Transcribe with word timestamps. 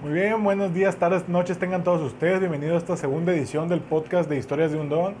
Muy 0.00 0.12
bien, 0.12 0.44
buenos 0.44 0.72
días, 0.72 0.94
tardes, 0.94 1.28
noches 1.28 1.58
tengan 1.58 1.82
todos 1.82 2.00
ustedes. 2.00 2.38
Bienvenidos 2.38 2.76
a 2.76 2.78
esta 2.78 2.96
segunda 2.96 3.32
edición 3.32 3.68
del 3.68 3.80
podcast 3.80 4.30
de 4.30 4.36
Historias 4.36 4.70
de 4.70 4.78
un 4.78 4.88
Don 4.88 5.16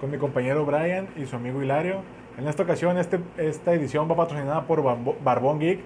con 0.00 0.10
mi 0.10 0.16
compañero 0.16 0.64
Brian 0.64 1.08
y 1.14 1.26
su 1.26 1.36
amigo 1.36 1.62
Hilario. 1.62 2.00
En 2.38 2.48
esta 2.48 2.62
ocasión, 2.62 2.96
este, 2.96 3.20
esta 3.36 3.74
edición 3.74 4.10
va 4.10 4.16
patrocinada 4.16 4.62
por 4.62 4.82
Barbón 5.22 5.60
Geek, 5.60 5.80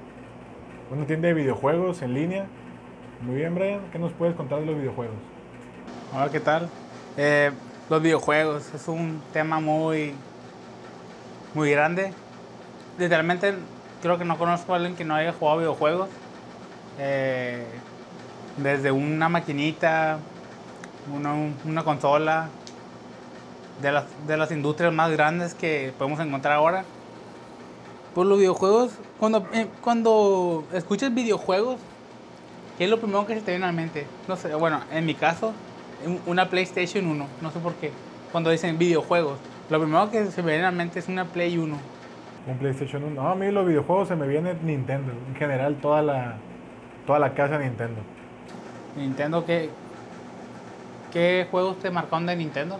una 0.92 1.04
tienda 1.04 1.26
de 1.26 1.34
videojuegos 1.34 2.00
en 2.02 2.14
línea. 2.14 2.46
Muy 3.22 3.34
bien, 3.34 3.56
Brian, 3.56 3.80
¿qué 3.90 3.98
nos 3.98 4.12
puedes 4.12 4.36
contar 4.36 4.60
de 4.60 4.66
los 4.66 4.76
videojuegos? 4.76 5.16
Hola, 6.14 6.30
¿qué 6.30 6.38
tal? 6.38 6.68
Eh, 7.16 7.50
los 7.90 8.00
videojuegos 8.00 8.72
es 8.72 8.86
un 8.86 9.20
tema 9.32 9.58
muy, 9.58 10.14
muy 11.54 11.72
grande. 11.72 12.12
Literalmente 13.00 13.54
creo 14.00 14.16
que 14.16 14.24
no 14.24 14.38
conozco 14.38 14.74
a 14.74 14.76
alguien 14.76 14.94
que 14.94 15.04
no 15.04 15.16
haya 15.16 15.32
jugado 15.32 15.58
videojuegos. 15.58 16.08
Eh, 17.00 17.64
desde 18.62 18.90
una 18.92 19.28
maquinita, 19.28 20.18
una, 21.14 21.34
una 21.64 21.84
consola, 21.84 22.48
de 23.82 23.92
las, 23.92 24.04
de 24.26 24.36
las 24.36 24.50
industrias 24.50 24.92
más 24.92 25.10
grandes 25.12 25.54
que 25.54 25.92
podemos 25.96 26.18
encontrar 26.20 26.54
ahora. 26.54 26.84
Pues 28.14 28.26
los 28.26 28.38
videojuegos, 28.38 28.92
cuando, 29.20 29.46
eh, 29.52 29.68
cuando 29.82 30.64
escuchas 30.72 31.14
videojuegos, 31.14 31.76
¿qué 32.76 32.84
es 32.84 32.90
lo 32.90 32.98
primero 32.98 33.26
que 33.26 33.34
se 33.36 33.40
te 33.42 33.52
viene 33.52 33.64
a 33.64 33.68
la 33.68 33.72
mente? 33.72 34.06
No 34.26 34.36
sé, 34.36 34.54
bueno, 34.54 34.80
en 34.92 35.06
mi 35.06 35.14
caso, 35.14 35.52
un- 36.04 36.20
una 36.26 36.48
PlayStation 36.48 37.06
1, 37.06 37.26
no 37.40 37.50
sé 37.52 37.60
por 37.60 37.74
qué. 37.74 37.92
Cuando 38.32 38.50
dicen 38.50 38.76
videojuegos, 38.78 39.38
lo 39.70 39.78
primero 39.80 40.10
que 40.10 40.26
se 40.26 40.42
me 40.42 40.50
viene 40.52 40.66
a 40.66 40.70
la 40.70 40.76
mente 40.76 40.98
es 40.98 41.08
una 41.08 41.24
Play 41.26 41.56
1. 41.58 41.76
Un 42.48 42.58
PlayStation 42.58 43.04
1. 43.04 43.22
No, 43.22 43.28
a 43.28 43.34
mí 43.36 43.50
los 43.52 43.66
videojuegos 43.66 44.08
se 44.08 44.16
me 44.16 44.26
viene 44.26 44.54
Nintendo. 44.62 45.12
En 45.28 45.36
general, 45.36 45.76
toda 45.80 46.02
la, 46.02 46.36
toda 47.06 47.18
la 47.20 47.34
casa 47.34 47.58
Nintendo. 47.58 48.00
Nintendo, 48.98 49.44
¿qué, 49.44 49.70
¿qué 51.12 51.46
juegos 51.50 51.78
te 51.78 51.90
marcaron 51.90 52.26
de 52.26 52.36
Nintendo? 52.36 52.78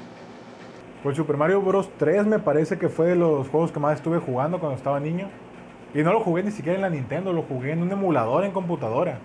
Pues 1.02 1.16
Super 1.16 1.36
Mario 1.36 1.62
Bros. 1.62 1.90
3 1.96 2.26
me 2.26 2.38
parece 2.38 2.78
que 2.78 2.88
fue 2.88 3.06
de 3.06 3.16
los 3.16 3.48
juegos 3.48 3.72
que 3.72 3.80
más 3.80 3.94
estuve 3.96 4.18
jugando 4.18 4.58
cuando 4.58 4.76
estaba 4.76 5.00
niño. 5.00 5.28
Y 5.94 6.02
no 6.02 6.12
lo 6.12 6.20
jugué 6.20 6.42
ni 6.42 6.50
siquiera 6.50 6.76
en 6.76 6.82
la 6.82 6.90
Nintendo, 6.90 7.32
lo 7.32 7.42
jugué 7.42 7.72
en 7.72 7.82
un 7.82 7.90
emulador 7.90 8.44
en 8.44 8.52
computadora. 8.52 9.18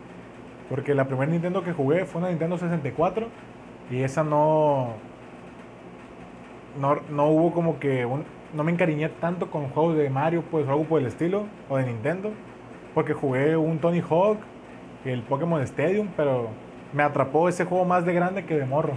Porque 0.69 0.93
la 0.95 1.05
primera 1.05 1.29
Nintendo 1.31 1.63
que 1.63 1.73
jugué 1.73 2.05
fue 2.05 2.21
una 2.21 2.29
Nintendo 2.29 2.57
64 2.57 3.27
y 3.91 4.01
esa 4.01 4.23
no... 4.23 4.93
No, 6.79 6.99
no 7.09 7.27
hubo 7.27 7.51
como 7.51 7.79
que... 7.79 8.05
un- 8.05 8.23
no 8.53 8.63
me 8.63 8.71
encariñé 8.71 9.09
tanto 9.09 9.49
con 9.49 9.69
juegos 9.69 9.97
de 9.97 10.09
Mario, 10.11 10.43
pues 10.51 10.67
o 10.67 10.71
algo 10.71 10.83
por 10.83 11.01
el 11.01 11.07
estilo, 11.07 11.45
o 11.69 11.77
de 11.77 11.85
Nintendo. 11.87 12.31
Porque 12.93 13.13
jugué 13.13 13.57
un 13.57 13.79
Tony 13.79 13.99
Hawk 14.07 14.37
el 15.05 15.21
Pokémon 15.23 15.59
Stadium, 15.63 16.07
pero 16.15 16.49
me 16.93 17.03
atrapó 17.03 17.49
ese 17.49 17.65
juego 17.65 17.85
más 17.85 18.05
de 18.05 18.13
grande 18.13 18.45
que 18.45 18.55
de 18.55 18.65
morro. 18.65 18.93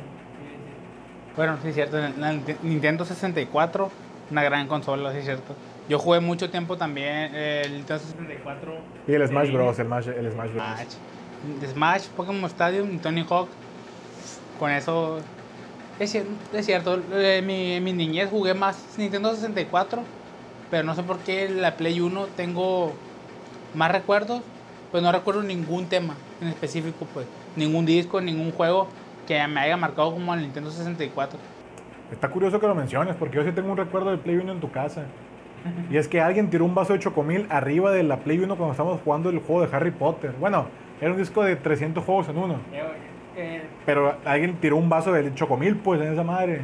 Bueno, 1.36 1.56
sí 1.62 1.68
es 1.68 1.74
cierto, 1.74 1.98
en 1.98 2.16
Nint- 2.16 2.56
Nintendo 2.62 3.04
64, 3.04 3.90
una 4.30 4.42
gran 4.42 4.66
consola, 4.68 5.12
sí 5.12 5.18
es 5.18 5.24
cierto. 5.24 5.54
Yo 5.88 5.98
jugué 5.98 6.20
mucho 6.20 6.50
tiempo 6.50 6.76
también 6.76 7.34
el 7.34 7.72
Nintendo 7.74 8.02
64. 8.02 8.74
Y 9.06 9.12
el 9.14 9.28
Smash 9.28 9.52
Bros, 9.52 9.78
el 9.78 9.86
Smash, 9.86 10.08
el 10.08 10.32
Smash 10.32 10.50
Bros. 10.52 10.64
Smash. 10.66 11.70
Smash, 11.72 12.06
Pokémon 12.08 12.44
Stadium 12.46 12.98
Tony 12.98 13.24
Hawk. 13.28 13.48
Con 14.58 14.70
eso. 14.70 15.18
Es, 15.98 16.14
es 16.14 16.66
cierto, 16.66 17.00
eh, 17.12 17.42
mi, 17.44 17.72
en 17.74 17.84
mi 17.84 17.92
niñez 17.92 18.28
jugué 18.30 18.54
más 18.54 18.94
Nintendo 18.98 19.34
64. 19.34 20.02
Pero 20.70 20.82
no 20.82 20.94
sé 20.96 21.02
por 21.04 21.18
qué 21.18 21.48
la 21.48 21.76
Play 21.76 22.00
1 22.00 22.26
tengo 22.36 22.92
más 23.74 23.92
recuerdos. 23.92 24.42
Pues 24.90 25.02
no 25.02 25.12
recuerdo 25.12 25.42
ningún 25.42 25.86
tema 25.86 26.14
en 26.40 26.48
específico, 26.48 27.06
pues. 27.14 27.26
Ningún 27.56 27.86
disco, 27.86 28.20
ningún 28.20 28.52
juego 28.52 28.86
que 29.26 29.44
me 29.48 29.60
haya 29.60 29.76
marcado 29.76 30.12
como 30.12 30.32
el 30.34 30.42
Nintendo 30.42 30.70
64. 30.70 31.38
Está 32.12 32.28
curioso 32.28 32.60
que 32.60 32.66
lo 32.66 32.74
menciones, 32.74 33.16
porque 33.16 33.36
yo 33.36 33.44
sí 33.44 33.50
tengo 33.52 33.72
un 33.72 33.76
recuerdo 33.76 34.10
del 34.10 34.20
Play 34.20 34.36
1 34.36 34.52
en 34.52 34.60
tu 34.60 34.70
casa. 34.70 35.04
Y 35.90 35.96
es 35.96 36.06
que 36.06 36.20
alguien 36.20 36.48
tiró 36.48 36.64
un 36.64 36.76
vaso 36.76 36.92
de 36.92 37.00
chocomil 37.00 37.46
arriba 37.50 37.90
de 37.90 38.04
la 38.04 38.18
Play 38.18 38.38
1 38.38 38.56
cuando 38.56 38.70
estábamos 38.72 39.00
jugando 39.02 39.30
el 39.30 39.40
juego 39.40 39.66
de 39.66 39.76
Harry 39.76 39.90
Potter. 39.90 40.32
Bueno, 40.38 40.66
era 41.00 41.10
un 41.10 41.18
disco 41.18 41.42
de 41.42 41.56
300 41.56 42.04
juegos 42.04 42.28
en 42.28 42.38
uno. 42.38 42.60
Pero 43.84 44.16
alguien 44.24 44.54
tiró 44.60 44.76
un 44.76 44.88
vaso 44.88 45.12
de 45.12 45.34
chocomil, 45.34 45.76
pues, 45.76 46.00
en 46.00 46.12
esa 46.12 46.22
madre. 46.22 46.60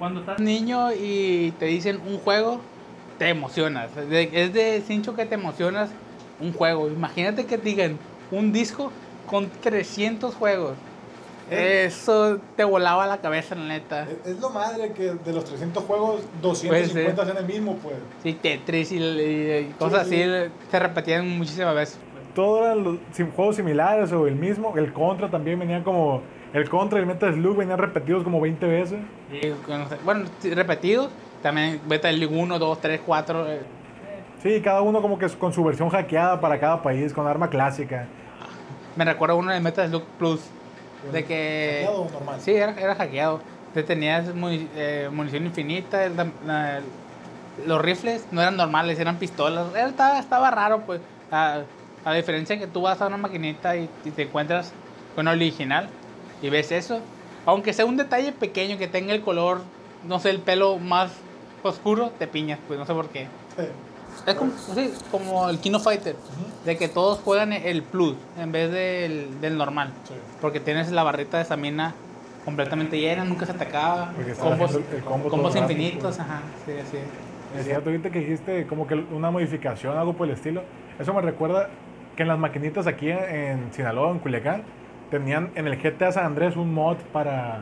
Cuando 0.00 0.20
estás 0.20 0.40
niño 0.40 0.92
y 0.92 1.52
te 1.60 1.66
dicen 1.66 2.00
un 2.04 2.18
juego, 2.18 2.60
te 3.18 3.28
emocionas. 3.28 3.90
Es 3.96 4.52
de 4.52 4.82
cincho 4.84 5.14
que 5.14 5.26
te 5.26 5.36
emocionas 5.36 5.90
un 6.40 6.52
juego. 6.52 6.88
Imagínate 6.88 7.46
que 7.46 7.56
te 7.56 7.68
digan 7.68 7.98
un 8.32 8.52
disco 8.52 8.90
con 9.30 9.48
300 9.48 10.34
juegos. 10.34 10.74
Eso 11.50 12.38
te 12.56 12.62
volaba 12.64 13.06
la 13.06 13.18
cabeza, 13.18 13.54
la 13.56 13.64
neta. 13.64 14.06
Es 14.24 14.38
lo 14.40 14.50
madre 14.50 14.92
que 14.92 15.14
de 15.14 15.32
los 15.32 15.44
300 15.44 15.82
juegos, 15.84 16.22
250 16.42 17.26
son 17.26 17.36
el 17.36 17.44
mismo, 17.44 17.76
pues. 17.76 17.96
Sí, 18.22 18.34
Tetris 18.34 18.92
y, 18.92 18.98
y 18.98 19.74
cosas 19.78 20.06
Sí, 20.06 20.14
sí. 20.16 20.22
así 20.22 20.52
se 20.70 20.78
repetían 20.78 21.28
muchísimas 21.38 21.74
veces. 21.74 21.98
Todos 22.34 22.64
eran 22.66 22.84
los 22.84 22.98
juegos 23.34 23.56
similares 23.56 24.12
o 24.12 24.28
el 24.28 24.36
mismo. 24.36 24.74
El 24.76 24.92
Contra 24.92 25.28
también 25.28 25.58
venía 25.58 25.82
como. 25.82 26.22
El 26.52 26.68
Contra 26.68 26.98
y 26.98 27.02
el 27.02 27.06
Metal 27.06 27.32
Slug 27.32 27.56
venían 27.56 27.78
repetidos 27.78 28.22
como 28.22 28.40
20 28.40 28.66
veces. 28.66 28.98
Y, 29.32 29.48
bueno, 30.04 30.26
sí, 30.38 30.54
repetidos. 30.54 31.10
También 31.42 31.80
Metal 31.88 32.16
League 32.16 32.36
1, 32.36 32.58
2, 32.58 32.80
3, 32.80 33.00
4. 33.04 33.48
eh, 33.52 33.60
Sí, 34.42 34.60
cada 34.62 34.82
uno 34.82 35.02
como 35.02 35.18
que 35.18 35.28
con 35.30 35.52
su 35.52 35.64
versión 35.64 35.88
hackeada 35.90 36.40
para 36.40 36.60
cada 36.60 36.80
país, 36.82 37.12
con 37.12 37.26
arma 37.26 37.50
clásica. 37.50 38.06
Me 38.96 39.04
recuerdo 39.04 39.36
uno 39.36 39.52
de 39.52 39.60
Metal 39.60 39.88
Slug 39.88 40.02
Plus. 40.18 40.40
De 41.12 41.24
que. 41.24 41.82
¿Hackeado 41.86 42.02
o 42.02 42.10
normal? 42.10 42.40
Sí, 42.40 42.52
era, 42.52 42.72
era 42.78 42.94
hackeado. 42.94 43.40
Te 43.74 43.82
tenías 43.82 44.34
muni- 44.34 44.68
eh, 44.74 45.08
munición 45.12 45.46
infinita. 45.46 46.08
la- 46.08 46.26
la- 46.46 46.80
los 47.66 47.80
rifles 47.82 48.24
no 48.30 48.40
eran 48.40 48.56
normales, 48.56 48.98
eran 48.98 49.16
pistolas. 49.16 49.66
Era- 49.74 49.88
estaba, 49.88 50.18
estaba 50.18 50.50
raro, 50.50 50.80
pues. 50.86 51.00
A, 51.30 51.60
a 52.04 52.14
diferencia 52.14 52.58
que 52.58 52.66
tú 52.66 52.82
vas 52.82 53.00
a 53.00 53.06
una 53.06 53.16
maquinita 53.16 53.76
y, 53.76 53.88
y 54.04 54.10
te 54.10 54.22
encuentras 54.22 54.72
con 55.14 55.28
el 55.28 55.34
original 55.36 55.88
y 56.42 56.48
ves 56.48 56.72
eso. 56.72 57.00
Aunque 57.46 57.72
sea 57.72 57.84
un 57.86 57.96
detalle 57.96 58.32
pequeño 58.32 58.78
que 58.78 58.88
tenga 58.88 59.14
el 59.14 59.20
color, 59.22 59.60
no 60.06 60.18
sé, 60.18 60.30
el 60.30 60.38
pelo 60.40 60.78
más 60.78 61.12
oscuro, 61.62 62.10
te 62.18 62.26
piñas, 62.26 62.58
pues 62.66 62.78
no 62.78 62.86
sé 62.86 62.92
por 62.94 63.08
qué. 63.08 63.26
Es 64.26 64.34
como, 64.34 64.52
sí, 64.74 64.92
como 65.10 65.48
el 65.48 65.58
Kino 65.58 65.80
Fighter, 65.80 66.16
de 66.64 66.76
que 66.76 66.88
todos 66.88 67.20
juegan 67.20 67.52
el 67.52 67.82
plus 67.82 68.16
en 68.38 68.52
vez 68.52 68.70
del, 68.70 69.40
del 69.40 69.56
normal. 69.56 69.92
Porque 70.40 70.60
tienes 70.60 70.90
la 70.90 71.02
barrita 71.02 71.38
de 71.38 71.44
estamina 71.44 71.94
completamente 72.44 72.98
llena, 72.98 73.24
nunca 73.24 73.46
se 73.46 73.54
te 73.54 73.64
acaba. 73.64 74.12
Combos, 74.40 74.78
combo 75.06 75.28
combos 75.28 75.54
rápido, 75.54 75.80
infinitos, 75.80 76.18
ajá, 76.18 76.42
sí, 76.66 76.72
sí. 76.90 76.98
Es 77.58 77.64
cierto, 77.64 77.90
ahorita 77.90 78.10
que 78.10 78.20
dijiste 78.20 78.66
como 78.66 78.86
que 78.86 78.94
una 78.94 79.30
modificación, 79.30 79.96
algo 79.96 80.12
por 80.12 80.28
el 80.28 80.34
estilo. 80.34 80.62
Eso 80.98 81.12
me 81.12 81.20
recuerda 81.20 81.68
que 82.16 82.22
en 82.22 82.28
las 82.28 82.38
maquinitas 82.38 82.86
aquí 82.86 83.10
en 83.10 83.72
Sinaloa, 83.72 84.12
en 84.12 84.18
Culiacán, 84.18 84.62
tenían 85.10 85.50
en 85.54 85.66
el 85.66 85.76
GTA 85.76 86.12
San 86.12 86.26
Andrés 86.26 86.56
un 86.56 86.72
mod 86.72 86.96
para, 87.12 87.60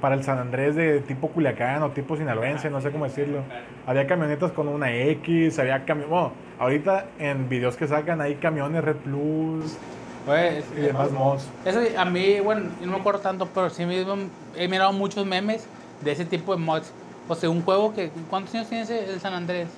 para 0.00 0.14
el 0.14 0.22
San 0.24 0.38
Andrés 0.38 0.76
de 0.76 1.00
tipo 1.00 1.28
Culiacán 1.28 1.82
o 1.82 1.90
tipo 1.90 2.16
sinaloense, 2.16 2.70
no 2.70 2.80
sé 2.80 2.90
cómo 2.90 3.04
decirlo. 3.04 3.42
Había 3.86 4.06
camionetas 4.06 4.52
con 4.52 4.68
una 4.68 4.92
X, 4.94 5.58
había 5.58 5.84
camiones. 5.84 6.10
Bueno, 6.10 6.32
ahorita 6.58 7.06
en 7.18 7.48
videos 7.48 7.76
que 7.76 7.86
sacan 7.88 8.20
hay 8.20 8.36
camiones 8.36 8.84
Red 8.84 8.96
Plus 8.96 9.76
Pues, 10.24 10.64
y 10.76 10.80
demás 10.80 11.10
mods. 11.10 11.48
eso 11.64 11.80
a 11.96 12.04
mí, 12.04 12.38
bueno, 12.40 12.70
no 12.80 12.92
me 12.92 12.98
acuerdo 12.98 13.20
tanto, 13.20 13.48
pero 13.52 13.70
sí 13.70 13.84
mismo 13.86 14.16
he 14.56 14.68
mirado 14.68 14.92
muchos 14.92 15.26
memes 15.26 15.66
de 16.02 16.12
ese 16.12 16.24
tipo 16.24 16.54
de 16.54 16.62
mods. 16.62 16.92
O 17.28 17.34
sea, 17.34 17.50
un 17.50 17.62
juego 17.62 17.92
que, 17.94 18.10
¿cuántos 18.30 18.54
años 18.54 18.68
tiene 18.68 18.84
ese, 18.84 19.10
el 19.12 19.20
San 19.20 19.34
Andrés? 19.34 19.68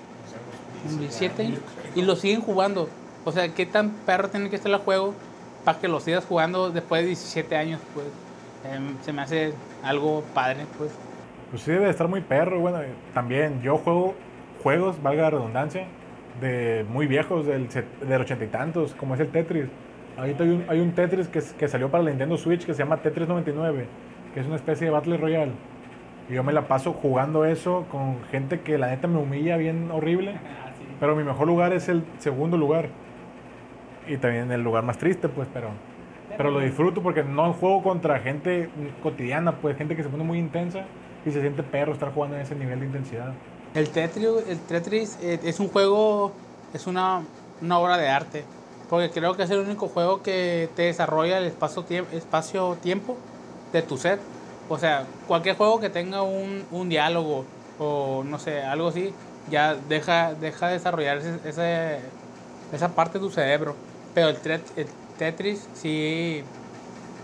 17 0.98 1.42
años. 1.42 1.58
Y 1.94 2.02
lo 2.02 2.16
siguen 2.16 2.40
jugando. 2.40 2.88
O 3.24 3.32
sea, 3.32 3.48
¿qué 3.48 3.66
tan 3.66 3.90
perro 3.90 4.28
tiene 4.28 4.48
que 4.50 4.56
estar 4.56 4.70
el 4.72 4.78
juego 4.78 5.14
para 5.64 5.78
que 5.78 5.88
lo 5.88 6.00
sigas 6.00 6.24
jugando 6.24 6.70
después 6.70 7.02
de 7.02 7.08
17 7.08 7.56
años? 7.56 7.80
Pues 7.94 8.06
Em, 8.64 8.96
se 9.00 9.12
me 9.12 9.22
hace 9.22 9.52
algo 9.82 10.22
padre, 10.34 10.66
pues. 10.76 10.90
Pues 11.50 11.62
sí 11.62 11.72
debe 11.72 11.86
de 11.86 11.90
estar 11.90 12.08
muy 12.08 12.20
perro. 12.20 12.60
Bueno, 12.60 12.78
también 13.14 13.60
yo 13.62 13.78
juego 13.78 14.14
juegos, 14.62 15.02
valga 15.02 15.22
la 15.22 15.30
redundancia, 15.30 15.86
de 16.40 16.84
muy 16.88 17.06
viejos, 17.06 17.46
del, 17.46 17.68
del 17.68 18.20
ochenta 18.20 18.44
y 18.44 18.48
tantos, 18.48 18.94
como 18.94 19.14
es 19.14 19.20
el 19.20 19.28
Tetris. 19.28 19.66
Ahorita 20.16 20.44
hay 20.44 20.50
un, 20.50 20.64
hay 20.68 20.80
un 20.80 20.92
Tetris 20.92 21.28
que, 21.28 21.40
que 21.58 21.68
salió 21.68 21.90
para 21.90 22.04
la 22.04 22.10
Nintendo 22.10 22.36
Switch 22.36 22.66
que 22.66 22.74
se 22.74 22.82
llama 22.82 22.98
Tetris 22.98 23.26
99, 23.28 23.86
que 24.34 24.40
es 24.40 24.46
una 24.46 24.56
especie 24.56 24.86
de 24.86 24.90
Battle 24.90 25.16
Royale. 25.16 25.52
Y 26.28 26.34
yo 26.34 26.44
me 26.44 26.52
la 26.52 26.68
paso 26.68 26.92
jugando 26.92 27.44
eso 27.44 27.86
con 27.90 28.22
gente 28.30 28.60
que 28.60 28.78
la 28.78 28.88
neta 28.88 29.08
me 29.08 29.18
humilla 29.18 29.56
bien 29.56 29.90
horrible. 29.90 30.36
Pero 31.00 31.16
mi 31.16 31.24
mejor 31.24 31.46
lugar 31.46 31.72
es 31.72 31.88
el 31.88 32.04
segundo 32.18 32.56
lugar. 32.56 32.88
Y 34.06 34.18
también 34.18 34.52
el 34.52 34.62
lugar 34.62 34.84
más 34.84 34.98
triste, 34.98 35.28
pues, 35.28 35.48
pero... 35.52 35.70
Pero 36.36 36.50
lo 36.50 36.60
disfruto 36.60 37.02
porque 37.02 37.22
no 37.22 37.52
juego 37.52 37.82
contra 37.82 38.18
gente 38.20 38.70
cotidiana, 39.02 39.56
pues, 39.56 39.76
gente 39.76 39.96
que 39.96 40.02
se 40.02 40.08
pone 40.08 40.24
muy 40.24 40.38
intensa 40.38 40.84
y 41.24 41.30
se 41.30 41.40
siente 41.40 41.62
perro 41.62 41.92
estar 41.92 42.12
jugando 42.12 42.36
en 42.36 42.42
ese 42.42 42.54
nivel 42.54 42.80
de 42.80 42.86
intensidad. 42.86 43.32
El 43.74 43.88
Tetris, 43.90 44.26
el 44.48 44.58
Tetris 44.60 45.18
eh, 45.22 45.38
es 45.44 45.60
un 45.60 45.68
juego, 45.68 46.32
es 46.74 46.86
una, 46.86 47.22
una 47.60 47.78
obra 47.78 47.98
de 47.98 48.08
arte. 48.08 48.44
Porque 48.88 49.10
creo 49.10 49.36
que 49.36 49.44
es 49.44 49.50
el 49.50 49.60
único 49.60 49.86
juego 49.86 50.22
que 50.22 50.68
te 50.74 50.82
desarrolla 50.82 51.38
el 51.38 51.44
espacio-tiempo 51.44 52.16
espacio 52.16 52.76
-tiempo 52.82 53.14
de 53.72 53.82
tu 53.82 53.96
set. 53.96 54.20
O 54.68 54.78
sea, 54.78 55.04
cualquier 55.28 55.56
juego 55.56 55.78
que 55.78 55.90
tenga 55.90 56.22
un, 56.22 56.64
un 56.72 56.88
diálogo 56.88 57.44
o 57.78 58.24
no 58.24 58.38
sé, 58.38 58.62
algo 58.62 58.88
así, 58.88 59.12
ya 59.48 59.74
deja, 59.74 60.34
deja 60.34 60.68
de 60.68 60.72
desarrollar 60.74 61.18
ese, 61.18 62.00
esa 62.72 62.88
parte 62.94 63.18
de 63.18 63.24
tu 63.24 63.30
cerebro. 63.30 63.74
Pero 64.14 64.28
el, 64.28 64.36
el 64.76 64.86
Tetris 65.20 65.68
sí, 65.74 66.42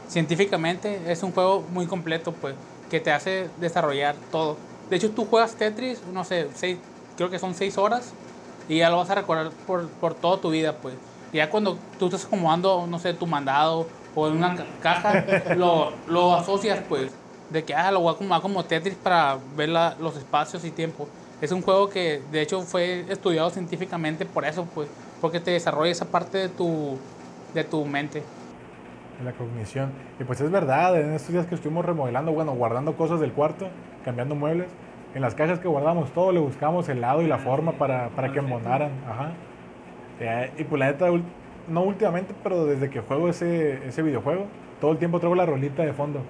científicamente 0.07 1.01
es 1.11 1.23
un 1.23 1.33
juego 1.33 1.65
muy 1.73 1.87
completo, 1.87 2.31
pues, 2.31 2.55
que 2.91 3.01
te 3.01 3.11
hace 3.11 3.49
desarrollar 3.59 4.15
todo. 4.31 4.59
De 4.91 4.97
hecho, 4.97 5.13
tú 5.13 5.25
juegas 5.25 5.55
Tetris, 5.55 6.03
no 6.13 6.23
sé, 6.23 6.47
seis, 6.55 6.77
creo 7.17 7.31
que 7.31 7.39
son 7.39 7.55
seis 7.55 7.79
horas 7.79 8.13
y 8.69 8.77
ya 8.77 8.91
lo 8.91 8.99
vas 8.99 9.09
a 9.09 9.15
recordar 9.15 9.51
por, 9.67 9.89
por 9.89 10.13
toda 10.13 10.39
tu 10.43 10.51
vida, 10.51 10.75
pues. 10.77 10.95
Ya 11.33 11.49
cuando 11.49 11.79
tú 11.99 12.07
estás 12.07 12.27
acomodando, 12.27 12.87
no 12.87 12.99
sé, 12.99 13.15
tu 13.15 13.27
mandado 13.27 13.87
o 14.15 14.29
en 14.29 14.37
una 14.37 14.67
caja, 14.83 15.25
lo, 15.57 15.95
lo 16.07 16.35
asocias, 16.35 16.81
pues, 16.91 17.11
de 17.49 17.65
que, 17.65 17.75
ah, 17.75 17.91
lo 17.93 18.01
voy 18.01 18.11
a 18.11 18.13
acomodar 18.13 18.43
como 18.43 18.63
Tetris 18.63 18.97
para 18.97 19.39
ver 19.57 19.71
la, 19.71 19.97
los 19.99 20.19
espacios 20.19 20.67
y 20.67 20.71
tiempo. 20.71 21.09
Es 21.41 21.51
un 21.51 21.63
juego 21.63 21.89
que, 21.89 22.23
de 22.31 22.43
hecho, 22.43 22.61
fue 22.61 23.07
estudiado 23.09 23.49
científicamente 23.49 24.27
por 24.27 24.45
eso, 24.45 24.67
pues, 24.75 24.87
porque 25.23 25.41
te 25.41 25.53
desarrolla 25.53 25.91
esa 25.91 26.05
parte 26.05 26.37
de 26.37 26.49
tu, 26.51 26.99
de 27.57 27.65
tu 27.65 27.85
mente. 27.85 28.23
La 29.25 29.33
cognición. 29.33 29.91
Y 30.21 30.25
pues 30.25 30.41
es 30.41 30.51
verdad, 30.51 31.01
en 31.01 31.15
estos 31.15 31.33
días 31.33 31.47
que 31.47 31.55
estuvimos 31.55 31.85
remodelando, 31.85 32.33
bueno, 32.33 32.53
guardando 32.53 32.97
cosas 32.97 33.19
del 33.19 33.33
cuarto, 33.33 33.69
cambiando 34.05 34.35
muebles, 34.35 34.69
en 35.15 35.23
las 35.23 35.35
cajas 35.35 35.59
que 35.59 35.67
guardamos 35.67 36.13
todo 36.13 36.31
le 36.31 36.41
buscamos 36.41 36.91
el 36.91 37.01
lado 37.01 37.23
y 37.23 37.27
la 37.27 37.39
forma 37.39 37.73
para, 37.73 38.11
para 38.11 38.31
que 38.33 38.39
embonaran. 38.41 38.91
Ajá. 39.09 39.33
Y 40.59 40.65
pues 40.65 40.79
la 40.79 40.87
neta, 40.87 41.07
no 41.69 41.83
últimamente, 41.83 42.35
pero 42.43 42.67
desde 42.67 42.91
que 42.91 43.01
juego 43.01 43.29
ese, 43.29 43.87
ese 43.87 44.03
videojuego, 44.03 44.47
todo 44.81 44.93
el 44.93 44.99
tiempo 44.99 45.19
traigo 45.19 45.35
la 45.35 45.47
rolita 45.47 45.83
de 45.83 45.95
fondo. 45.95 46.21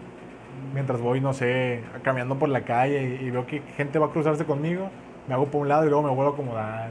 Mientras 0.72 1.00
voy, 1.00 1.20
no 1.20 1.32
sé, 1.32 1.82
caminando 2.02 2.38
por 2.38 2.48
la 2.48 2.62
calle 2.62 3.18
y, 3.20 3.30
veo 3.30 3.46
que 3.46 3.60
gente 3.76 3.98
va 3.98 4.06
a 4.06 4.10
cruzarse 4.10 4.44
conmigo, 4.44 4.88
me 5.26 5.34
hago 5.34 5.46
por 5.46 5.62
un 5.62 5.68
lado 5.68 5.84
y 5.84 5.88
luego 5.88 6.02
me 6.04 6.10
vuelvo 6.10 6.30
a 6.30 6.34
acomodar. 6.34 6.90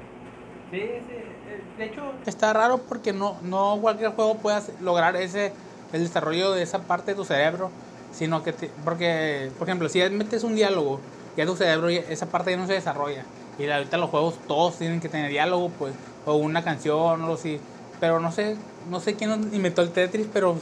Sí, 0.72 0.82
sí. 1.08 1.35
De 1.78 1.86
hecho, 1.86 2.14
está 2.26 2.54
raro 2.54 2.78
porque 2.78 3.12
no, 3.12 3.38
no 3.42 3.78
cualquier 3.82 4.12
juego 4.12 4.36
puede 4.36 4.62
lograr 4.82 5.16
ese 5.16 5.52
el 5.94 6.02
desarrollo 6.02 6.52
de 6.52 6.64
esa 6.64 6.80
parte 6.80 7.12
de 7.12 7.16
tu 7.16 7.26
cerebro, 7.26 7.72
sino 8.12 8.44
que, 8.44 8.54
porque, 8.84 9.52
por 9.58 9.68
ejemplo, 9.68 9.90
si 9.90 10.02
metes 10.10 10.44
un 10.44 10.56
diálogo, 10.56 11.00
ya 11.38 11.46
tu 11.46 11.56
cerebro, 11.56 11.90
esa 11.90 12.28
parte 12.28 12.52
ya 12.52 12.58
no 12.58 12.68
se 12.68 12.74
desarrolla. 12.74 13.24
Y 13.58 13.70
ahorita 13.70 13.98
los 13.98 14.10
juegos 14.10 14.38
todos 14.48 14.78
tienen 14.78 15.00
que 15.00 15.10
tener 15.10 15.30
diálogo, 15.30 15.70
pues, 15.70 15.94
o 16.26 16.36
una 16.36 16.64
canción, 16.64 17.22
o 17.22 17.34
así. 17.34 17.60
Pero 18.00 18.20
no 18.20 18.32
sé, 18.32 18.58
no 18.90 19.00
sé 19.00 19.16
quién 19.16 19.32
inventó 19.54 19.82
el 19.82 19.92
Tetris, 19.92 20.28
pero 20.32 20.58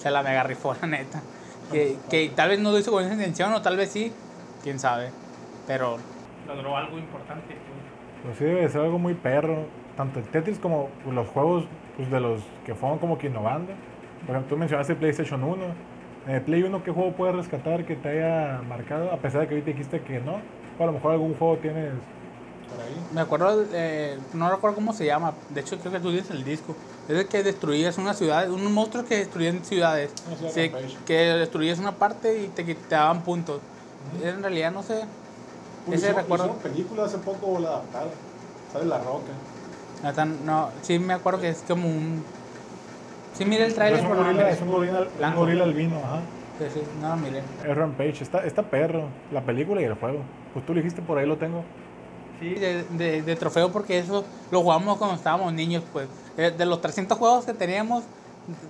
se, 0.00 0.10
la 0.10 0.22
mega 0.22 0.44
rifó, 0.44 0.74
la 0.80 0.86
neta. 0.86 1.22
Que, 1.72 1.96
que, 2.08 2.30
tal 2.34 2.50
vez 2.50 2.60
no 2.60 2.70
lo 2.70 2.78
hizo 2.78 2.92
con 2.92 3.04
esa 3.04 3.14
intención, 3.14 3.52
o 3.52 3.62
tal 3.62 3.76
vez 3.76 3.90
sí, 3.90 4.12
quién 4.62 4.78
sabe. 4.78 5.10
Pero 5.66 5.98
logró 6.46 6.76
algo 6.76 6.98
importante. 6.98 7.56
Pues 8.24 8.38
sí, 8.38 8.44
debe 8.44 8.68
ser 8.68 8.82
algo 8.82 8.98
muy 8.98 9.14
perro. 9.14 9.66
Tanto 9.98 10.20
el 10.20 10.26
Tetris 10.26 10.60
como 10.60 10.90
los 11.10 11.26
juegos 11.26 11.64
pues, 11.96 12.08
de 12.08 12.20
los 12.20 12.40
que 12.64 12.76
fueron 12.76 13.00
como 13.00 13.18
que 13.18 13.26
innovando. 13.26 13.72
Por 14.24 14.36
ejemplo, 14.36 14.54
tú 14.54 14.56
mencionaste 14.56 14.94
PlayStation 14.94 15.42
1. 15.42 15.56
Eh, 16.28 16.40
Play 16.40 16.62
1, 16.62 16.84
¿qué 16.84 16.92
juego 16.92 17.12
puedes 17.14 17.34
rescatar 17.34 17.84
que 17.84 17.96
te 17.96 18.08
haya 18.08 18.62
marcado? 18.62 19.10
A 19.10 19.16
pesar 19.16 19.40
de 19.40 19.48
que 19.48 19.54
ahorita 19.54 19.72
dijiste 19.72 20.00
que 20.02 20.20
no. 20.20 20.40
O 20.78 20.82
a 20.84 20.86
lo 20.86 20.92
mejor 20.92 21.12
algún 21.12 21.34
juego 21.34 21.56
tienes 21.56 21.94
por 22.70 22.80
ahí. 22.80 22.94
Me 23.12 23.20
acuerdo, 23.20 23.64
eh, 23.72 24.16
no 24.34 24.48
recuerdo 24.48 24.76
cómo 24.76 24.92
se 24.92 25.04
llama. 25.04 25.34
De 25.48 25.62
hecho, 25.62 25.76
creo 25.80 25.92
que 25.92 25.98
tú 25.98 26.12
dices 26.12 26.30
el 26.30 26.44
disco. 26.44 26.76
Es 27.08 27.16
el 27.16 27.26
que 27.26 27.42
destruías 27.42 27.98
una 27.98 28.14
ciudad, 28.14 28.48
un 28.48 28.72
monstruo 28.72 29.04
que 29.04 29.16
destruían 29.16 29.64
ciudades. 29.64 30.12
Sí, 30.52 30.70
que 31.06 31.14
destruías 31.14 31.80
una 31.80 31.96
parte 31.96 32.44
y 32.44 32.46
te, 32.46 32.64
quitaban 32.64 33.22
puntos. 33.22 33.60
En 34.22 34.42
realidad, 34.42 34.70
no 34.70 34.84
sé. 34.84 35.02
Pues 35.86 36.04
ese 36.04 36.12
recuerdo. 36.12 36.52
película 36.62 37.06
hace 37.06 37.18
poco 37.18 37.58
la 37.58 37.70
adaptaron. 37.70 38.10
Sale 38.72 38.84
La 38.84 38.98
Roca. 38.98 39.32
No, 40.44 40.70
sí 40.82 40.98
me 40.98 41.14
acuerdo 41.14 41.40
que 41.40 41.48
es 41.48 41.64
como 41.66 41.88
un 41.88 42.22
Sí, 43.38 43.44
mire 43.44 43.66
el 43.66 43.74
trailer. 43.74 44.00
Es 44.00 44.04
un 44.04 44.16
gorila, 44.16 44.50
es 44.50 44.60
un 44.60 44.68
gorila, 44.68 45.06
un 45.28 45.34
gorila 45.36 45.64
albino, 45.64 45.96
ajá. 45.98 46.20
Sí, 46.58 46.64
sí, 46.74 46.82
no, 47.00 47.16
mire. 47.16 47.42
Es 47.64 47.76
Rampage, 47.76 48.22
está, 48.24 48.44
está 48.44 48.64
perro, 48.64 49.04
la 49.30 49.42
película 49.42 49.80
y 49.80 49.84
el 49.84 49.94
juego. 49.94 50.18
Pues 50.52 50.66
tú 50.66 50.74
lo 50.74 50.80
dijiste, 50.80 51.02
por 51.02 51.18
ahí 51.18 51.26
lo 51.26 51.36
tengo. 51.36 51.62
Sí, 52.40 52.54
de, 52.54 52.82
de, 52.82 53.22
de 53.22 53.36
trofeo 53.36 53.70
porque 53.70 54.00
eso 54.00 54.24
lo 54.50 54.62
jugamos 54.62 54.98
cuando 54.98 55.14
estábamos 55.14 55.52
niños, 55.52 55.84
pues. 55.92 56.08
Eh, 56.36 56.50
de 56.50 56.66
los 56.66 56.80
300 56.80 57.16
juegos 57.16 57.44
que 57.44 57.54
teníamos, 57.54 58.02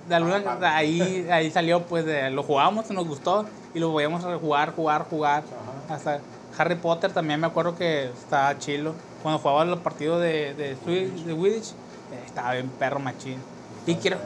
de 0.07 0.15
alguna, 0.15 0.43
ah, 0.47 0.77
ahí, 0.77 1.27
ahí 1.31 1.51
salió, 1.51 1.85
pues, 1.85 2.05
de, 2.05 2.29
lo 2.31 2.43
jugamos, 2.43 2.91
nos 2.91 3.09
gustó 3.09 3.47
y 3.73 3.79
lo 3.79 3.91
podíamos 3.91 4.23
jugar, 4.39 4.75
jugar, 4.75 5.07
jugar. 5.09 5.45
Hasta 5.89 6.21
Harry 6.59 6.75
Potter 6.75 7.11
también 7.13 7.41
me 7.41 7.47
acuerdo 7.47 7.75
que 7.75 8.05
estaba 8.05 8.59
chilo. 8.59 8.95
Cuando 9.23 9.41
jugaba 9.41 9.65
los 9.65 9.81
partidos 9.81 10.21
de, 10.21 10.55
de, 10.55 10.77
de 10.77 11.33
Widditch, 11.33 11.71
eh, 12.13 12.23
estaba 12.25 12.53
bien 12.53 12.69
perro 12.69 13.01
machín. 13.01 13.39
Y 13.87 13.95
quiero, 13.97 14.19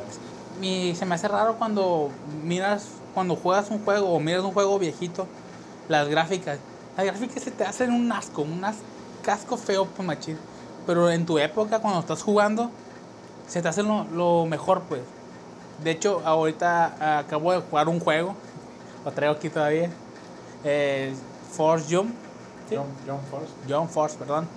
se 0.61 1.07
me 1.07 1.15
hace 1.15 1.29
raro 1.29 1.57
cuando 1.57 2.11
miras, 2.45 2.89
cuando 3.15 3.37
juegas 3.37 3.71
un 3.71 3.85
juego 3.85 4.09
o 4.09 4.21
miras 4.21 4.43
un 4.43 4.53
juego 4.53 4.79
viejito, 4.79 5.27
las 5.89 6.09
gráficas. 6.09 6.59
Las 6.97 7.07
gráficas 7.07 7.43
se 7.43 7.51
te 7.51 7.65
hacen 7.65 7.93
un 7.93 8.11
asco, 8.13 8.43
un 8.43 8.63
casco 9.23 9.57
feo, 9.57 9.87
pues 9.87 10.07
machín. 10.07 10.39
Pero 10.87 11.11
en 11.11 11.25
tu 11.25 11.39
época, 11.39 11.79
cuando 11.79 12.01
estás 12.01 12.23
jugando, 12.23 12.71
se 13.47 13.63
te 13.63 13.69
hace 13.69 13.83
lo, 13.83 14.47
mejor, 14.47 14.83
pues. 14.83 15.03
De 15.83 15.91
hecho, 15.91 16.23
ahorita 16.25 17.19
acabo 17.19 17.53
de 17.53 17.61
jugar 17.61 17.89
un 17.89 17.99
juego, 17.99 18.35
lo 19.05 19.13
traigo 19.13 19.35
aquí 19.35 19.49
todavía. 19.49 19.91
Eh, 20.65 21.15
Force 21.53 21.95
Jump. 21.95 22.15
John, 22.71 22.87
Force. 23.31 23.53
John 23.69 23.89
Force, 23.89 24.17
perdón. 24.17 24.49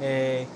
Eh, 0.00 0.46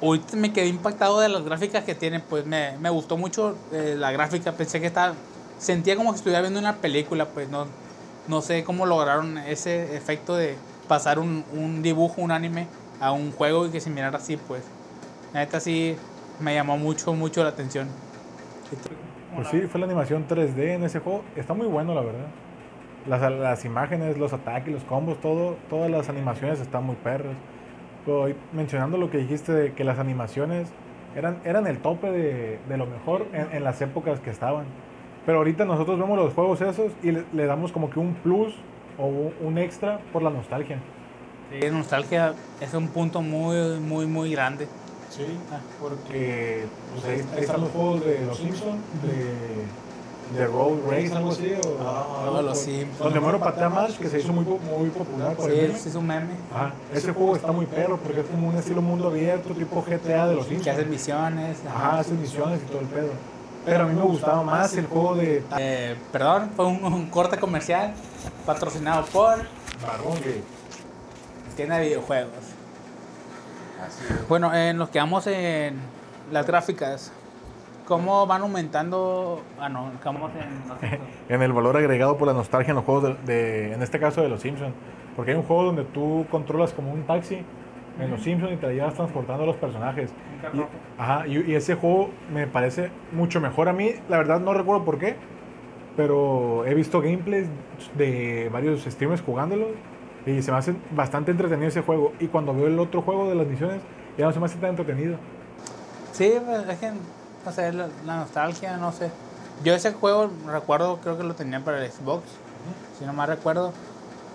Ahorita 0.00 0.36
me 0.36 0.52
quedé 0.52 0.68
impactado 0.68 1.18
de 1.18 1.28
las 1.28 1.42
gráficas 1.42 1.82
que 1.82 1.94
tiene, 1.94 2.20
pues 2.20 2.46
me, 2.46 2.78
me 2.78 2.88
gustó 2.88 3.16
mucho 3.16 3.56
eh, 3.72 3.96
la 3.98 4.12
gráfica, 4.12 4.52
pensé 4.52 4.80
que 4.80 4.86
estaba, 4.86 5.14
sentía 5.58 5.96
como 5.96 6.12
que 6.12 6.18
estuviera 6.18 6.40
viendo 6.40 6.60
una 6.60 6.76
película, 6.76 7.26
pues 7.26 7.48
no, 7.48 7.66
no 8.28 8.40
sé 8.40 8.62
cómo 8.62 8.86
lograron 8.86 9.38
ese 9.38 9.96
efecto 9.96 10.36
de 10.36 10.56
pasar 10.86 11.18
un, 11.18 11.44
un 11.52 11.82
dibujo, 11.82 12.22
un 12.22 12.30
anime 12.30 12.68
a 13.00 13.10
un 13.10 13.32
juego 13.32 13.66
y 13.66 13.70
que 13.70 13.80
se 13.80 13.90
mirara 13.90 14.18
así, 14.18 14.36
pues. 14.36 14.62
La 15.32 15.40
neta 15.40 15.58
sí 15.58 15.96
me 16.38 16.54
llamó 16.54 16.78
mucho, 16.78 17.12
mucho 17.12 17.42
la 17.42 17.50
atención. 17.50 17.88
Pues 19.34 19.48
sí, 19.48 19.62
fue 19.62 19.80
la 19.80 19.86
animación 19.86 20.28
3D 20.28 20.74
en 20.76 20.84
ese 20.84 21.00
juego. 21.00 21.24
Está 21.34 21.54
muy 21.54 21.66
bueno, 21.66 21.94
la 21.94 22.02
verdad. 22.02 22.26
Las, 23.06 23.32
las 23.32 23.64
imágenes, 23.64 24.16
los 24.16 24.32
ataques, 24.32 24.72
los 24.72 24.84
combos, 24.84 25.20
todo, 25.20 25.56
todas 25.68 25.90
las 25.90 26.08
animaciones 26.08 26.60
están 26.60 26.84
muy 26.84 26.96
perras 28.08 28.36
mencionando 28.52 28.98
lo 28.98 29.10
que 29.10 29.18
dijiste 29.18 29.52
de 29.52 29.72
que 29.72 29.84
las 29.84 29.98
animaciones 29.98 30.68
eran, 31.14 31.40
eran 31.44 31.66
el 31.66 31.78
tope 31.78 32.10
de, 32.10 32.58
de 32.68 32.76
lo 32.76 32.86
mejor 32.86 33.26
en, 33.32 33.64
las 33.64 33.80
épocas 33.80 34.20
que 34.20 34.30
estaban. 34.30 34.66
Pero 35.26 35.38
ahorita 35.38 35.64
nosotros 35.64 35.98
vemos 35.98 36.18
los 36.18 36.32
juegos 36.32 36.60
esos 36.60 36.92
y 37.02 37.12
le, 37.12 37.46
damos 37.46 37.72
como 37.72 37.90
que 37.90 37.98
un 37.98 38.14
plus 38.14 38.54
o 38.98 39.06
un 39.40 39.58
extra 39.58 40.00
por 40.12 40.22
la 40.22 40.30
nostalgia. 40.30 40.78
Sí, 41.50 41.70
nostalgia 41.70 42.34
es 42.60 42.74
un 42.74 42.88
punto 42.88 43.20
muy, 43.22 43.78
muy, 43.80 44.06
muy 44.06 44.30
grande. 44.32 44.66
Sí, 45.10 45.24
porque 45.80 46.66
pues, 46.92 47.04
ahí, 47.04 47.40
están 47.40 47.62
los 47.62 47.70
juegos 47.70 48.04
de 48.04 48.26
Los 48.26 48.36
Simpsons, 48.36 48.80
de 49.02 49.87
de 50.34 50.46
Road 50.46 50.78
Race, 50.90 51.12
algo 51.14 51.30
así. 51.30 51.52
O, 51.54 51.78
ah, 51.86 52.42
lo 52.42 52.54
sí. 52.54 52.86
Donde 52.98 53.20
Moro 53.20 53.38
patea 53.38 53.68
más, 53.68 53.92
que 53.94 54.08
se 54.08 54.20
hizo 54.20 54.32
muy, 54.32 54.44
muy 54.44 54.90
popular. 54.90 55.34
Por 55.34 55.50
sí, 55.50 55.58
es 55.58 55.94
un 55.94 56.06
meme. 56.06 56.34
Ajá. 56.54 56.72
Ese 56.92 57.12
juego 57.12 57.36
está 57.36 57.52
muy 57.52 57.66
perro 57.66 57.98
porque 57.98 58.20
es 58.20 58.26
como 58.26 58.48
un 58.48 58.56
estilo 58.56 58.82
mundo 58.82 59.08
abierto, 59.08 59.54
tipo 59.54 59.82
GTA 59.82 60.28
de 60.28 60.34
los 60.34 60.46
Simpsons. 60.46 60.64
Que 60.64 60.70
hacen 60.70 60.90
misiones. 60.90 61.58
Ajá, 61.66 61.98
hacen 62.00 62.20
misiones 62.20 62.60
y 62.62 62.70
todo 62.70 62.80
el 62.80 62.86
pedo. 62.86 63.10
Pero 63.64 63.84
a 63.84 63.86
mí 63.86 63.94
me 63.94 64.02
gustaba 64.02 64.42
más 64.42 64.74
el 64.76 64.86
juego 64.86 65.14
de. 65.16 65.42
Eh, 65.58 65.96
perdón, 66.12 66.50
fue 66.54 66.66
un, 66.66 67.10
corte 67.10 67.38
comercial 67.38 67.94
patrocinado 68.46 69.04
por. 69.06 69.36
Barbón 69.82 70.18
Tiene 71.56 71.78
de 71.78 71.86
videojuegos. 71.86 72.32
Así 73.86 74.04
es. 74.08 74.28
Bueno, 74.28 74.54
eh, 74.54 74.72
nos 74.74 74.88
quedamos 74.90 75.26
en 75.26 75.78
las 76.32 76.46
gráficas 76.46 77.12
cómo 77.88 78.26
van 78.26 78.42
aumentando, 78.42 79.42
ah, 79.58 79.70
no, 79.70 79.90
en, 79.90 81.00
en 81.34 81.42
el 81.42 81.52
valor 81.54 81.76
agregado 81.78 82.18
por 82.18 82.28
la 82.28 82.34
nostalgia 82.34 82.72
en 82.72 82.76
los 82.76 82.84
juegos 82.84 83.16
de, 83.24 83.72
en 83.72 83.82
este 83.82 83.98
caso 83.98 84.20
de 84.20 84.28
los 84.28 84.42
Simpsons. 84.42 84.74
Porque 85.16 85.32
hay 85.32 85.38
un 85.38 85.42
juego 85.42 85.64
donde 85.64 85.84
tú 85.84 86.26
controlas 86.30 86.72
como 86.74 86.92
un 86.92 87.04
taxi 87.04 87.42
en 87.98 88.10
los 88.10 88.22
Simpsons 88.22 88.52
y 88.52 88.56
te 88.56 88.66
la 88.66 88.72
llevas 88.74 88.94
transportando 88.94 89.42
a 89.42 89.46
los 89.46 89.56
personajes. 89.56 90.12
Y, 90.52 90.60
ajá, 90.98 91.26
y, 91.26 91.54
ese 91.54 91.74
juego 91.74 92.10
me 92.32 92.46
parece 92.46 92.90
mucho 93.10 93.40
mejor 93.40 93.70
a 93.70 93.72
mí. 93.72 93.94
La 94.08 94.18
verdad 94.18 94.38
no 94.38 94.52
recuerdo 94.52 94.84
por 94.84 94.98
qué, 94.98 95.16
pero 95.96 96.66
he 96.66 96.74
visto 96.74 97.00
gameplays 97.00 97.48
de 97.96 98.50
varios 98.52 98.84
streamers 98.84 99.22
jugándolo 99.22 99.68
y 100.26 100.42
se 100.42 100.52
me 100.52 100.58
hace 100.58 100.74
bastante 100.90 101.30
entretenido 101.30 101.68
ese 101.68 101.80
juego. 101.80 102.12
Y 102.20 102.26
cuando 102.26 102.52
veo 102.52 102.66
el 102.66 102.78
otro 102.78 103.00
juego 103.00 103.30
de 103.30 103.34
las 103.34 103.46
misiones, 103.46 103.80
ya 104.18 104.26
no 104.26 104.32
se 104.32 104.38
me 104.38 104.44
hace 104.44 104.58
tan 104.58 104.70
entretenido. 104.70 105.16
Sí, 106.12 106.34
pues, 106.44 106.68
es 106.68 106.78
que 106.78 106.92
no 107.48 107.54
sé, 107.54 107.72
la, 107.72 107.88
la 108.04 108.16
nostalgia, 108.16 108.76
no 108.76 108.92
sé. 108.92 109.10
Yo 109.64 109.74
ese 109.74 109.92
juego, 109.92 110.30
recuerdo, 110.46 110.98
creo 111.02 111.16
que 111.16 111.24
lo 111.24 111.34
tenía 111.34 111.60
para 111.64 111.82
el 111.82 111.90
Xbox, 111.90 112.24
si 112.98 113.04
no 113.06 113.12
mal 113.14 113.28
recuerdo. 113.28 113.72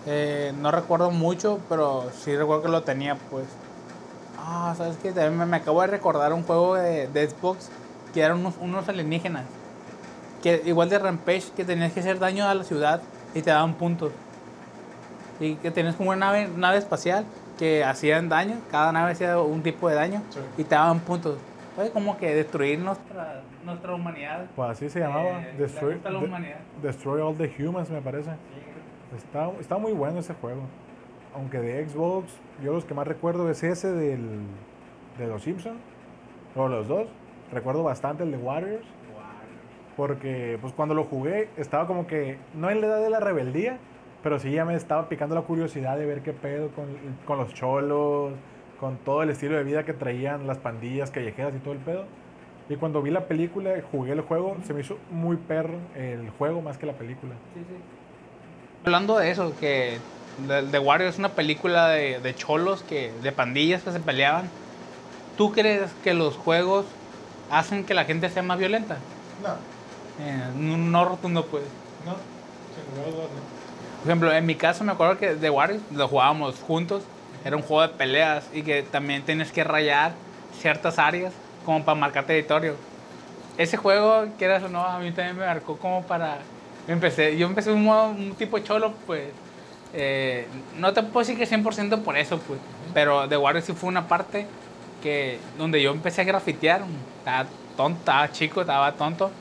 Eh, 0.07 0.51
no 0.59 0.71
recuerdo 0.71 1.11
mucho, 1.11 1.59
pero 1.69 2.09
sí 2.23 2.35
recuerdo 2.35 2.63
que 2.63 2.69
lo 2.69 2.81
tenía, 2.83 3.15
pues. 3.29 3.45
Ah, 4.39 4.73
¿sabes 4.77 4.97
qué? 5.01 5.11
También 5.11 5.37
me, 5.37 5.45
me 5.45 5.57
acabo 5.57 5.79
de 5.81 5.87
recordar 5.87 6.33
un 6.33 6.43
juego 6.43 6.75
de, 6.75 7.07
de 7.07 7.29
Xbox 7.29 7.69
que 8.13 8.21
eran 8.21 8.39
unos, 8.39 8.55
unos 8.59 8.89
alienígenas. 8.89 9.43
Que 10.41 10.61
igual 10.65 10.89
de 10.89 10.99
Rampage, 10.99 11.51
que 11.55 11.63
tenías 11.63 11.93
que 11.93 11.99
hacer 12.01 12.17
daño 12.19 12.45
a 12.47 12.53
la 12.55 12.63
ciudad 12.63 13.01
y 13.35 13.41
te 13.43 13.51
daban 13.51 13.75
puntos. 13.75 14.11
Y 15.39 15.55
que 15.55 15.69
tenías 15.71 15.95
como 15.95 16.09
una 16.09 16.17
nave, 16.19 16.49
nave 16.57 16.77
espacial 16.79 17.25
que 17.59 17.83
hacían 17.85 18.27
daño, 18.27 18.57
cada 18.71 18.91
nave 18.91 19.11
hacía 19.13 19.39
un 19.39 19.61
tipo 19.61 19.87
de 19.87 19.95
daño 19.95 20.21
Sí. 20.31 20.39
y 20.57 20.63
te 20.63 20.75
daban 20.75 20.99
puntos. 20.99 21.37
Fue 21.75 21.89
como 21.91 22.17
que 22.17 22.35
destruir 22.35 22.79
nuestra, 22.79 23.41
nuestra 23.65 23.95
humanidad. 23.95 24.45
Pues 24.55 24.69
así 24.69 24.89
se 24.89 24.99
llamaba. 24.99 25.41
Eh, 25.41 25.55
Destroy, 25.57 25.99
la 26.03 26.11
de- 26.11 26.17
humanidad. 26.17 26.57
Destroy 26.81 27.21
All 27.21 27.35
the 27.35 27.51
Humans, 27.59 27.89
me 27.89 28.01
parece. 28.01 28.29
Está, 29.17 29.49
está 29.59 29.77
muy 29.77 29.91
bueno 29.93 30.19
ese 30.19 30.33
juego. 30.35 30.61
Aunque 31.35 31.59
de 31.59 31.87
Xbox, 31.87 32.31
yo 32.63 32.73
los 32.73 32.85
que 32.85 32.93
más 32.93 33.07
recuerdo 33.07 33.49
es 33.49 33.63
ese 33.63 33.91
del, 33.91 34.41
de 35.17 35.27
los 35.27 35.41
Simpsons. 35.43 35.79
O 36.55 36.67
los 36.67 36.87
dos. 36.87 37.07
Recuerdo 37.51 37.83
bastante 37.83 38.23
el 38.23 38.31
de 38.31 38.37
Warriors. 38.37 38.85
Porque 39.95 40.57
pues 40.61 40.73
cuando 40.73 40.95
lo 40.95 41.03
jugué 41.03 41.49
estaba 41.57 41.85
como 41.85 42.07
que, 42.07 42.37
no 42.55 42.69
en 42.71 42.81
la 42.81 42.87
edad 42.87 43.01
de 43.01 43.09
la 43.11 43.19
rebeldía, 43.19 43.77
pero 44.23 44.39
sí 44.39 44.51
ya 44.51 44.65
me 44.65 44.73
estaba 44.75 45.07
picando 45.07 45.35
la 45.35 45.41
curiosidad 45.41 45.97
de 45.97 46.05
ver 46.07 46.21
qué 46.21 46.33
pedo 46.33 46.69
con, 46.69 46.85
con 47.25 47.37
los 47.37 47.53
cholos, 47.53 48.31
con 48.83 48.97
todo 48.97 49.23
el 49.23 49.29
estilo 49.29 49.55
de 49.55 49.63
vida 49.63 49.85
que 49.85 49.93
traían 49.93 50.45
las 50.45 50.57
pandillas 50.57 51.09
callejeras 51.09 51.55
y 51.55 51.59
todo 51.59 51.71
el 51.71 51.79
pedo. 51.79 52.03
Y 52.67 52.75
cuando 52.75 53.01
vi 53.01 53.11
la 53.11 53.27
película 53.27 53.77
y 53.77 53.81
jugué 53.89 54.11
el 54.11 54.19
juego, 54.19 54.57
se 54.67 54.73
me 54.73 54.81
hizo 54.81 54.97
muy 55.09 55.37
perro 55.37 55.77
el 55.95 56.29
juego 56.37 56.61
más 56.61 56.77
que 56.77 56.85
la 56.85 56.91
película. 56.91 57.31
Hablando 58.83 59.17
de 59.17 59.31
eso, 59.31 59.53
que 59.57 59.99
de 60.47 60.79
Warriors 60.79 61.13
es 61.13 61.19
una 61.19 61.29
película 61.29 61.87
de, 61.87 62.19
de 62.19 62.35
cholos, 62.35 62.83
que, 62.83 63.13
de 63.23 63.31
pandillas 63.31 63.83
que 63.83 63.93
se 63.93 64.01
peleaban. 64.01 64.49
¿Tú 65.37 65.53
crees 65.53 65.89
que 66.03 66.13
los 66.13 66.35
juegos 66.35 66.85
hacen 67.49 67.85
que 67.85 67.93
la 67.93 68.03
gente 68.03 68.29
sea 68.29 68.43
más 68.43 68.59
violenta? 68.59 68.97
No, 69.41 69.53
Eh, 70.25 70.43
no, 70.57 70.75
no 70.77 71.05
rotundo, 71.05 71.45
pues. 71.45 71.63
no. 72.05 72.15
Por 74.01 74.09
ejemplo, 74.09 74.33
en 74.33 74.45
mi 74.45 74.55
caso 74.55 74.83
me 74.83 74.91
acuerdo 74.91 75.17
que 75.17 75.35
de 75.35 75.49
Warriors 75.49 75.81
lo 75.89 76.05
jugábamos 76.09 76.59
juntos. 76.59 77.03
Era 77.45 77.55
un 77.55 77.61
juego 77.63 77.81
de 77.83 77.89
peleas 77.89 78.45
y 78.53 78.61
que 78.63 78.83
también 78.83 79.23
tienes 79.23 79.51
que 79.51 79.63
rayar 79.63 80.13
ciertas 80.61 80.97
áreas 80.99 81.33
como 81.65 81.83
para 81.83 81.99
marcar 81.99 82.25
territorio. 82.25 82.75
Ese 83.57 83.77
juego, 83.77 84.25
quieras 84.37 84.63
o 84.63 84.69
no, 84.69 84.83
a 84.83 84.99
mí 84.99 85.11
también 85.11 85.37
me 85.37 85.45
marcó 85.45 85.77
como 85.77 86.03
para... 86.03 86.37
Empecé, 86.87 87.37
yo 87.37 87.47
empecé 87.47 87.71
un, 87.71 87.83
modo- 87.83 88.09
un 88.09 88.33
tipo 88.35 88.57
cholo, 88.59 88.93
pues... 89.05 89.23
eh, 89.93 90.47
no 90.77 90.91
te 90.93 91.03
puedo 91.03 91.19
decir 91.25 91.37
que 91.37 91.45
100% 91.47 92.01
por 92.01 92.17
eso, 92.17 92.39
pues. 92.39 92.59
Pero 92.93 93.27
de 93.27 93.37
Warriors 93.37 93.65
sí 93.65 93.73
fue 93.73 93.89
una 93.89 94.07
parte 94.07 94.47
que 95.01 95.39
donde 95.57 95.81
yo 95.81 95.91
empecé 95.91 96.21
a 96.21 96.23
grafitear. 96.25 96.81
Estaba 97.19 97.45
tonto, 97.77 97.99
estaba 97.99 98.31
chico, 98.31 98.61
estaba 98.61 98.91
tonto 98.93 99.31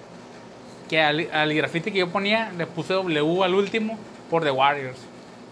que 0.88 1.00
al, 1.00 1.28
al 1.32 1.54
grafiti 1.54 1.90
que 1.90 2.00
yo 2.00 2.08
ponía 2.08 2.52
le 2.56 2.66
puse 2.66 2.92
W 2.92 3.42
al 3.44 3.54
último 3.54 3.98
por 4.28 4.42
The 4.42 4.50
Warriors. 4.50 4.98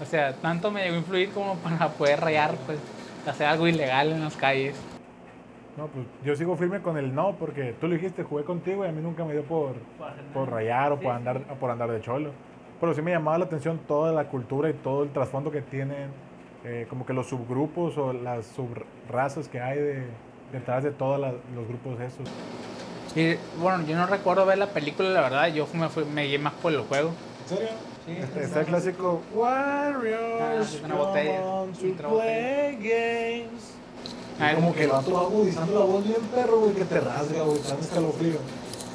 O 0.00 0.04
sea, 0.04 0.32
tanto 0.34 0.70
me 0.70 0.82
llegó 0.82 0.94
a 0.94 0.98
influir 0.98 1.30
como 1.30 1.54
para 1.56 1.88
poder 1.88 2.20
rayar, 2.20 2.54
pues, 2.66 2.78
hacer 3.26 3.46
algo 3.46 3.68
ilegal 3.68 4.12
en 4.12 4.24
las 4.24 4.36
calles. 4.36 4.76
No, 5.76 5.86
pues 5.86 6.04
yo 6.24 6.34
sigo 6.34 6.56
firme 6.56 6.80
con 6.80 6.98
el 6.98 7.14
no, 7.14 7.36
porque 7.38 7.74
tú 7.80 7.86
lo 7.86 7.94
dijiste, 7.94 8.24
jugué 8.24 8.44
contigo 8.44 8.84
y 8.84 8.88
a 8.88 8.92
mí 8.92 9.00
nunca 9.00 9.24
me 9.24 9.32
dio 9.32 9.44
por, 9.44 9.74
por 10.34 10.50
rayar 10.50 10.92
o 10.92 11.00
por 11.00 11.12
andar, 11.12 11.42
o 11.50 11.54
por 11.54 11.70
andar 11.70 11.90
de 11.90 12.00
cholo. 12.00 12.32
Pero 12.80 12.94
sí 12.94 13.02
me 13.02 13.12
llamaba 13.12 13.38
la 13.38 13.44
atención 13.44 13.78
toda 13.86 14.12
la 14.12 14.24
cultura 14.24 14.68
y 14.68 14.72
todo 14.72 15.04
el 15.04 15.10
trasfondo 15.10 15.50
que 15.50 15.62
tienen, 15.62 16.10
eh, 16.64 16.86
como 16.90 17.06
que 17.06 17.12
los 17.12 17.28
subgrupos 17.28 17.96
o 17.98 18.12
las 18.12 18.46
subrazas 18.46 19.48
que 19.48 19.60
hay 19.60 19.78
de, 19.78 20.06
detrás 20.52 20.82
de 20.82 20.90
todos 20.90 21.20
los 21.20 21.68
grupos 21.68 22.00
esos. 22.00 22.28
Y 23.14 23.36
bueno, 23.60 23.84
yo 23.86 23.96
no 23.96 24.06
recuerdo 24.06 24.46
ver 24.46 24.58
la 24.58 24.68
película, 24.68 25.10
la 25.10 25.20
verdad, 25.20 25.48
yo 25.48 25.66
me, 25.74 25.88
fui, 25.88 26.04
me 26.04 26.24
guié 26.24 26.38
más 26.38 26.54
por 26.54 26.72
el 26.72 26.80
juego. 26.80 27.10
¿En 27.42 27.48
serio? 27.48 27.68
Sí, 28.06 28.12
Este, 28.18 28.38
sí, 28.40 28.44
está 28.46 28.60
el 28.60 28.64
sí. 28.66 28.70
clásico 28.70 29.22
Warriors, 29.34 30.78
Ah, 30.82 30.86
una 30.86 30.94
botella, 30.94 31.40
play 32.08 32.76
games. 32.76 33.62
Ah, 34.40 34.52
como 34.54 34.72
que 34.74 34.84
el 34.84 34.90
vato 34.90 35.12
va 35.12 35.20
agudizando 35.20 35.78
la 35.78 35.84
voz 35.84 36.02
bien 36.04 36.16
perro, 36.34 36.60
güey, 36.60 36.72
que 36.74 36.84
te 36.86 36.98
rasga, 37.00 37.42
güey, 37.42 37.58
te 37.60 37.74
escalofrío. 37.80 38.38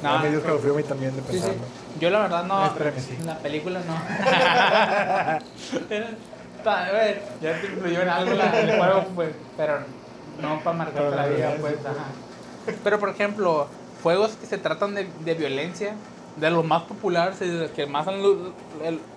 No. 0.02 0.12
No. 0.12 0.18
me 0.24 0.28
dio 0.30 0.38
escalofrío 0.40 0.74
a 0.74 0.76
mí 0.76 0.82
también 0.82 1.14
de 1.14 1.22
Sí, 1.22 1.26
sí. 1.28 1.32
pensarlo. 1.34 1.62
Yo 2.00 2.10
la 2.10 2.18
verdad 2.20 2.44
no. 2.44 2.66
Estremecí. 2.66 3.16
La 3.24 3.38
película 3.38 3.80
no. 3.86 3.94
Pa- 6.64 6.86
a 6.86 6.92
ver, 6.92 7.22
ya 7.40 7.60
te 7.60 7.66
influyó 7.68 8.02
en 8.02 8.08
algo 8.08 8.34
la- 8.34 8.60
el 8.60 8.76
juego, 8.76 9.04
pues. 9.14 9.30
Pero 9.56 9.78
no 10.42 10.60
para 10.64 10.76
marcarte 10.76 11.02
Pero 11.10 11.16
la 11.16 11.26
vida, 11.28 11.54
pues. 11.60 11.74
pues. 11.74 11.86
Ajá. 11.86 12.06
Pero 12.82 12.98
por 12.98 13.10
ejemplo, 13.10 13.68
juegos 14.02 14.32
que 14.32 14.46
se 14.46 14.58
tratan 14.58 14.96
de, 14.96 15.06
de 15.24 15.34
violencia, 15.34 15.94
de 16.36 16.50
los 16.50 16.64
más 16.64 16.84
populares 16.84 17.40
y 17.42 17.48
de 17.48 17.54
los 17.62 17.72
que 17.72 17.86
más 17.86 18.08
han 18.08 18.22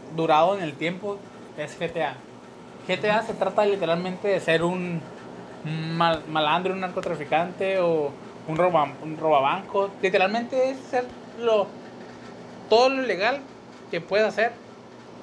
durado 0.09 0.57
en 0.57 0.63
el 0.63 0.77
tiempo, 0.77 1.29
es 1.55 1.77
GTA. 1.79 2.31
GTA 2.87 3.21
se 3.23 3.35
trata 3.35 3.65
literalmente 3.65 4.27
de 4.29 4.39
ser 4.39 4.63
un 4.63 5.15
un 5.63 5.97
mal- 5.97 6.25
malandro, 6.27 6.73
un 6.73 6.79
narcotraficante 6.79 7.79
o 7.79 8.21
un, 8.45 8.57
roba, 8.57 8.97
un 9.01 9.17
robabanco. 9.17 9.97
Literalmente 10.01 10.69
es 10.71 10.87
ser 10.87 11.17
lo, 11.35 11.83
todo 12.67 12.89
lo 12.89 13.01
legal 13.03 13.51
que 13.89 14.01
puedes 14.01 14.27
hacer, 14.27 14.61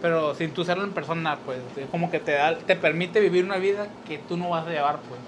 pero 0.01 0.35
sin 0.35 0.55
tú 0.55 0.65
serlo 0.65 0.85
en 0.85 0.95
persona, 0.95 1.45
pues. 1.45 1.77
Es 1.77 1.91
como 1.91 2.11
que 2.11 2.21
te, 2.21 2.33
da, 2.33 2.59
te 2.67 2.77
permite 2.77 3.21
vivir 3.21 3.45
una 3.45 3.59
vida 3.59 4.03
que 4.05 4.19
tú 4.19 4.37
no 4.39 4.51
vas 4.51 4.67
a 4.67 4.71
llevar, 4.71 5.07
pues. 5.07 5.23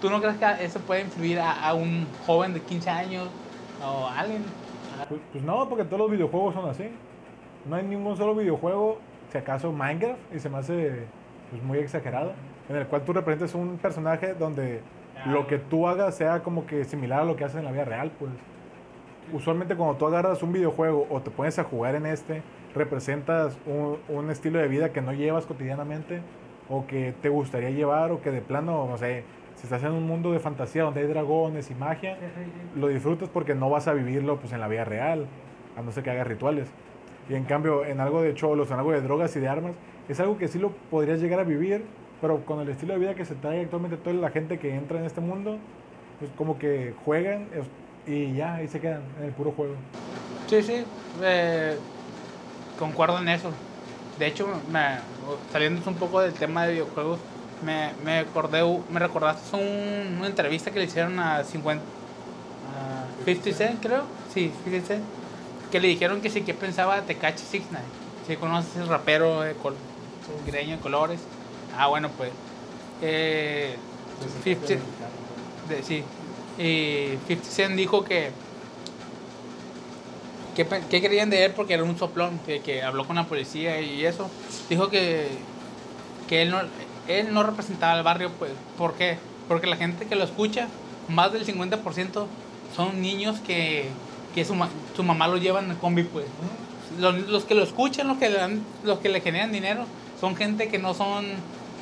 ¿Tú 0.00 0.10
no 0.10 0.20
crees 0.22 0.38
que 0.38 0.64
eso 0.64 0.84
puede 0.86 1.02
influir 1.02 1.40
a, 1.40 1.52
a 1.52 1.74
un 1.74 2.14
joven 2.14 2.54
de 2.54 2.64
15 2.66 2.90
años 2.90 3.34
o 3.78 4.08
a 4.08 4.18
alguien? 4.20 4.63
Pues, 5.08 5.20
pues 5.32 5.44
no, 5.44 5.68
porque 5.68 5.84
todos 5.84 5.98
los 5.98 6.10
videojuegos 6.10 6.54
son 6.54 6.68
así. 6.68 6.88
No 7.68 7.76
hay 7.76 7.84
ningún 7.84 8.16
solo 8.16 8.34
videojuego, 8.34 8.98
si 9.30 9.38
acaso 9.38 9.72
Minecraft, 9.72 10.18
y 10.34 10.38
se 10.38 10.48
me 10.48 10.58
hace 10.58 11.06
pues, 11.50 11.62
muy 11.62 11.78
exagerado, 11.78 12.32
en 12.68 12.76
el 12.76 12.86
cual 12.86 13.02
tú 13.02 13.12
representas 13.12 13.54
un 13.54 13.78
personaje 13.78 14.34
donde 14.34 14.80
lo 15.26 15.46
que 15.46 15.58
tú 15.58 15.88
hagas 15.88 16.16
sea 16.16 16.42
como 16.42 16.66
que 16.66 16.84
similar 16.84 17.20
a 17.20 17.24
lo 17.24 17.36
que 17.36 17.44
haces 17.44 17.58
en 17.58 17.64
la 17.64 17.72
vida 17.72 17.84
real, 17.84 18.12
pues. 18.18 18.32
Usualmente 19.32 19.74
cuando 19.74 19.96
tú 19.96 20.06
agarras 20.06 20.42
un 20.42 20.52
videojuego 20.52 21.06
o 21.08 21.22
te 21.22 21.30
pones 21.30 21.58
a 21.58 21.64
jugar 21.64 21.94
en 21.94 22.04
este, 22.04 22.42
representas 22.74 23.56
un, 23.64 23.96
un 24.14 24.30
estilo 24.30 24.58
de 24.58 24.68
vida 24.68 24.92
que 24.92 25.00
no 25.00 25.14
llevas 25.14 25.46
cotidianamente 25.46 26.20
o 26.68 26.86
que 26.86 27.14
te 27.22 27.30
gustaría 27.30 27.70
llevar 27.70 28.12
o 28.12 28.20
que 28.20 28.30
de 28.30 28.42
plano, 28.42 28.86
no 28.86 28.98
sé, 28.98 29.24
si 29.64 29.72
estás 29.74 29.82
en 29.84 29.96
un 29.96 30.06
mundo 30.06 30.30
de 30.30 30.40
fantasía 30.40 30.82
donde 30.82 31.00
hay 31.00 31.06
dragones 31.06 31.70
y 31.70 31.74
magia, 31.74 32.18
lo 32.76 32.88
disfrutas 32.88 33.30
porque 33.30 33.54
no 33.54 33.70
vas 33.70 33.88
a 33.88 33.94
vivirlo 33.94 34.38
pues 34.38 34.52
en 34.52 34.60
la 34.60 34.68
vida 34.68 34.84
real, 34.84 35.26
a 35.74 35.80
no 35.80 35.90
ser 35.90 36.04
que 36.04 36.10
hagas 36.10 36.26
rituales. 36.26 36.68
Y 37.30 37.34
en 37.34 37.44
cambio, 37.44 37.82
en 37.86 37.98
algo 37.98 38.20
de 38.20 38.34
cholos, 38.34 38.70
en 38.70 38.76
algo 38.76 38.92
de 38.92 39.00
drogas 39.00 39.34
y 39.36 39.40
de 39.40 39.48
armas, 39.48 39.72
es 40.06 40.20
algo 40.20 40.36
que 40.36 40.48
sí 40.48 40.58
lo 40.58 40.72
podrías 40.90 41.18
llegar 41.18 41.40
a 41.40 41.44
vivir, 41.44 41.82
pero 42.20 42.44
con 42.44 42.60
el 42.60 42.68
estilo 42.68 42.92
de 42.92 42.98
vida 42.98 43.14
que 43.14 43.24
se 43.24 43.36
trae 43.36 43.62
actualmente 43.62 43.96
toda 43.96 44.14
la 44.14 44.28
gente 44.28 44.58
que 44.58 44.74
entra 44.74 44.98
en 44.98 45.06
este 45.06 45.22
mundo, 45.22 45.56
pues 46.18 46.30
como 46.36 46.58
que 46.58 46.92
juegan 47.02 47.46
y 48.06 48.34
ya, 48.34 48.56
ahí 48.56 48.68
se 48.68 48.80
quedan 48.80 49.00
en 49.18 49.24
el 49.24 49.32
puro 49.32 49.52
juego. 49.52 49.76
Sí, 50.46 50.62
sí, 50.62 50.84
eh, 51.22 51.78
concuerdo 52.78 53.18
en 53.18 53.30
eso. 53.30 53.50
De 54.18 54.26
hecho, 54.26 54.46
me, 54.70 54.98
saliendo 55.50 55.80
un 55.88 55.96
poco 55.96 56.20
del 56.20 56.34
tema 56.34 56.66
de 56.66 56.74
videojuegos, 56.74 57.18
me, 57.64 57.90
me 58.04 58.18
acordé, 58.18 58.62
me 58.90 59.00
recordaste 59.00 59.56
un- 59.56 60.18
una 60.18 60.26
entrevista 60.26 60.70
que 60.70 60.78
le 60.78 60.84
hicieron 60.86 61.18
a 61.18 61.42
50, 61.44 61.82
a 61.82 63.24
50 63.24 63.52
Cent, 63.56 63.80
creo. 63.82 64.02
Sí, 64.32 64.52
50 64.64 64.86
Cent. 64.86 65.04
Que 65.70 65.80
le 65.80 65.88
dijeron 65.88 66.20
que 66.20 66.30
sí, 66.30 66.42
que 66.42 66.54
pensaba 66.54 66.96
de 66.96 67.02
Tekashi 67.02 67.38
69. 67.38 67.84
Si 68.26 68.36
conoces 68.36 68.76
el 68.76 68.88
rapero 68.88 69.40
de 69.40 69.54
col, 69.54 69.74
greño 70.46 70.76
de 70.76 70.82
colores. 70.82 71.20
Ah, 71.76 71.88
bueno, 71.88 72.08
pues. 72.16 72.30
Eh, 73.02 73.76
50, 74.44 74.74
de- 75.68 75.82
sí. 75.82 76.04
Y 76.58 77.18
50 77.26 77.50
Cent 77.50 77.74
dijo 77.76 78.04
que 78.04 78.30
¿Qué, 80.54 80.64
qué 80.88 81.02
creían 81.02 81.30
de 81.30 81.44
él? 81.46 81.52
Porque 81.52 81.74
era 81.74 81.82
un 81.82 81.98
soplón, 81.98 82.38
que, 82.46 82.60
que 82.60 82.80
habló 82.82 83.04
con 83.06 83.16
la 83.16 83.24
policía 83.26 83.80
y 83.80 84.06
eso. 84.06 84.30
Dijo 84.68 84.88
que, 84.88 85.26
que 86.28 86.42
él, 86.42 86.50
no, 86.52 86.60
él 87.08 87.32
no 87.32 87.42
representaba 87.42 87.92
al 87.92 88.02
barrio, 88.02 88.30
pues. 88.38 88.52
¿Por 88.78 88.94
qué? 88.94 89.18
Porque 89.48 89.66
la 89.66 89.76
gente 89.76 90.06
que 90.06 90.16
lo 90.16 90.24
escucha, 90.24 90.68
más 91.08 91.32
del 91.32 91.46
50% 91.46 92.26
son 92.74 93.02
niños 93.02 93.40
que, 93.40 93.88
que 94.34 94.44
su, 94.44 94.54
su 94.96 95.02
mamá 95.02 95.28
lo 95.28 95.36
llevan 95.36 95.70
en 95.70 95.76
combi, 95.76 96.04
pues. 96.04 96.26
Los, 96.98 97.16
los 97.28 97.44
que 97.44 97.54
lo 97.54 97.62
escuchan, 97.62 98.08
los 98.08 98.18
que, 98.18 98.30
le 98.30 98.38
los 98.84 98.98
que 99.00 99.08
le 99.08 99.20
generan 99.20 99.52
dinero, 99.52 99.86
son 100.20 100.36
gente 100.36 100.68
que 100.68 100.78
no 100.78 100.94
son 100.94 101.26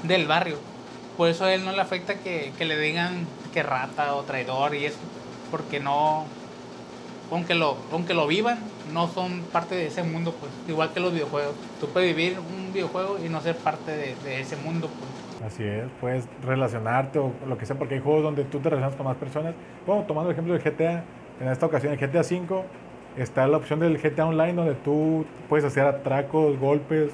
del 0.03 0.27
barrio. 0.27 0.59
Por 1.17 1.29
eso 1.29 1.45
a 1.45 1.53
él 1.53 1.65
no 1.65 1.73
le 1.73 1.81
afecta 1.81 2.15
que, 2.15 2.53
que 2.57 2.65
le 2.65 2.79
digan 2.79 3.27
que 3.53 3.63
rata 3.63 4.15
o 4.15 4.23
traidor 4.23 4.75
y 4.75 4.87
eso. 4.87 4.99
Porque 5.51 5.81
no, 5.81 6.25
aunque 7.33 7.55
lo, 7.55 7.77
aunque 7.93 8.15
lo 8.15 8.27
vivan, 8.27 8.59
no 8.93 9.09
son 9.09 9.41
parte 9.53 9.75
de 9.75 9.87
ese 9.87 10.03
mundo, 10.03 10.35
pues. 10.39 10.53
Igual 10.69 10.93
que 10.93 11.01
los 11.01 11.13
videojuegos. 11.13 11.55
Tú 11.81 11.89
puedes 11.89 12.15
vivir 12.15 12.39
un 12.39 12.73
videojuego 12.73 13.19
y 13.25 13.29
no 13.29 13.41
ser 13.41 13.57
parte 13.57 13.91
de, 13.91 14.15
de 14.17 14.41
ese 14.41 14.57
mundo, 14.57 14.89
pues. 14.89 15.53
Así 15.53 15.65
es, 15.65 15.85
puedes 16.01 16.29
relacionarte 16.45 17.19
o 17.19 17.33
lo 17.49 17.59
que 17.59 17.67
sea, 17.67 17.77
porque 17.77 17.95
hay 17.95 18.01
juegos 18.01 18.23
donde 18.23 18.45
tú 18.45 18.61
te 18.61 18.71
relacionas 18.71 18.97
con 18.97 19.07
más 19.07 19.17
personas. 19.17 19.55
Bueno, 19.87 20.05
tomando 20.07 20.31
el 20.31 20.35
ejemplo 20.35 20.55
del 20.55 20.63
GTA, 20.63 21.03
en 21.41 21.49
esta 21.49 21.67
ocasión, 21.67 21.93
el 21.93 21.99
GTA 21.99 22.21
V, 22.21 22.65
está 23.17 23.47
la 23.49 23.57
opción 23.57 23.81
del 23.81 23.99
GTA 23.99 24.27
Online 24.27 24.53
donde 24.53 24.75
tú 24.75 25.25
puedes 25.49 25.65
hacer 25.65 25.85
atracos, 25.85 26.59
golpes, 26.59 27.13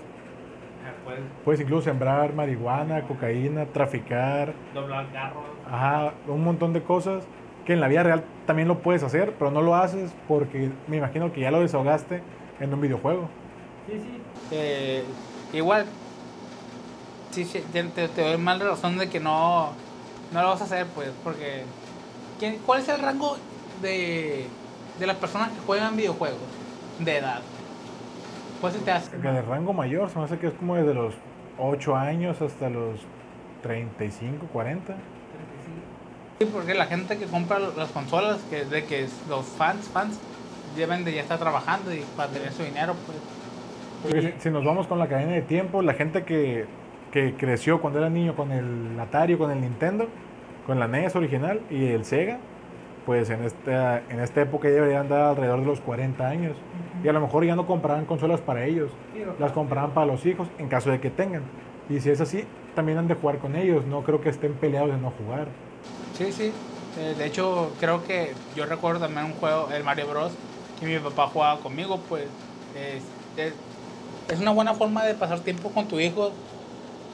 Puedes 1.05 1.23
puedes 1.43 1.61
incluso 1.63 1.85
sembrar 1.85 2.35
marihuana, 2.35 3.03
cocaína, 3.03 3.65
traficar, 3.65 4.53
doblar 4.75 5.11
carros. 5.11 5.45
ajá, 5.67 6.13
un 6.27 6.45
montón 6.45 6.75
de 6.75 6.83
cosas 6.83 7.25
que 7.69 7.75
en 7.75 7.83
la 7.83 7.89
vida 7.89 8.03
real 8.03 8.25
también 8.47 8.67
lo 8.67 8.79
puedes 8.79 9.03
hacer, 9.03 9.35
pero 9.39 9.51
no 9.51 9.61
lo 9.61 9.75
haces 9.77 10.11
porque 10.27 10.71
me 10.87 10.97
imagino 10.97 11.35
que 11.35 11.43
ya 11.43 11.51
lo 11.51 11.61
desahogaste 11.61 12.23
en 12.61 12.73
un 12.73 12.81
videojuego. 12.81 13.29
Sí, 13.87 13.93
sí. 14.01 14.23
Eh, 14.53 15.05
igual, 15.53 15.85
sí, 17.31 17.45
sí, 17.45 17.63
te, 17.71 17.83
doy 18.23 18.39
mal 18.39 18.59
razón 18.59 18.97
de 18.97 19.11
que 19.11 19.21
no, 19.21 19.73
no 20.33 20.41
lo 20.43 20.49
vas 20.49 20.63
a 20.63 20.65
hacer, 20.65 20.87
pues, 20.95 21.11
porque... 21.23 21.65
¿quién- 22.39 22.59
¿Cuál 22.65 22.81
es 22.81 22.89
el 22.89 23.03
rango 23.03 23.37
de, 23.83 24.47
de 24.99 25.07
las 25.07 25.17
personas 25.17 25.51
que 25.51 25.61
juegan 25.67 25.95
videojuegos 25.95 26.39
de 27.01 27.19
edad? 27.19 27.43
¿Cuál 28.63 28.73
se 28.73 28.79
te 28.79 28.93
hace? 28.93 29.19
De 29.19 29.43
rango 29.43 29.75
mayor, 29.75 30.09
se 30.09 30.19
me 30.19 30.25
hace 30.25 30.39
que 30.39 30.47
es 30.47 30.55
como 30.55 30.75
desde 30.75 30.95
los 30.95 31.13
8 31.59 31.95
años 31.97 32.41
hasta 32.41 32.71
los 32.71 33.01
35, 33.63 34.47
40. 34.55 34.95
Sí, 36.39 36.49
porque 36.53 36.75
la 36.75 36.87
gente 36.87 37.19
que 37.19 37.27
compra 37.27 37.59
las 37.59 37.91
consolas, 37.91 38.39
que 38.51 38.65
de 38.65 38.85
que 38.85 39.09
los 39.29 39.45
fans, 39.45 39.89
fans, 39.89 40.21
deben 40.77 41.05
de 41.05 41.13
ya 41.13 41.23
estar 41.23 41.39
trabajando 41.39 41.93
y 41.93 42.05
para 42.17 42.31
tener 42.31 42.53
su 42.53 42.63
dinero, 42.63 42.95
pues. 43.07 43.19
Porque 44.03 44.33
si, 44.39 44.43
si 44.43 44.51
nos 44.51 44.65
vamos 44.65 44.87
con 44.87 44.99
la 44.99 45.09
cadena 45.09 45.33
de 45.33 45.43
tiempo, 45.43 45.83
la 45.83 45.95
gente 45.95 46.23
que, 46.23 46.67
que 47.11 47.35
creció 47.35 47.81
cuando 47.81 47.99
era 47.99 48.09
niño 48.09 48.37
con 48.37 48.53
el 48.53 48.99
Atari 49.01 49.37
con 49.37 49.51
el 49.51 49.61
Nintendo, 49.61 50.09
con 50.67 50.79
la 50.79 50.87
NES 50.87 51.17
original 51.17 51.61
y 51.71 51.87
el 51.87 52.05
Sega, 52.05 52.39
pues 53.07 53.31
en 53.31 53.43
esta, 53.45 54.03
en 54.11 54.21
esta 54.21 54.43
época 54.43 54.69
ya 54.69 54.75
deberían 54.75 55.03
andar 55.03 55.23
alrededor 55.23 55.61
de 55.61 55.67
los 55.67 55.81
40 55.81 56.29
años. 56.29 56.57
Y 57.03 57.09
a 57.09 57.13
lo 57.13 57.21
mejor 57.21 57.45
ya 57.45 57.57
no 57.57 57.67
compraban 57.67 58.05
consolas 58.05 58.41
para 58.41 58.65
ellos, 58.65 58.91
las 59.39 59.53
compraban 59.53 59.93
para 59.93 60.07
los 60.07 60.27
hijos 60.27 60.49
en 60.59 60.69
caso 60.69 60.91
de 60.91 61.01
que 61.01 61.11
tengan. 61.11 61.43
Y 61.89 62.01
si 62.01 62.11
es 62.11 62.21
así, 62.21 62.45
también 62.75 62.99
han 62.99 63.09
de 63.09 63.15
jugar 63.15 63.39
con 63.39 63.57
ellos, 63.57 63.87
no 63.87 64.03
creo 64.03 64.21
que 64.21 64.29
estén 64.29 64.53
peleados 64.53 64.91
de 64.91 64.99
no 64.99 65.11
jugar. 65.11 65.49
Sí, 66.19 66.33
sí. 66.33 66.53
Eh, 66.99 67.15
de 67.17 67.27
hecho, 67.27 67.71
creo 67.79 68.05
que 68.05 68.35
yo 68.57 68.67
recuerdo 68.67 69.03
también 69.03 69.27
un 69.27 69.35
juego, 69.35 69.69
el 69.73 69.85
Mario 69.85 70.09
Bros, 70.09 70.33
que 70.81 70.87
mi 70.87 70.99
papá 70.99 71.29
jugaba 71.29 71.61
conmigo, 71.61 72.01
pues 72.09 72.25
es, 72.75 73.05
es, 73.37 73.53
es 74.29 74.41
una 74.41 74.51
buena 74.51 74.75
forma 74.75 75.05
de 75.05 75.15
pasar 75.15 75.39
tiempo 75.41 75.71
con 75.71 75.87
tu 75.87 76.01
hijo, 76.01 76.33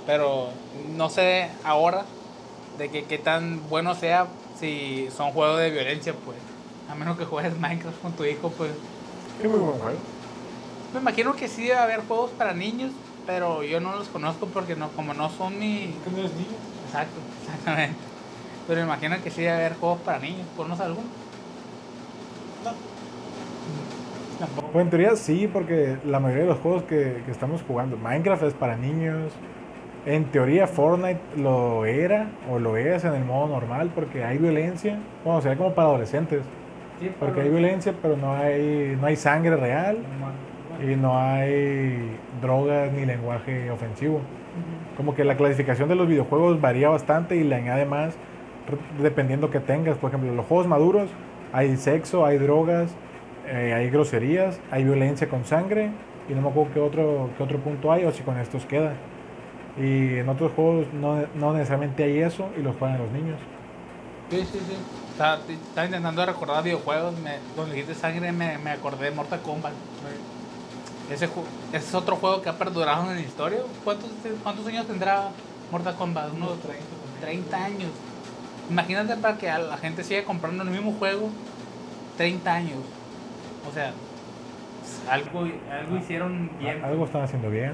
pero 0.07 0.49
no 0.97 1.11
sé 1.11 1.51
ahora 1.65 2.07
de 2.79 2.89
que 2.89 3.05
qué 3.05 3.19
tan 3.19 3.69
bueno 3.69 3.95
sea 3.95 4.27
si 4.59 5.09
son 5.15 5.33
juegos 5.33 5.61
de 5.61 5.71
violencia, 5.71 6.15
pues. 6.25 6.39
A 6.91 6.95
menos 6.95 7.19
que 7.19 7.27
juegues 7.27 7.59
Minecraft 7.59 8.01
con 8.01 8.13
tu 8.13 8.25
hijo, 8.25 8.49
pues. 8.57 8.71
Es 9.43 9.51
muy 9.51 9.59
buen 9.59 9.79
juego. 9.81 9.99
Me 10.95 11.01
imagino 11.01 11.37
que 11.37 11.49
sí 11.49 11.65
debe 11.65 11.79
haber 11.79 12.01
juegos 12.07 12.31
para 12.31 12.55
niños, 12.55 12.93
pero 13.27 13.63
yo 13.65 13.81
no 13.81 13.97
los 13.97 14.09
conozco 14.09 14.47
porque 14.47 14.77
no, 14.77 14.89
como 14.91 15.13
no 15.13 15.29
son 15.29 15.59
mi... 15.59 15.93
no 16.11 16.19
eres 16.19 16.33
niño? 16.33 16.57
Exacto, 16.87 17.21
exactamente. 17.43 18.14
Pero 18.67 18.81
me 18.81 18.87
imagino 18.87 19.17
que 19.23 19.31
sí 19.31 19.43
debe 19.43 19.55
haber 19.55 19.75
juegos 19.75 20.01
para 20.01 20.19
niños. 20.19 20.47
¿Conoces 20.57 20.87
alguno? 20.87 21.07
Tampoco. 24.39 24.69
Pues 24.73 24.85
en 24.85 24.91
teoría 24.91 25.17
sí, 25.17 25.49
porque 25.53 25.99
la 26.05 26.19
mayoría 26.19 26.45
de 26.45 26.51
los 26.51 26.59
juegos 26.59 26.83
que, 26.85 27.23
que 27.25 27.31
estamos 27.31 27.63
jugando, 27.63 27.97
Minecraft 27.97 28.43
es 28.45 28.55
para 28.55 28.77
niños. 28.77 29.33
En 30.07 30.25
teoría 30.27 30.67
Fortnite 30.67 31.21
lo 31.37 31.87
era 31.87 32.31
o 32.51 32.59
lo 32.59 32.77
es 32.77 33.05
en 33.05 33.15
el 33.15 33.25
modo 33.25 33.49
normal 33.49 33.91
porque 33.95 34.25
hay 34.25 34.39
violencia. 34.39 34.99
Bueno, 35.25 35.41
sería 35.41 35.57
como 35.57 35.75
para 35.75 35.89
adolescentes. 35.89 36.43
Porque 37.19 37.41
hay 37.43 37.49
violencia, 37.49 37.95
pero 38.01 38.17
no 38.17 38.35
hay, 38.35 38.97
no 39.01 39.07
hay 39.07 39.17
sangre 39.17 39.57
real 39.57 39.99
y 40.83 40.97
no 40.97 41.19
hay 41.19 42.17
drogas 42.41 42.93
ni 42.93 43.05
lenguaje 43.05 43.71
ofensivo. 43.71 44.21
Como 44.97 45.15
que 45.15 45.25
la 45.25 45.37
clasificación 45.37 45.89
de 45.89 45.97
los 45.97 46.07
videojuegos 46.07 46.61
varía 46.61 46.89
bastante 46.89 47.37
y 47.37 47.45
le 47.45 47.57
añade 47.57 47.85
más 47.85 48.15
dependiendo 49.01 49.51
que 49.51 49.61
tengas. 49.61 49.99
Por 49.99 50.11
ejemplo, 50.11 50.35
los 50.35 50.47
juegos 50.47 50.67
maduros 50.67 51.11
hay 51.53 51.77
sexo, 51.77 52.27
hay 52.27 52.39
drogas, 52.39 52.91
eh, 53.47 53.73
hay 53.75 53.91
groserías, 53.91 54.61
hay 54.71 54.85
violencia 54.85 55.29
con 55.29 55.45
sangre 55.45 55.91
y 56.29 56.33
no 56.33 56.43
me 56.43 56.49
acuerdo 56.49 56.73
qué 56.73 56.81
otro, 56.81 57.31
qué 57.37 57.43
otro 57.43 57.59
punto 57.59 57.93
hay 57.93 58.05
o 58.05 58.13
si 58.13 58.23
con 58.23 58.39
estos 58.39 58.65
queda. 58.65 58.95
Y 59.77 60.19
en 60.19 60.29
otros 60.29 60.53
juegos 60.53 60.87
no, 60.93 61.25
no 61.35 61.53
necesariamente 61.53 62.05
hay 62.05 62.21
eso 62.21 62.49
y 62.57 62.63
los 62.63 62.77
juegan 62.77 62.99
los 62.99 63.11
niños. 63.11 63.39
Sí, 64.31 64.39
sí, 64.39 64.59
sí. 64.59 64.77
Estaba, 65.11 65.41
estaba 65.49 65.87
intentando 65.87 66.25
recordar 66.25 66.65
videojuegos. 66.65 67.15
Me, 67.21 67.39
cuando 67.55 67.75
dijiste 67.75 67.95
sangre 67.95 68.33
me, 68.33 68.59
me 68.59 68.71
acordé 68.71 69.07
de 69.07 69.11
Mortal 69.11 69.41
Kombat. 69.43 69.73
Ese, 71.11 71.27
ese 71.27 71.77
es 71.77 71.95
otro 71.95 72.17
juego 72.17 72.41
que 72.41 72.49
ha 72.49 72.55
perdurado 72.59 73.11
en 73.11 73.17
la 73.17 73.21
historia. 73.21 73.59
¿Cuántos, 73.85 74.11
cuántos 74.43 74.67
años 74.67 74.87
tendrá 74.87 75.29
Mortal 75.71 75.95
Kombat? 75.97 76.33
Unos 76.33 76.59
30 77.21 77.65
años. 77.65 77.91
Imagínate 78.71 79.17
para 79.17 79.37
que 79.37 79.47
la 79.47 79.77
gente 79.77 80.05
siga 80.05 80.25
comprando 80.25 80.63
el 80.63 80.71
mismo 80.71 80.93
juego 80.93 81.31
30 82.17 82.53
años. 82.53 82.79
O 83.69 83.73
sea, 83.73 83.93
algo, 85.11 85.41
algo 85.71 85.97
hicieron 85.97 86.51
bien. 86.59 86.83
Algo 86.85 87.05
están 87.05 87.23
haciendo 87.23 87.51
bien. 87.51 87.73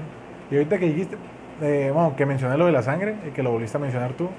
Y 0.49 0.55
ahorita 0.55 0.79
que 0.79 0.85
dijiste, 0.87 1.17
eh, 1.61 1.91
bueno, 1.93 2.15
que 2.15 2.25
mencioné 2.25 2.57
lo 2.57 2.65
de 2.65 2.71
la 2.71 2.83
sangre 2.83 3.15
y 3.27 3.31
que 3.31 3.43
lo 3.43 3.51
volviste 3.51 3.77
a 3.77 3.79
mencionar 3.79 4.13
tú, 4.13 4.29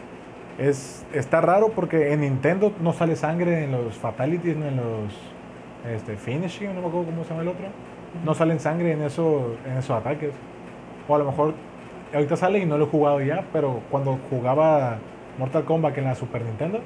es, 0.58 1.06
está 1.12 1.40
raro 1.40 1.70
porque 1.70 2.12
en 2.12 2.20
Nintendo 2.20 2.72
no 2.80 2.92
sale 2.92 3.16
sangre 3.16 3.64
en 3.64 3.72
los 3.72 3.94
fatalities 3.96 4.56
ni 4.56 4.66
en 4.66 4.76
los 4.76 5.12
este, 5.90 6.16
finishing, 6.16 6.74
no 6.74 6.82
me 6.82 6.88
acuerdo 6.88 7.06
cómo 7.06 7.24
se 7.24 7.30
llama 7.30 7.42
el 7.42 7.48
otro. 7.48 7.66
No 8.24 8.34
salen 8.34 8.60
sangre 8.60 8.92
en, 8.92 9.02
eso, 9.02 9.56
en 9.66 9.78
esos 9.78 9.96
ataques. 9.96 10.32
O 11.08 11.14
a 11.14 11.18
lo 11.18 11.24
mejor 11.24 11.54
ahorita 12.12 12.36
sale 12.36 12.58
y 12.58 12.66
no 12.66 12.76
lo 12.76 12.84
he 12.84 12.88
jugado 12.88 13.20
ya, 13.20 13.44
pero 13.52 13.80
cuando 13.90 14.18
jugaba 14.28 14.98
Mortal 15.38 15.64
Kombat 15.64 15.96
en 15.98 16.04
la 16.04 16.14
Super 16.14 16.42
Nintendo, 16.42 16.80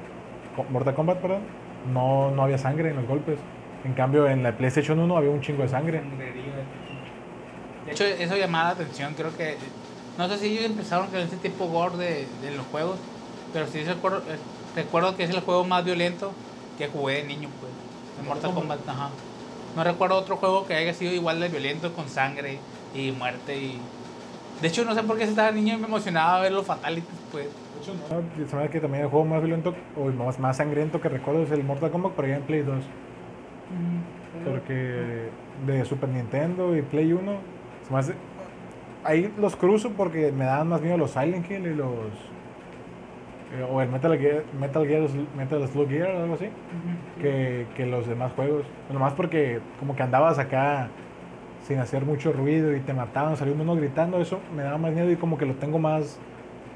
Mortal 0.69 0.95
Kombat, 0.95 1.19
perdón, 1.19 1.41
no, 1.93 2.31
no 2.31 2.43
había 2.43 2.57
sangre 2.57 2.89
en 2.89 2.95
los 2.95 3.07
golpes. 3.07 3.39
En 3.83 3.93
cambio, 3.93 4.27
en 4.27 4.43
la 4.43 4.57
PlayStation 4.57 4.99
1 4.99 5.17
había 5.17 5.29
un 5.29 5.41
chingo 5.41 5.63
de 5.63 5.69
sangre. 5.69 6.01
De 7.85 7.91
hecho, 7.91 8.03
eso 8.03 8.35
llamaba 8.35 8.65
la 8.65 8.71
atención. 8.71 9.13
Creo 9.13 9.35
que. 9.37 9.57
No 10.17 10.27
sé 10.27 10.39
si 10.39 10.47
ellos 10.47 10.65
empezaron 10.65 11.07
con 11.07 11.19
ese 11.19 11.37
tipo 11.37 11.67
gore 11.67 11.95
de, 11.97 12.27
de 12.41 12.51
los 12.55 12.65
juegos, 12.67 12.97
pero 13.53 13.67
sí 13.67 13.83
recuerdo, 13.83 14.17
eh, 14.17 14.37
recuerdo 14.75 15.15
que 15.15 15.23
es 15.23 15.29
el 15.29 15.41
juego 15.41 15.63
más 15.63 15.85
violento 15.85 16.31
que 16.77 16.87
jugué 16.87 17.17
de 17.17 17.23
niño, 17.25 17.49
pues. 17.59 17.71
En 18.19 18.27
Mortal 18.27 18.53
Kombat, 18.53 18.79
ajá. 18.89 19.09
No 19.75 19.83
recuerdo 19.83 20.15
otro 20.15 20.37
juego 20.37 20.65
que 20.65 20.73
haya 20.73 20.93
sido 20.93 21.13
igual 21.13 21.39
de 21.39 21.49
violento 21.49 21.93
con 21.93 22.09
sangre 22.09 22.57
y 22.95 23.11
muerte 23.11 23.57
y. 23.57 23.79
De 24.59 24.67
hecho, 24.67 24.83
no 24.83 24.95
sé 24.95 25.03
por 25.03 25.19
qué 25.19 25.25
estaba 25.25 25.51
niño 25.51 25.75
y 25.75 25.77
me 25.77 25.85
emocionaba 25.85 26.41
ver 26.41 26.51
los 26.51 26.65
fatalities, 26.65 27.19
pues. 27.31 27.45
Se 28.49 28.55
me 28.55 28.69
que 28.69 28.79
también 28.79 29.03
el 29.03 29.09
juego 29.09 29.25
más 29.25 29.41
violento 29.41 29.73
o 29.95 30.05
más, 30.11 30.39
más 30.39 30.57
sangriento 30.57 30.99
que 31.01 31.09
recuerdo 31.09 31.43
es 31.43 31.51
el 31.51 31.63
Mortal 31.63 31.91
Kombat, 31.91 32.13
pero 32.15 32.27
ya 32.27 32.37
en 32.37 32.43
Play 32.43 32.61
2. 32.61 32.83
Porque 34.45 35.29
de 35.65 35.85
Super 35.85 36.09
Nintendo 36.09 36.75
y 36.75 36.81
Play 36.81 37.11
1, 37.13 37.33
se 37.85 37.93
me 37.93 37.99
hace- 37.99 38.13
ahí 39.03 39.33
los 39.39 39.55
cruzo 39.55 39.91
porque 39.91 40.31
me 40.31 40.45
daban 40.45 40.69
más 40.69 40.81
miedo 40.81 40.97
los 40.97 41.11
Silent 41.11 41.49
Hill 41.49 41.65
y 41.67 41.75
los. 41.75 41.89
eh, 43.57 43.65
o 43.71 43.81
el 43.81 43.87
Metal 43.89 44.17
Gear, 44.19 44.43
Metal 44.59 44.85
Gear, 44.85 45.07
Metal 45.37 45.65
Slug 45.69 45.87
Gear 45.87 46.09
o 46.15 46.23
algo 46.23 46.33
así, 46.33 46.47
que, 47.21 47.65
que 47.77 47.85
los 47.85 48.05
demás 48.05 48.33
juegos. 48.33 48.65
Nomás 48.91 49.13
porque 49.13 49.59
como 49.79 49.95
que 49.95 50.03
andabas 50.03 50.37
acá 50.37 50.89
sin 51.65 51.79
hacer 51.79 52.03
mucho 52.03 52.33
ruido 52.33 52.75
y 52.75 52.81
te 52.81 52.93
mataban, 52.93 53.37
salió 53.37 53.53
uno 53.53 53.75
gritando, 53.75 54.19
eso 54.19 54.39
me 54.55 54.63
daba 54.63 54.77
más 54.77 54.91
miedo 54.93 55.09
y 55.11 55.15
como 55.15 55.37
que 55.37 55.45
lo 55.45 55.53
tengo 55.55 55.79
más, 55.79 56.19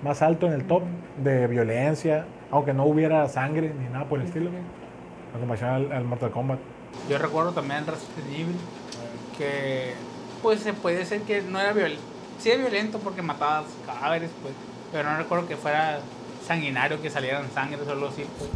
más 0.03 0.21
alto 0.21 0.47
en 0.47 0.53
el 0.53 0.65
top 0.65 0.83
de 1.23 1.47
violencia, 1.47 2.25
aunque 2.49 2.73
no 2.73 2.85
hubiera 2.85 3.27
sangre 3.27 3.73
ni 3.77 3.85
nada 3.89 4.05
por 4.05 4.19
el 4.19 4.25
estilo, 4.25 4.49
en 4.49 5.39
comparación 5.39 5.69
al, 5.69 5.91
al 5.91 6.03
Mortal 6.03 6.31
Kombat. 6.31 6.59
Yo 7.09 7.17
recuerdo 7.17 7.51
también 7.51 7.85
Resident 7.85 8.33
Evil, 8.33 8.55
que 9.37 9.93
pues 10.41 10.59
se 10.59 10.73
puede 10.73 10.97
decir 10.97 11.21
que 11.21 11.41
no 11.41 11.59
era 11.59 11.71
violento. 11.73 12.01
Sí 12.39 12.49
era 12.49 12.61
violento 12.63 12.99
porque 12.99 13.21
mataba 13.21 13.63
cadáveres, 13.85 14.31
pues, 14.41 14.53
pero 14.91 15.09
no 15.09 15.17
recuerdo 15.17 15.47
que 15.47 15.55
fuera 15.55 15.99
sanguinario, 16.43 17.01
que 17.01 17.09
salieran 17.09 17.49
sangre 17.51 17.77
o 17.87 17.91
algo 17.91 18.07
así, 18.07 18.25
pues. 18.37 18.49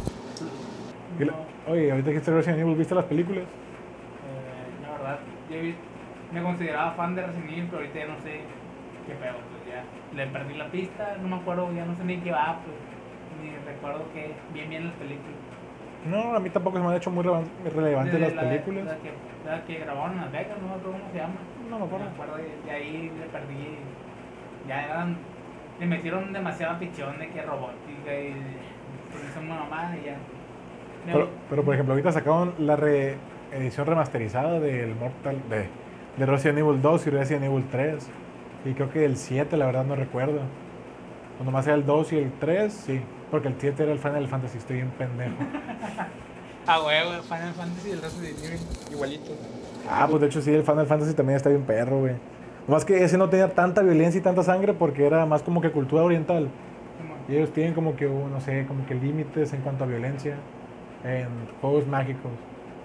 Oye, 1.68 1.90
ahorita 1.90 2.10
que 2.10 2.16
estás 2.18 2.34
Resident 2.34 2.60
Evil, 2.60 2.76
¿viste 2.76 2.94
las 2.94 3.04
películas? 3.04 3.44
Eh, 3.44 4.82
la 4.82 4.90
verdad, 4.92 5.18
yo 5.50 5.56
me 6.32 6.42
consideraba 6.42 6.92
fan 6.92 7.14
de 7.14 7.26
Resident 7.26 7.50
Evil, 7.50 7.66
pero 7.70 7.78
ahorita 7.78 7.98
ya 7.98 8.06
no 8.06 8.16
sé 8.22 8.40
qué 9.06 9.14
pedo, 9.14 9.32
pues 9.32 9.55
ya 9.76 10.16
le 10.16 10.26
perdí 10.28 10.54
la 10.54 10.66
pista, 10.68 11.16
no 11.20 11.28
me 11.28 11.36
acuerdo, 11.36 11.72
ya 11.74 11.84
no 11.84 11.94
sé 11.96 12.04
ni 12.04 12.16
qué 12.18 12.30
va, 12.30 12.60
pues, 12.64 12.76
ni 13.42 13.50
recuerdo 13.66 14.04
que 14.14 14.32
bien 14.54 14.70
bien 14.70 14.84
las 14.86 14.94
películas. 14.94 15.36
No, 16.06 16.36
a 16.36 16.40
mí 16.40 16.50
tampoco 16.50 16.76
se 16.76 16.82
me 16.84 16.90
han 16.90 16.96
hecho 16.96 17.10
muy 17.10 17.24
relevan- 17.24 17.48
relevantes 17.74 18.20
las 18.20 18.34
la- 18.34 18.42
películas. 18.42 18.84
La 18.84 18.96
que, 18.96 19.10
la 19.50 19.64
que 19.64 19.78
grabaron 19.80 20.12
en 20.12 20.20
Las 20.22 20.32
Vegas, 20.32 20.56
no 20.62 20.68
me 20.68 20.74
acuerdo 20.74 20.92
cómo 20.98 21.10
se 21.12 21.18
llama. 21.18 21.34
No 21.68 21.78
me 21.80 21.84
acuerdo. 21.84 22.04
Me 22.06 22.10
acuerdo 22.12 22.34
y 22.38 22.66
de 22.66 22.70
ahí 22.72 23.12
le 23.18 23.26
perdí. 23.26 23.76
Ya 24.68 24.84
eran. 24.84 25.16
Le 25.80 25.86
metieron 25.86 26.32
demasiada 26.32 26.76
ficción 26.76 27.18
de 27.18 27.28
que 27.28 27.42
robótica 27.42 28.14
y. 28.14 28.34
Pues 29.10 29.36
una 29.44 29.54
mamada 29.56 29.96
y 29.96 30.04
ya. 30.06 30.16
Pero, 31.06 31.28
pero, 31.50 31.62
por 31.64 31.74
ejemplo, 31.74 31.94
ahorita 31.94 32.12
sacaron 32.12 32.54
la 32.58 32.76
reedición 32.76 33.86
remasterizada 33.86 34.58
del 34.60 34.94
Mortal 34.94 35.40
de, 35.48 35.66
de 36.16 36.26
Resident 36.26 36.58
Evil 36.58 36.80
2 36.82 37.06
y 37.06 37.10
Resident 37.10 37.44
Evil 37.44 37.64
3. 37.70 38.10
Y 38.66 38.74
creo 38.74 38.90
que 38.90 39.04
el 39.04 39.16
7, 39.16 39.56
la 39.56 39.66
verdad 39.66 39.84
no 39.84 39.94
recuerdo. 39.94 40.40
O 41.40 41.44
nomás 41.44 41.66
era 41.66 41.76
el 41.76 41.86
2 41.86 42.12
y 42.12 42.18
el 42.18 42.32
3, 42.32 42.72
sí. 42.72 43.00
Porque 43.30 43.48
el 43.48 43.54
7 43.58 43.82
era 43.82 43.92
el 43.92 43.98
Final 43.98 44.26
Fantasy, 44.28 44.58
estoy 44.58 44.76
bien 44.76 44.90
pendejo. 44.90 45.34
Ah, 46.68 46.82
huevo, 46.82 47.22
Final 47.22 47.52
Fantasy 47.52 47.90
y 47.90 47.92
el 47.92 48.02
Resident 48.02 48.44
Evil 48.44 48.58
igualito. 48.90 49.30
Ah, 49.88 50.08
pues 50.10 50.20
de 50.20 50.26
hecho 50.26 50.42
sí, 50.42 50.52
el 50.52 50.64
Final 50.64 50.84
Fantasy 50.88 51.14
también 51.14 51.36
está 51.36 51.48
bien 51.48 51.62
perro, 51.62 52.00
güey. 52.00 52.14
Más 52.66 52.84
que 52.84 53.04
ese 53.04 53.16
no 53.16 53.28
tenía 53.28 53.54
tanta 53.54 53.82
violencia 53.82 54.18
y 54.18 54.20
tanta 54.20 54.42
sangre 54.42 54.72
porque 54.72 55.06
era 55.06 55.24
más 55.26 55.44
como 55.44 55.60
que 55.60 55.70
cultura 55.70 56.02
oriental. 56.02 56.48
Y 57.28 57.36
ellos 57.36 57.52
tienen 57.52 57.72
como 57.72 57.94
que, 57.94 58.06
no 58.06 58.40
sé, 58.40 58.64
como 58.66 58.84
que 58.84 58.96
límites 58.96 59.52
en 59.52 59.60
cuanto 59.60 59.84
a 59.84 59.86
violencia 59.86 60.34
en 61.04 61.28
juegos 61.60 61.86
mágicos. 61.86 62.32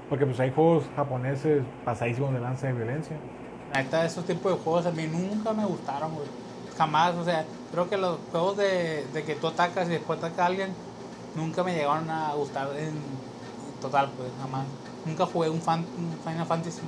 Porque 0.09 0.27
pues 0.27 0.39
hay 0.39 0.51
juegos 0.51 0.87
japoneses 0.95 1.63
pasadísimos 1.83 2.33
de 2.33 2.39
lanza 2.39 2.67
de 2.67 2.73
violencia. 2.73 3.17
Neta, 3.73 4.05
esos 4.05 4.25
tipos 4.25 4.51
de 4.51 4.57
juegos 4.57 4.85
a 4.85 4.91
mí 4.91 5.07
nunca 5.07 5.53
me 5.53 5.65
gustaron, 5.65 6.13
güey. 6.13 6.27
Jamás, 6.77 7.15
o 7.15 7.23
sea, 7.23 7.45
creo 7.71 7.89
que 7.89 7.97
los 7.97 8.17
juegos 8.31 8.57
de, 8.57 9.05
de 9.13 9.23
que 9.23 9.35
tú 9.35 9.47
atacas 9.47 9.87
y 9.87 9.91
después 9.91 10.19
ataca 10.19 10.43
a 10.43 10.45
alguien, 10.47 10.73
nunca 11.35 11.63
me 11.63 11.73
llegaron 11.73 12.09
a 12.09 12.33
gustar 12.33 12.69
en 12.77 12.93
total, 13.81 14.09
pues, 14.17 14.29
jamás. 14.41 14.65
Nunca 15.05 15.25
jugué 15.25 15.49
un, 15.49 15.61
fan, 15.61 15.85
un 15.97 16.17
Final 16.23 16.45
Fantasy. 16.45 16.81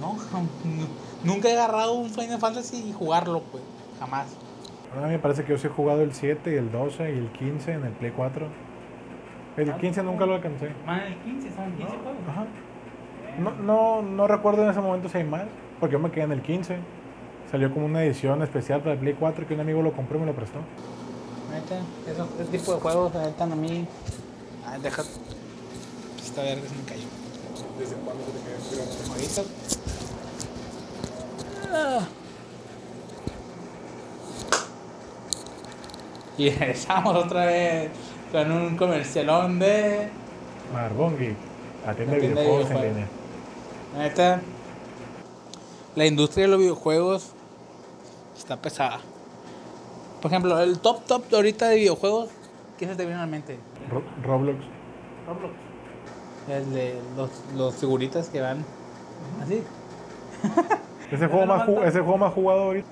No, 0.00 0.16
nunca 1.22 1.48
he 1.48 1.52
agarrado 1.52 1.94
un 1.94 2.10
Final 2.10 2.38
Fantasy 2.38 2.88
y 2.88 2.92
jugarlo, 2.92 3.42
pues, 3.50 3.62
jamás. 3.98 4.26
A 4.94 5.06
mí 5.06 5.12
me 5.12 5.18
parece 5.18 5.44
que 5.44 5.50
yo 5.50 5.58
sí 5.58 5.66
he 5.66 5.70
jugado 5.70 6.02
el 6.02 6.12
7 6.14 6.52
y 6.52 6.56
el 6.56 6.70
12 6.70 7.14
y 7.14 7.18
el 7.18 7.32
15 7.32 7.72
en 7.72 7.84
el 7.84 7.92
Play 7.92 8.12
4. 8.14 8.46
El 9.56 9.76
15 9.76 10.02
nunca 10.02 10.26
lo 10.26 10.34
alcancé. 10.34 10.70
Man, 10.84 11.00
el 11.00 11.16
15, 11.18 11.54
son 11.54 11.72
15 11.76 11.84
juegos. 11.84 12.16
Ajá. 12.28 12.46
No, 13.38 13.50
no, 13.52 14.02
no 14.02 14.26
recuerdo 14.28 14.62
en 14.62 14.70
ese 14.70 14.80
momento 14.80 15.08
si 15.08 15.18
hay 15.18 15.24
más, 15.24 15.46
porque 15.80 15.94
yo 15.94 15.98
me 15.98 16.10
quedé 16.10 16.24
en 16.24 16.32
el 16.32 16.42
15. 16.42 16.76
Salió 17.50 17.72
como 17.72 17.86
una 17.86 18.02
edición 18.04 18.42
especial 18.42 18.80
para 18.80 18.94
el 18.94 18.98
Play 18.98 19.14
4 19.18 19.46
que 19.46 19.54
un 19.54 19.60
amigo 19.60 19.82
lo 19.82 19.92
compró 19.92 20.16
y 20.18 20.20
me 20.20 20.26
lo 20.26 20.34
prestó. 20.34 20.58
Neta, 21.52 21.78
esos, 22.10 22.28
ese 22.40 22.50
tipo 22.50 22.74
de 22.74 22.80
juegos, 22.80 23.14
neta, 23.14 23.44
a 23.44 23.46
mí. 23.46 23.86
Ay, 24.66 24.80
deja. 24.80 25.02
Esta 26.22 26.42
verga 26.42 26.68
se 26.68 26.74
me 26.74 26.82
cayó. 26.82 27.06
¿Desde 27.78 27.94
cuándo 27.96 28.24
te 28.24 29.10
Ahorita. 29.12 29.42
Ah. 31.72 32.00
Y 36.36 36.50
regresamos 36.50 37.14
otra 37.14 37.46
vez 37.46 37.90
con 38.32 38.50
un 38.50 38.76
comercialón 38.76 39.58
de. 39.60 40.08
Marbón 40.72 41.16
Geek, 41.18 41.36
la 41.86 41.94
tienda 41.94 42.14
La 42.14 42.18
de 42.18 42.20
tienda 42.20 42.40
de 42.40 42.46
videojuegos 42.46 42.70
en 42.70 42.88
línea. 42.88 43.06
Neta, 43.96 44.40
la 45.96 46.06
industria 46.06 46.44
de 46.44 46.48
los 46.50 46.58
videojuegos 46.60 47.30
está 48.36 48.56
pesada. 48.56 48.98
Por 50.20 50.30
ejemplo, 50.30 50.58
el 50.60 50.78
top 50.80 51.04
top 51.04 51.28
de 51.28 51.36
ahorita 51.36 51.68
de 51.68 51.76
videojuegos, 51.76 52.30
¿qué 52.78 52.86
se 52.86 52.96
te 52.96 53.04
viene 53.04 53.18
a 53.18 53.24
la 53.24 53.26
mente? 53.30 53.58
Ro- 53.90 54.02
Roblox. 54.22 54.58
Roblox. 55.26 55.54
El 56.48 56.72
de 56.72 56.94
los, 57.16 57.30
los 57.56 57.74
figuritas 57.74 58.28
que 58.28 58.40
van 58.40 58.64
así, 59.42 59.62
Ese 61.10 61.26
juego, 61.26 61.46
más 61.46 61.64
juego 61.64 62.18
más 62.18 62.32
jugado 62.34 62.60
ahorita. 62.64 62.88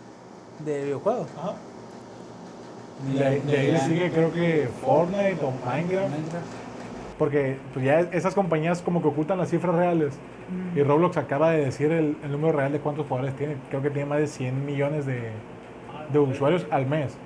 de 0.64 0.84
videojuegos. 0.84 1.26
De, 3.14 3.26
ahí- 3.26 3.40
de 3.40 3.56
ahí 3.56 3.78
sigue 3.80 4.10
creo 4.12 4.32
que 4.32 4.68
Fortnite 4.80 5.38
o 5.44 5.52
Minecraft. 5.66 6.14
Porque 7.22 7.56
pues 7.72 7.84
ya 7.84 8.00
esas 8.00 8.34
compañías 8.34 8.82
como 8.82 9.00
que 9.00 9.06
ocultan 9.06 9.38
las 9.38 9.48
cifras 9.48 9.76
reales. 9.76 10.18
Y 10.74 10.82
Roblox 10.82 11.16
acaba 11.18 11.52
de 11.52 11.64
decir 11.66 11.92
el, 11.92 12.16
el 12.24 12.32
número 12.32 12.58
real 12.58 12.72
de 12.72 12.80
cuántos 12.80 13.06
jugadores 13.06 13.36
tiene. 13.36 13.54
Creo 13.70 13.80
que 13.80 13.90
tiene 13.90 14.08
más 14.08 14.18
de 14.18 14.26
100 14.26 14.66
millones 14.66 15.06
de, 15.06 15.30
de 16.12 16.18
usuarios 16.18 16.66
al 16.72 16.86
mes. 16.86 17.16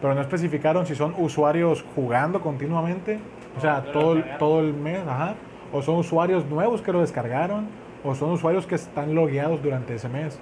Pero 0.00 0.14
no 0.14 0.22
especificaron 0.22 0.86
si 0.86 0.94
son 0.94 1.12
usuarios 1.18 1.84
jugando 1.94 2.40
continuamente, 2.40 3.18
o 3.54 3.60
sea, 3.60 3.92
todo, 3.92 4.14
el- 4.14 4.24
todo 4.38 4.60
el 4.60 4.72
mes, 4.72 5.00
ajá. 5.06 5.34
O 5.74 5.82
son 5.82 5.96
usuarios 5.96 6.46
nuevos 6.46 6.80
que 6.80 6.90
lo 6.90 7.02
descargaron, 7.02 7.66
o 8.02 8.14
son 8.14 8.30
usuarios 8.30 8.66
que 8.66 8.76
están 8.76 9.14
logueados 9.14 9.62
durante 9.62 9.94
ese 9.94 10.08
mes. 10.08 10.38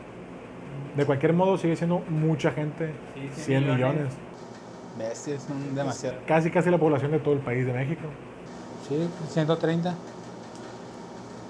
De 0.96 1.05
cualquier 1.07 1.33
modo, 1.33 1.59
sigue 1.59 1.75
siendo 1.75 2.05
mucha 2.09 2.53
gente, 2.53 2.92
Sí, 3.14 3.20
100 3.33 3.35
100 3.35 3.61
millones. 3.62 3.81
millones. 3.94 4.16
Bestias, 4.96 5.42
son 5.42 5.75
demasiado. 5.75 6.18
Casi, 6.25 6.53
casi 6.53 6.70
la 6.70 6.79
población 6.79 7.11
de 7.11 7.18
todo 7.18 7.35
el 7.35 7.40
país 7.40 7.66
de 7.66 7.72
México. 7.72 8.03
Sí, 8.88 9.09
130. 9.31 9.94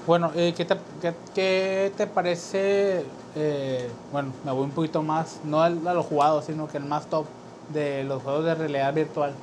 Bueno, 0.07 0.31
eh, 0.35 0.55
¿qué, 0.57 0.65
te, 0.65 0.77
qué, 1.03 1.15
qué 1.35 1.93
te 1.97 2.07
parece? 2.07 3.05
eh, 3.35 3.91
bueno, 4.13 4.33
me 4.45 4.53
voy 4.53 4.65
un 4.65 4.71
poquito 4.71 5.03
más, 5.03 5.41
no 5.45 5.61
a 5.63 5.69
los 5.69 6.07
jugados, 6.07 6.45
sino 6.47 6.69
que 6.69 6.79
el 6.79 6.85
más 6.85 7.07
top 7.09 7.27
de 7.73 8.05
los 8.05 8.23
juegos 8.23 8.45
de 8.45 8.55
realidad 8.55 8.95
virtual. 8.95 9.35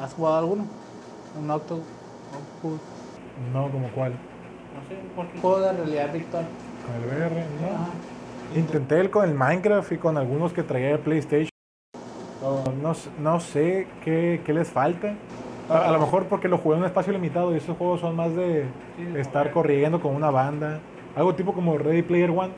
¿Has 0.00 0.14
jugado 0.14 0.38
alguno? 0.38 0.64
¿Un 1.38 1.50
auto? 1.50 1.74
Octo- 1.74 2.78
No 3.52 3.70
como 3.70 3.88
cuál. 3.90 4.12
No 4.12 4.88
sé, 4.88 4.94
¿por 5.14 5.26
qué? 5.28 5.40
Juego 5.40 5.60
de 5.60 5.72
realidad 5.72 6.12
virtual. 6.12 6.46
Con 6.86 6.94
el 6.94 7.08
VR, 7.18 7.44
no. 7.60 7.66
Ajá. 7.66 7.88
Intenté 8.56 9.00
el 9.00 9.10
con 9.10 9.28
el 9.28 9.34
Minecraft 9.34 9.92
y 9.92 9.98
con 9.98 10.16
algunos 10.16 10.52
que 10.52 10.62
traía 10.62 10.88
de 10.88 10.98
PlayStation. 10.98 11.50
No, 12.82 12.92
s- 12.92 13.10
no 13.20 13.38
sé 13.40 13.86
qué, 14.04 14.40
qué 14.46 14.52
les 14.54 14.68
falta. 14.68 15.14
A, 15.70 15.88
a 15.88 15.92
lo 15.92 15.98
mejor 16.00 16.24
porque 16.26 16.48
lo 16.48 16.58
jugué 16.58 16.76
en 16.76 16.82
un 16.82 16.86
espacio 16.86 17.12
limitado 17.12 17.54
y 17.54 17.58
esos 17.58 17.76
juegos 17.76 18.00
son 18.00 18.16
más 18.16 18.34
de 18.34 18.66
estar 19.16 19.50
corriendo 19.52 20.00
con 20.00 20.14
una 20.14 20.30
banda. 20.30 20.80
Algo 21.16 21.34
tipo 21.34 21.52
como 21.52 21.78
Ready 21.78 22.02
Player 22.02 22.30
One. 22.30 22.52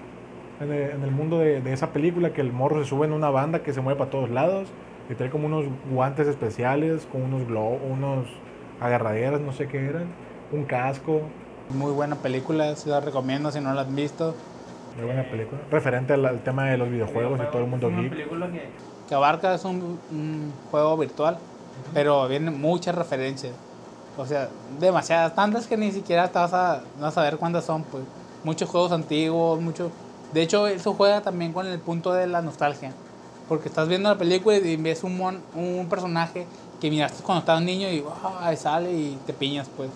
En 0.61 0.72
el, 0.72 0.90
en 0.92 1.03
el 1.03 1.11
mundo 1.11 1.38
de, 1.38 1.61
de 1.61 1.72
esa 1.72 1.88
película 1.92 2.33
que 2.33 2.40
el 2.40 2.53
morro 2.53 2.81
se 2.83 2.88
sube 2.88 3.07
en 3.07 3.12
una 3.12 3.31
banda 3.31 3.62
que 3.62 3.72
se 3.72 3.81
mueve 3.81 3.98
para 3.98 4.11
todos 4.11 4.31
lados 4.31 4.68
y 5.11 5.14
trae 5.14 5.29
como 5.29 5.46
unos 5.46 5.64
guantes 5.90 6.29
especiales 6.29 7.07
con 7.11 7.22
unos 7.22 7.46
glow, 7.48 7.79
unos 7.90 8.27
agarraderas, 8.81 9.40
no 9.40 9.53
sé 9.53 9.66
qué 9.66 9.85
eran, 9.87 10.05
un 10.53 10.64
casco. 10.64 11.22
Muy 11.75 11.90
buena 11.92 12.14
película, 12.16 12.77
se 12.77 12.90
la 12.90 13.01
recomiendo 13.01 13.51
si 13.51 13.61
no 13.61 13.75
la 13.75 13.83
han 13.83 13.96
visto. 13.96 14.35
Muy 14.96 15.07
buena 15.07 15.25
película. 15.25 15.61
Referente 15.70 16.12
al, 16.12 16.27
al 16.27 16.40
tema 16.44 16.66
de 16.66 16.77
los 16.79 16.88
videojuegos 16.90 17.40
y 17.40 17.51
todo 17.51 17.62
el 17.62 17.68
mundo 17.68 17.88
Es 17.88 17.92
una 17.94 18.03
geek. 18.03 18.12
película 18.12 18.46
que, 18.53 18.68
que 19.09 19.14
abarca 19.14 19.55
es 19.55 19.64
un, 19.64 19.98
un 20.12 20.53
juego 20.70 20.96
virtual, 20.96 21.38
pero 21.95 22.29
vienen 22.29 22.61
muchas 22.61 22.95
referencias. 22.95 23.53
O 24.16 24.27
sea, 24.27 24.49
demasiadas, 24.79 25.35
tantas 25.35 25.66
que 25.66 25.77
ni 25.77 25.90
siquiera 25.90 26.29
te 26.29 26.38
vas 26.38 26.53
a, 26.53 26.83
vas 27.01 27.09
a 27.09 27.11
saber 27.11 27.38
cuántas 27.38 27.64
son, 27.64 27.83
pues. 27.85 28.05
Muchos 28.45 28.68
juegos 28.68 28.92
antiguos, 28.92 29.61
muchos... 29.61 29.90
De 30.33 30.42
hecho, 30.42 30.66
eso 30.66 30.95
juega 30.95 31.21
también 31.21 31.53
con 31.53 31.66
el 31.66 31.79
punto 31.79 32.12
de 32.12 32.27
la 32.27 32.42
nostalgia. 32.42 32.92
Porque 33.49 33.68
estás 33.68 33.88
viendo 33.88 34.09
la 34.09 34.18
película 34.18 34.57
y 34.57 34.77
ves 34.77 35.05
un, 35.05 35.16
mon- 35.16 35.42
un 35.55 35.87
personaje 35.88 36.47
que 36.81 36.90
miraste 36.90 37.23
cuando 37.23 37.40
estabas 37.40 37.62
niño 37.62 37.88
y 37.88 38.05
ahí 38.40 38.57
sale 38.57 38.92
y 38.92 39.18
te 39.27 39.33
piñas, 39.33 39.68
pues. 39.77 39.90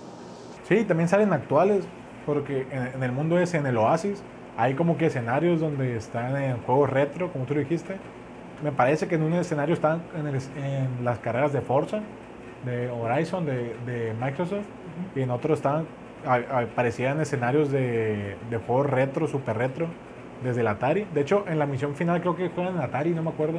Sí, 0.68 0.84
también 0.84 1.08
salen 1.08 1.32
actuales, 1.32 1.84
porque 2.24 2.66
en, 2.70 2.86
en 2.96 3.02
el 3.02 3.12
mundo 3.12 3.38
ese, 3.38 3.56
en 3.56 3.66
el 3.66 3.76
Oasis, 3.76 4.22
hay 4.56 4.74
como 4.74 4.96
que 4.96 5.06
escenarios 5.06 5.60
donde 5.60 5.96
están 5.96 6.36
en 6.36 6.58
juegos 6.62 6.90
retro, 6.90 7.32
como 7.32 7.44
tú 7.44 7.54
lo 7.54 7.60
dijiste. 7.60 7.98
Me 8.62 8.72
parece 8.72 9.06
que 9.06 9.16
en 9.16 9.22
un 9.22 9.34
escenario 9.34 9.74
están 9.74 10.02
en, 10.18 10.26
el- 10.26 10.40
en 10.56 11.04
las 11.04 11.18
carreras 11.18 11.52
de 11.52 11.60
Forza, 11.60 12.00
de 12.64 12.90
Horizon, 12.90 13.44
de, 13.44 13.76
de 13.86 14.14
Microsoft, 14.20 14.64
y 15.14 15.20
en 15.20 15.30
otro 15.30 15.54
están, 15.54 15.86
a- 16.26 16.60
a- 16.60 16.66
parecían 16.74 17.20
escenarios 17.20 17.70
de, 17.70 18.36
de 18.50 18.56
juegos 18.66 18.88
retro, 18.90 19.26
super 19.28 19.58
retro, 19.58 19.88
desde 20.42 20.62
el 20.62 20.68
Atari. 20.68 21.06
De 21.14 21.20
hecho, 21.20 21.44
en 21.48 21.58
la 21.58 21.66
misión 21.66 21.94
final 21.94 22.20
creo 22.20 22.34
que 22.36 22.48
juegan 22.48 22.76
en 22.76 22.80
Atari, 22.82 23.10
no 23.10 23.22
me 23.22 23.30
acuerdo. 23.30 23.58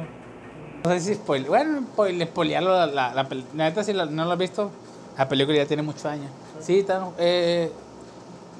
No 0.84 0.90
sé 0.90 1.00
si 1.00 1.14
spoiler. 1.14 1.48
Bueno, 1.48 1.80
spoiler, 1.92 2.28
spoilearlo 2.28 2.70
la, 2.70 2.86
la, 2.86 3.14
la, 3.14 3.22
la 3.22 3.28
neta, 3.54 3.82
si 3.84 3.92
la- 3.92 4.06
no 4.06 4.24
lo 4.24 4.32
has 4.32 4.38
visto, 4.38 4.70
la 5.16 5.28
película 5.28 5.56
ya 5.58 5.66
tiene 5.66 5.82
muchos 5.82 6.04
años. 6.06 6.30
Sí, 6.60 6.80
está, 6.80 7.08
eh, 7.18 7.70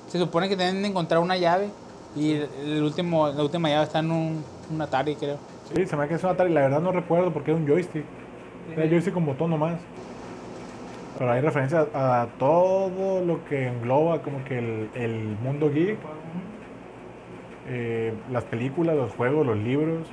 se 0.09 0.19
supone 0.19 0.49
que 0.49 0.57
tienen 0.57 0.83
que 0.83 0.89
encontrar 0.89 1.21
una 1.21 1.37
llave 1.37 1.69
y 2.17 2.33
el, 2.35 2.49
el 2.65 2.83
último, 2.83 3.29
la 3.29 3.43
última 3.43 3.69
llave 3.69 3.85
está 3.85 3.99
en 3.99 4.11
un, 4.11 4.45
un 4.71 4.81
Atari, 4.83 5.15
creo. 5.17 5.37
Sí, 5.75 5.87
se 5.87 5.97
me 5.97 6.03
hace 6.05 6.09
que 6.11 6.15
es 6.15 6.25
un 6.25 6.31
Atari, 6.31 6.53
la 6.53 6.63
verdad 6.63 6.81
no 6.81 6.93
recuerdo 6.93 7.33
porque 7.33 7.51
era 7.51 7.61
un 7.61 7.67
joystick. 7.67 8.05
Era 8.75 8.89
joystick 8.89 9.15
con 9.15 9.27
botón 9.27 9.51
nomás. 9.51 9.79
Pero 11.19 11.33
hay 11.33 11.41
referencias 11.41 11.89
a 11.95 12.29
todo 12.39 13.21
lo 13.25 13.45
que 13.45 13.67
engloba 13.67 14.23
como 14.23 14.45
que 14.45 14.59
el, 14.59 14.91
el 14.95 15.37
mundo 15.43 15.71
geek, 15.71 15.99
eh, 17.69 18.15
las 18.31 18.45
películas, 18.45 18.97
los 18.97 19.13
juegos, 19.13 19.45
los 19.45 19.57
libros. 19.57 20.07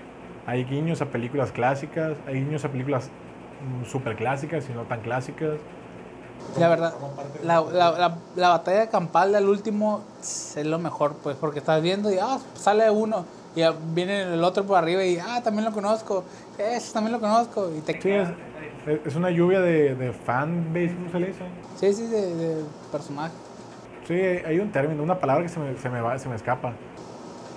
Hay 0.47 0.65
guiños 0.65 1.01
a 1.01 1.05
películas 1.05 1.51
clásicas, 1.51 2.17
hay 2.27 2.35
guiños 2.43 2.65
a 2.65 2.69
películas 2.69 3.09
mm, 3.81 3.85
super 3.85 4.15
clásicas 4.15 4.67
y 4.69 4.73
no 4.73 4.83
tan 4.83 5.01
clásicas. 5.01 5.57
La 6.59 6.69
verdad, 6.69 6.93
la, 7.43 7.61
la, 7.61 7.91
la, 7.91 8.17
la 8.35 8.49
batalla 8.49 8.89
campal 8.89 9.31
del 9.31 9.47
último 9.47 10.01
es 10.21 10.65
lo 10.65 10.79
mejor, 10.79 11.15
pues, 11.23 11.37
porque 11.37 11.59
estás 11.59 11.81
viendo 11.81 12.11
y, 12.11 12.17
ah, 12.17 12.39
sale 12.55 12.89
uno, 12.89 13.25
y 13.55 13.61
viene 13.93 14.21
el 14.33 14.43
otro 14.43 14.65
por 14.65 14.77
arriba 14.77 15.03
y, 15.03 15.17
ah, 15.17 15.41
también 15.43 15.65
lo 15.65 15.71
conozco, 15.71 16.23
ese 16.57 16.93
también 16.93 17.13
lo 17.13 17.19
conozco, 17.19 17.71
y 17.75 17.81
te 17.81 17.99
Sí, 18.01 18.11
es, 18.11 18.29
es 19.05 19.15
una 19.15 19.31
lluvia 19.31 19.61
de, 19.61 19.95
de 19.95 20.11
fanbase, 20.11 20.93
¿cómo 20.95 21.11
se 21.11 21.19
le 21.19 21.27
dice? 21.27 21.43
Sí, 21.79 21.93
sí, 21.93 22.07
de, 22.07 22.35
de 22.35 22.63
personaje. 22.91 23.33
Sí, 24.07 24.13
hay 24.13 24.59
un 24.59 24.71
término, 24.71 25.01
una 25.01 25.19
palabra 25.19 25.43
que 25.43 25.49
se 25.49 25.59
me, 25.59 25.75
se 25.77 25.89
me, 25.89 26.01
va, 26.01 26.19
se 26.19 26.29
me 26.29 26.35
escapa, 26.35 26.73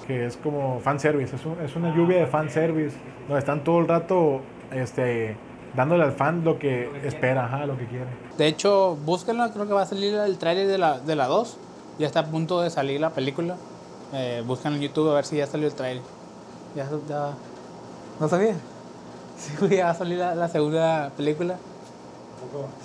que 0.06 0.26
es 0.26 0.36
como 0.36 0.80
fanservice, 0.80 1.36
es, 1.36 1.44
un, 1.44 1.60
es 1.60 1.76
una 1.76 1.94
lluvia 1.94 2.18
de 2.18 2.26
fanservice, 2.26 2.96
donde 3.26 3.40
están 3.40 3.64
todo 3.64 3.80
el 3.80 3.88
rato 3.88 4.40
este, 4.72 5.36
dándole 5.76 6.04
al 6.04 6.12
fan 6.12 6.44
lo 6.44 6.58
que 6.58 6.90
espera, 7.04 7.44
ajá, 7.44 7.66
lo 7.66 7.76
que 7.76 7.86
quiere. 7.86 8.06
De 8.38 8.46
hecho, 8.46 8.96
búsquenlo, 9.04 9.50
creo 9.52 9.66
que 9.66 9.74
va 9.74 9.82
a 9.82 9.86
salir 9.86 10.14
el 10.14 10.38
tráiler 10.38 10.66
de 10.66 10.78
la, 10.78 11.00
de 11.00 11.16
la 11.16 11.26
2, 11.26 11.58
ya 11.98 12.06
está 12.06 12.20
a 12.20 12.26
punto 12.26 12.62
de 12.62 12.70
salir 12.70 13.00
la 13.00 13.10
película. 13.10 13.56
Eh, 14.12 14.42
búsquenlo 14.46 14.76
en 14.76 14.82
YouTube 14.82 15.10
a 15.10 15.14
ver 15.14 15.24
si 15.24 15.36
ya 15.36 15.46
salió 15.46 15.66
el 15.68 15.74
tráiler. 15.74 16.02
Ya, 16.74 16.88
ya... 17.08 17.32
¿No 18.20 18.28
sabía? 18.28 18.54
Sí, 19.38 19.52
güey, 19.60 19.76
ya 19.76 19.84
va 19.84 19.90
a 19.90 19.94
salir 19.94 20.18
la, 20.18 20.34
la 20.34 20.48
segunda 20.48 21.12
película. 21.16 21.54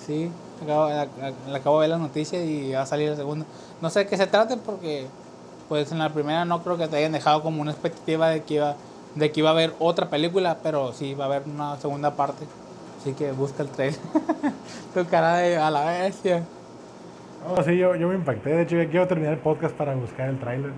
Sí, 0.06 0.30
acabo, 0.62 0.88
la- 0.88 1.06
la- 1.06 1.32
la 1.50 1.58
acabo 1.58 1.80
de 1.80 1.88
ver 1.88 1.98
la 1.98 1.98
noticia 1.98 2.44
y 2.44 2.72
va 2.72 2.82
a 2.82 2.86
salir 2.86 3.10
la 3.10 3.16
segunda. 3.16 3.44
No 3.80 3.90
sé 3.90 4.00
de 4.00 4.06
qué 4.06 4.16
se 4.16 4.28
trate 4.28 4.56
porque, 4.56 5.06
pues 5.68 5.90
en 5.90 5.98
la 5.98 6.10
primera 6.10 6.44
no 6.44 6.62
creo 6.62 6.76
que 6.76 6.86
te 6.86 6.96
hayan 6.96 7.10
dejado 7.10 7.42
como 7.42 7.60
una 7.60 7.72
expectativa 7.72 8.28
de 8.28 8.42
que 8.44 8.54
iba, 8.54 8.76
de 9.16 9.32
que 9.32 9.40
iba 9.40 9.48
a 9.48 9.52
haber 9.52 9.74
otra 9.80 10.08
película, 10.10 10.58
pero 10.62 10.92
sí 10.92 11.14
va 11.14 11.24
a 11.24 11.26
haber 11.26 11.42
una 11.52 11.76
segunda 11.78 12.12
parte. 12.14 12.44
Así 13.00 13.14
que 13.14 13.32
busca 13.32 13.64
el 13.64 13.68
trailer. 13.70 13.98
tu 14.94 15.04
cara 15.06 15.38
de 15.38 15.56
a 15.56 15.70
la 15.72 15.84
bestia. 15.86 16.44
No, 17.48 17.64
sí, 17.64 17.76
yo, 17.76 17.96
yo 17.96 18.06
me 18.06 18.14
impacté, 18.14 18.50
de 18.50 18.62
hecho 18.62 18.76
ya 18.76 18.88
quiero 18.88 19.08
terminar 19.08 19.32
el 19.32 19.40
podcast 19.40 19.74
para 19.74 19.96
buscar 19.96 20.28
el 20.28 20.38
tráiler. 20.38 20.70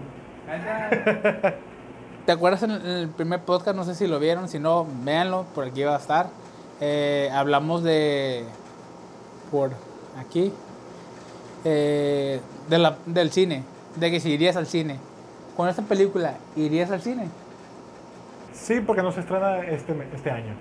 ¿Te 2.27 2.33
acuerdas 2.33 2.63
en 2.63 2.71
el, 2.73 2.87
el 2.87 3.09
primer 3.09 3.41
podcast? 3.45 3.77
No 3.77 3.85
sé 3.85 3.95
si 3.95 4.07
lo 4.07 4.19
vieron, 4.19 4.49
si 4.49 4.59
no, 4.59 4.87
véanlo, 5.05 5.45
por 5.55 5.65
aquí 5.65 5.83
va 5.85 5.95
a 5.97 5.99
estar. 5.99 6.29
Eh, 6.81 7.31
hablamos 7.33 7.83
de. 7.83 8.45
por 9.51 9.71
aquí. 10.19 10.53
eh, 11.65 12.41
de 12.69 12.79
la, 12.79 12.97
del 13.07 13.31
cine, 13.31 13.65
de 13.97 14.11
que 14.11 14.21
si 14.21 14.31
irías 14.33 14.57
al 14.57 14.67
cine. 14.67 14.99
Con 15.57 15.69
esta 15.69 15.83
película, 15.83 16.35
¿irías 16.55 16.91
al 16.91 17.01
cine? 17.01 17.29
Sí, 18.53 18.81
porque 18.81 19.03
no 19.03 19.11
se 19.13 19.21
estrena 19.21 19.59
este, 19.61 19.95
este 20.15 20.31
año. 20.31 20.55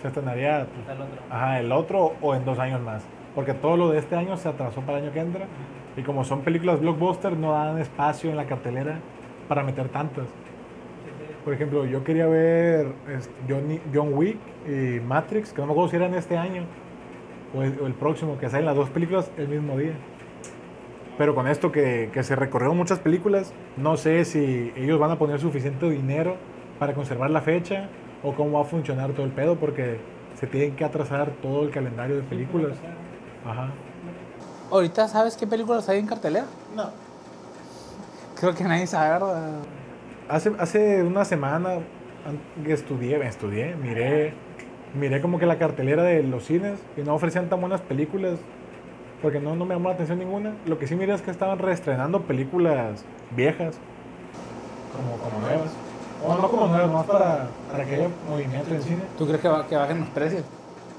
Se 0.00 0.08
estrenaría 0.08 0.66
pues, 0.86 0.96
ajá, 1.30 1.58
el 1.58 1.72
otro 1.72 2.12
o 2.20 2.34
en 2.34 2.44
dos 2.44 2.58
años 2.58 2.80
más. 2.80 3.02
Porque 3.34 3.54
todo 3.54 3.76
lo 3.76 3.90
de 3.90 3.98
este 3.98 4.14
año 4.16 4.36
se 4.36 4.48
atrasó 4.48 4.80
para 4.82 4.98
el 4.98 5.04
año 5.04 5.12
que 5.12 5.20
entra. 5.20 5.46
Y 5.96 6.02
como 6.02 6.24
son 6.24 6.42
películas 6.42 6.80
blockbuster, 6.80 7.36
no 7.36 7.52
dan 7.52 7.78
espacio 7.78 8.30
en 8.30 8.36
la 8.36 8.46
cartelera 8.46 8.98
para 9.48 9.62
meter 9.62 9.88
tantas. 9.88 10.26
Por 11.44 11.54
ejemplo, 11.54 11.86
yo 11.86 12.04
quería 12.04 12.26
ver 12.26 12.92
este, 13.16 13.32
Johnny- 13.48 13.80
John 13.92 14.12
Wick 14.12 14.36
y 14.66 15.00
Matrix, 15.00 15.52
que 15.52 15.60
no 15.60 15.66
me 15.66 15.72
acuerdo 15.72 15.90
si 15.90 15.96
eran 15.96 16.14
este 16.14 16.36
año 16.36 16.62
o 17.56 17.62
el, 17.62 17.78
o 17.80 17.86
el 17.86 17.94
próximo, 17.94 18.38
que 18.38 18.48
salen 18.50 18.66
las 18.66 18.76
dos 18.76 18.90
películas 18.90 19.30
el 19.38 19.48
mismo 19.48 19.76
día. 19.78 19.92
Pero 21.16 21.34
con 21.34 21.48
esto 21.48 21.72
que, 21.72 22.10
que 22.12 22.22
se 22.22 22.36
recorrieron 22.36 22.76
muchas 22.76 22.98
películas, 23.00 23.52
no 23.76 23.96
sé 23.96 24.24
si 24.24 24.72
ellos 24.76 25.00
van 25.00 25.10
a 25.10 25.16
poner 25.18 25.40
suficiente 25.40 25.88
dinero 25.90 26.36
para 26.78 26.94
conservar 26.94 27.30
la 27.30 27.40
fecha 27.40 27.88
o 28.22 28.34
cómo 28.34 28.58
va 28.58 28.60
a 28.60 28.64
funcionar 28.64 29.10
todo 29.12 29.24
el 29.26 29.32
pedo, 29.32 29.56
porque 29.56 29.96
se 30.34 30.46
tienen 30.46 30.76
que 30.76 30.84
atrasar 30.84 31.30
todo 31.42 31.64
el 31.64 31.70
calendario 31.70 32.16
de 32.16 32.22
películas. 32.22 32.78
Ajá. 33.44 33.70
¿Ahorita 34.70 35.08
sabes 35.08 35.36
qué 35.36 35.46
películas 35.46 35.88
hay 35.88 35.98
en 35.98 36.06
cartelera? 36.06 36.46
No. 36.76 36.90
Creo 38.38 38.54
que 38.54 38.64
nadie 38.64 38.86
sabe, 38.86 39.10
¿verdad? 39.10 39.50
Hace, 40.28 40.52
hace 40.58 41.02
una 41.02 41.24
semana 41.24 41.78
estudié, 42.66 43.26
estudié, 43.26 43.74
miré, 43.76 44.34
miré 44.94 45.20
como 45.22 45.38
que 45.38 45.46
la 45.46 45.58
cartelera 45.58 46.02
de 46.02 46.22
los 46.22 46.44
cines 46.44 46.78
y 46.96 47.00
no 47.00 47.14
ofrecían 47.14 47.48
tan 47.48 47.60
buenas 47.60 47.80
películas 47.80 48.38
porque 49.22 49.40
no, 49.40 49.56
no 49.56 49.64
me 49.64 49.74
llamó 49.74 49.88
la 49.88 49.94
atención 49.94 50.18
ninguna. 50.18 50.52
Lo 50.66 50.78
que 50.78 50.86
sí 50.86 50.94
miré 50.94 51.14
es 51.14 51.22
que 51.22 51.30
estaban 51.30 51.58
reestrenando 51.58 52.22
películas 52.22 53.04
viejas 53.34 53.76
como, 54.94 55.16
como 55.16 55.40
nuevas. 55.46 55.70
O 56.24 56.34
no 56.34 56.48
como 56.50 56.66
nuevas, 56.66 56.90
más 56.92 57.06
para, 57.06 57.46
para 57.70 57.84
que 57.84 57.94
haya 57.94 58.08
movimiento 58.28 58.74
en 58.74 58.82
cine. 58.82 59.02
¿Tú 59.16 59.24
crees 59.26 59.40
que, 59.40 59.48
va- 59.48 59.66
que 59.66 59.76
bajen 59.76 60.00
los 60.00 60.08
precios? 60.10 60.42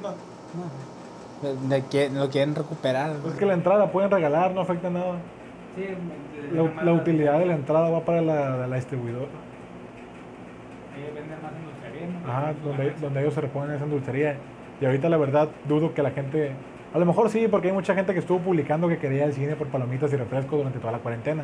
No. 0.02 0.10
De, 0.10 0.16
de 1.42 1.86
que 1.86 2.10
lo 2.10 2.30
quieren 2.30 2.56
recuperar. 2.56 3.16
Es 3.28 3.34
que 3.34 3.46
la 3.46 3.54
entrada 3.54 3.86
la 3.86 3.92
pueden 3.92 4.12
regalar, 4.12 4.52
no 4.52 4.62
afecta 4.62 4.90
nada. 4.90 5.16
La, 6.54 6.84
la 6.84 6.94
utilidad 6.94 7.40
de 7.40 7.46
la 7.46 7.56
entrada 7.56 7.90
va 7.90 8.02
para 8.02 8.22
la, 8.22 8.68
la 8.68 8.76
distribuidora. 8.76 9.28
Ajá, 12.28 12.54
donde, 12.64 12.92
donde 13.02 13.22
ellos 13.22 13.34
se 13.34 13.42
reponen 13.42 13.76
esa 13.76 13.86
dulcería. 13.86 14.38
Y 14.82 14.86
ahorita 14.86 15.10
la 15.10 15.18
verdad 15.18 15.50
dudo 15.68 15.94
que 15.94 16.04
la 16.04 16.12
gente... 16.12 16.52
A 16.94 16.98
lo 16.98 17.06
mejor 17.06 17.30
sí, 17.30 17.48
porque 17.48 17.68
hay 17.68 17.74
mucha 17.74 17.94
gente 17.94 18.14
que 18.14 18.20
estuvo 18.20 18.40
publicando 18.40 18.88
que 18.88 18.98
quería 18.98 19.26
el 19.26 19.34
cine 19.34 19.56
por 19.56 19.68
palomitas 19.68 20.12
y 20.12 20.16
refrescos 20.16 20.58
durante 20.58 20.80
toda 20.80 20.92
la 20.92 21.00
cuarentena. 21.00 21.44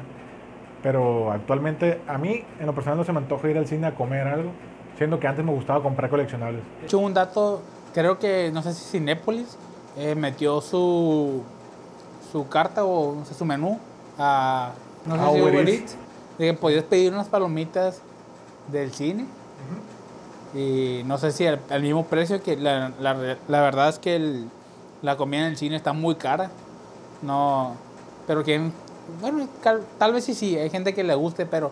Pero 0.81 1.31
actualmente 1.31 2.01
a 2.07 2.17
mí, 2.17 2.43
en 2.59 2.65
lo 2.65 2.73
personal, 2.73 2.97
no 2.97 3.03
se 3.03 3.13
me 3.13 3.19
antoja 3.19 3.49
ir 3.49 3.57
al 3.57 3.67
cine 3.67 3.87
a 3.87 3.95
comer 3.95 4.27
algo, 4.27 4.51
siendo 4.97 5.19
que 5.19 5.27
antes 5.27 5.45
me 5.45 5.51
gustaba 5.51 5.81
comprar 5.81 6.09
coleccionables. 6.09 6.61
De 6.79 6.85
hecho, 6.85 6.99
un 6.99 7.13
dato, 7.13 7.61
creo 7.93 8.17
que, 8.17 8.51
no 8.53 8.61
sé 8.61 8.73
si 8.73 8.97
Cinépolis 8.97 9.57
eh, 9.97 10.15
metió 10.15 10.61
su, 10.61 11.41
su 12.31 12.47
carta 12.47 12.83
o 12.85 13.15
no 13.15 13.25
sé, 13.25 13.33
su 13.33 13.45
menú 13.45 13.79
a, 14.17 14.71
no 15.05 15.15
sé 15.15 15.21
si 15.33 15.41
Uber 15.41 15.65
Eats. 15.69 15.97
De 16.37 16.45
que 16.47 16.53
podías 16.53 16.83
pedir 16.83 17.13
unas 17.13 17.27
palomitas 17.29 18.01
del 18.71 18.91
cine 18.93 19.25
y 20.53 21.03
no 21.05 21.17
sé 21.17 21.31
si 21.31 21.45
al, 21.47 21.59
al 21.69 21.81
mismo 21.81 22.05
precio 22.05 22.41
que 22.41 22.55
la, 22.57 22.91
la, 22.99 23.37
la 23.47 23.61
verdad 23.61 23.89
es 23.89 23.99
que 23.99 24.15
el- 24.15 24.47
la 25.01 25.17
comida 25.17 25.41
en 25.41 25.47
el 25.47 25.57
cine 25.57 25.75
está 25.75 25.93
muy 25.93 26.15
cara, 26.15 26.49
no, 27.21 27.73
pero 28.25 28.43
que, 28.43 28.59
bueno, 29.21 29.47
tal 29.99 30.13
vez 30.13 30.23
sí, 30.23 30.33
sí, 30.33 30.57
hay 30.57 30.69
gente 30.69 30.93
que 30.93 31.03
le 31.03 31.13
guste, 31.15 31.45
pero 31.45 31.71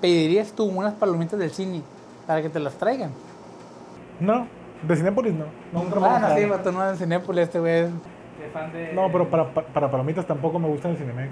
¿pedirías 0.00 0.52
tú 0.52 0.64
unas 0.64 0.92
palomitas 0.94 1.38
del 1.38 1.50
cine 1.52 1.82
para 2.26 2.42
que 2.42 2.48
te 2.50 2.60
las 2.60 2.74
traigan? 2.74 3.10
No, 4.20 4.46
de 4.82 4.96
Cinépolis 4.96 5.34
no. 5.34 5.44
Nunca 5.72 6.00
me 6.00 6.06
Ah, 6.06 6.18
no, 6.30 6.36
sí, 6.36 6.44
vato, 6.44 6.72
no 6.72 6.88
en 6.90 6.96
Cinépolis, 6.96 7.42
este 7.44 7.58
güey 7.60 7.74
es 7.84 7.86
es 7.90 8.52
fan 8.52 8.72
de... 8.72 8.92
No, 8.92 9.10
pero 9.10 9.28
para, 9.30 9.46
para, 9.52 9.66
para 9.68 9.90
palomitas 9.90 10.26
tampoco 10.26 10.58
me 10.58 10.68
gustan 10.68 10.92
el 10.92 10.96
Cinemex. 10.98 11.30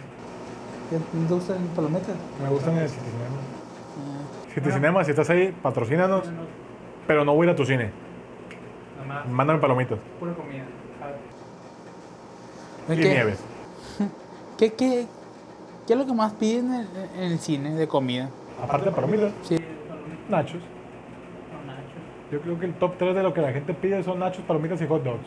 ¿Te 0.90 0.96
te 0.98 1.34
gustan 1.34 1.58
palomitas? 1.76 2.14
Me 2.42 2.48
gustan 2.48 2.76
el 2.78 2.88
Citicinema. 2.88 3.36
Citicinema, 4.54 5.04
si 5.04 5.10
estás 5.10 5.28
ahí, 5.30 5.54
patrocínanos. 5.62 6.24
Pero 7.06 7.24
no 7.24 7.34
voy 7.34 7.46
a 7.46 7.50
ir 7.50 7.54
a 7.54 7.56
tu 7.56 7.64
cine. 7.66 7.90
Nomás, 9.00 9.28
Mándame 9.28 9.58
palomitas 9.60 9.98
pura 10.18 10.32
comida. 10.32 10.64
y 12.88 12.96
¿Qué, 12.96 13.08
nieves. 13.08 13.38
¿qué, 14.58 14.72
qué, 14.72 15.06
qué 15.86 15.92
es 15.92 15.98
lo 15.98 16.06
que 16.06 16.12
más 16.14 16.32
piden 16.34 16.72
en, 16.74 16.86
en 17.16 17.22
el 17.32 17.38
cine 17.38 17.74
de 17.74 17.86
comida? 17.88 18.28
Aparte 18.62 18.86
de 18.86 18.92
palomitas, 18.92 19.32
Sí. 19.42 19.56
nachos. 20.28 20.60
Yo 22.34 22.40
creo 22.40 22.58
que 22.58 22.66
el 22.66 22.74
top 22.74 22.98
3 22.98 23.14
de 23.14 23.22
lo 23.22 23.32
que 23.32 23.40
la 23.40 23.52
gente 23.52 23.74
pide 23.74 24.02
son 24.02 24.18
nachos, 24.18 24.42
palomitas 24.44 24.82
y 24.82 24.88
hot 24.88 25.04
dogs. 25.04 25.24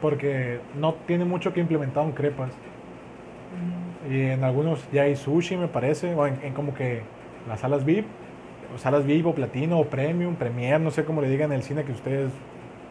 Porque 0.00 0.58
no 0.74 0.94
tiene 1.06 1.26
mucho 1.26 1.52
que 1.52 1.60
implementar 1.60 2.02
en 2.04 2.12
crepas. 2.12 2.50
Y 4.08 4.22
en 4.22 4.42
algunos 4.42 4.80
ya 4.90 5.02
hay 5.02 5.16
sushi, 5.16 5.58
me 5.58 5.68
parece. 5.68 6.14
O 6.14 6.26
en, 6.26 6.40
en 6.42 6.54
como 6.54 6.72
que 6.72 7.02
las 7.46 7.60
salas 7.60 7.84
VIP. 7.84 8.06
O 8.74 8.78
salas 8.78 9.04
VIP 9.04 9.26
o 9.26 9.34
platino 9.34 9.80
o 9.80 9.84
premium, 9.84 10.34
premier, 10.34 10.80
no 10.80 10.90
sé 10.90 11.04
cómo 11.04 11.20
le 11.20 11.28
digan 11.28 11.52
en 11.52 11.58
el 11.58 11.62
cine 11.62 11.84
que 11.84 11.92
ustedes 11.92 12.32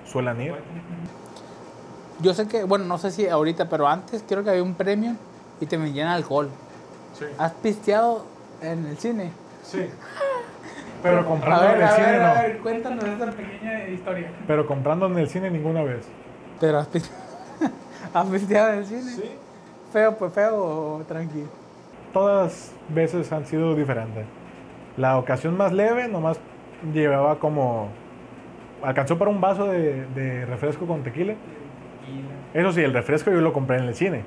suelen 0.05 0.39
ir. 0.41 0.53
Yo 2.21 2.35
sé 2.35 2.47
que, 2.47 2.65
bueno, 2.65 2.85
no 2.85 2.99
sé 2.99 3.09
si 3.09 3.27
ahorita, 3.27 3.67
pero 3.67 3.87
antes 3.87 4.23
creo 4.27 4.43
que 4.43 4.51
había 4.51 4.61
un 4.61 4.75
premio 4.75 5.15
y 5.59 5.65
te 5.65 5.75
vendían 5.75 6.09
alcohol. 6.09 6.49
Sí. 7.13 7.25
¿Has 7.39 7.53
pisteado 7.53 8.25
en 8.61 8.85
el 8.85 8.97
cine? 8.99 9.31
Sí. 9.63 9.87
Pero 11.01 11.25
comprando 11.25 11.61
ver, 11.61 11.75
en 11.75 11.81
el 11.81 11.87
a 11.87 11.91
cine 11.91 12.11
ver, 12.11 12.21
no. 12.21 12.27
a 12.27 12.41
ver, 12.41 12.57
cuéntanos 12.59 13.03
esa 13.03 13.31
pequeña 13.31 13.87
historia. 13.87 14.31
Pero 14.47 14.65
comprando 14.65 15.05
en 15.05 15.17
el 15.17 15.29
cine 15.29 15.49
ninguna 15.49 15.83
vez. 15.83 16.07
Pero 16.59 16.79
has 16.79 16.87
pisteado, 16.87 17.23
¿Has 18.13 18.27
pisteado 18.27 18.73
en 18.73 18.79
el 18.79 18.85
cine? 18.85 19.11
¿Feo, 19.93 20.17
pues 20.17 20.33
feo 20.33 20.55
o 20.57 21.03
tranquilo? 21.07 21.47
Todas 22.13 22.73
veces 22.89 23.31
han 23.31 23.45
sido 23.45 23.75
diferentes. 23.75 24.25
La 24.97 25.17
ocasión 25.17 25.55
más 25.55 25.71
leve 25.71 26.07
nomás 26.07 26.39
llevaba 26.93 27.39
como... 27.39 27.89
Alcanzó 28.83 29.17
para 29.17 29.31
un 29.31 29.41
vaso 29.41 29.65
de, 29.67 30.05
de 30.07 30.45
refresco 30.45 30.85
con 30.85 31.03
tequila. 31.03 31.35
Eso 32.53 32.71
sí, 32.71 32.81
el 32.81 32.93
refresco 32.93 33.31
yo 33.31 33.41
lo 33.41 33.53
compré 33.53 33.77
en 33.77 33.85
el 33.85 33.95
cine. 33.95 34.23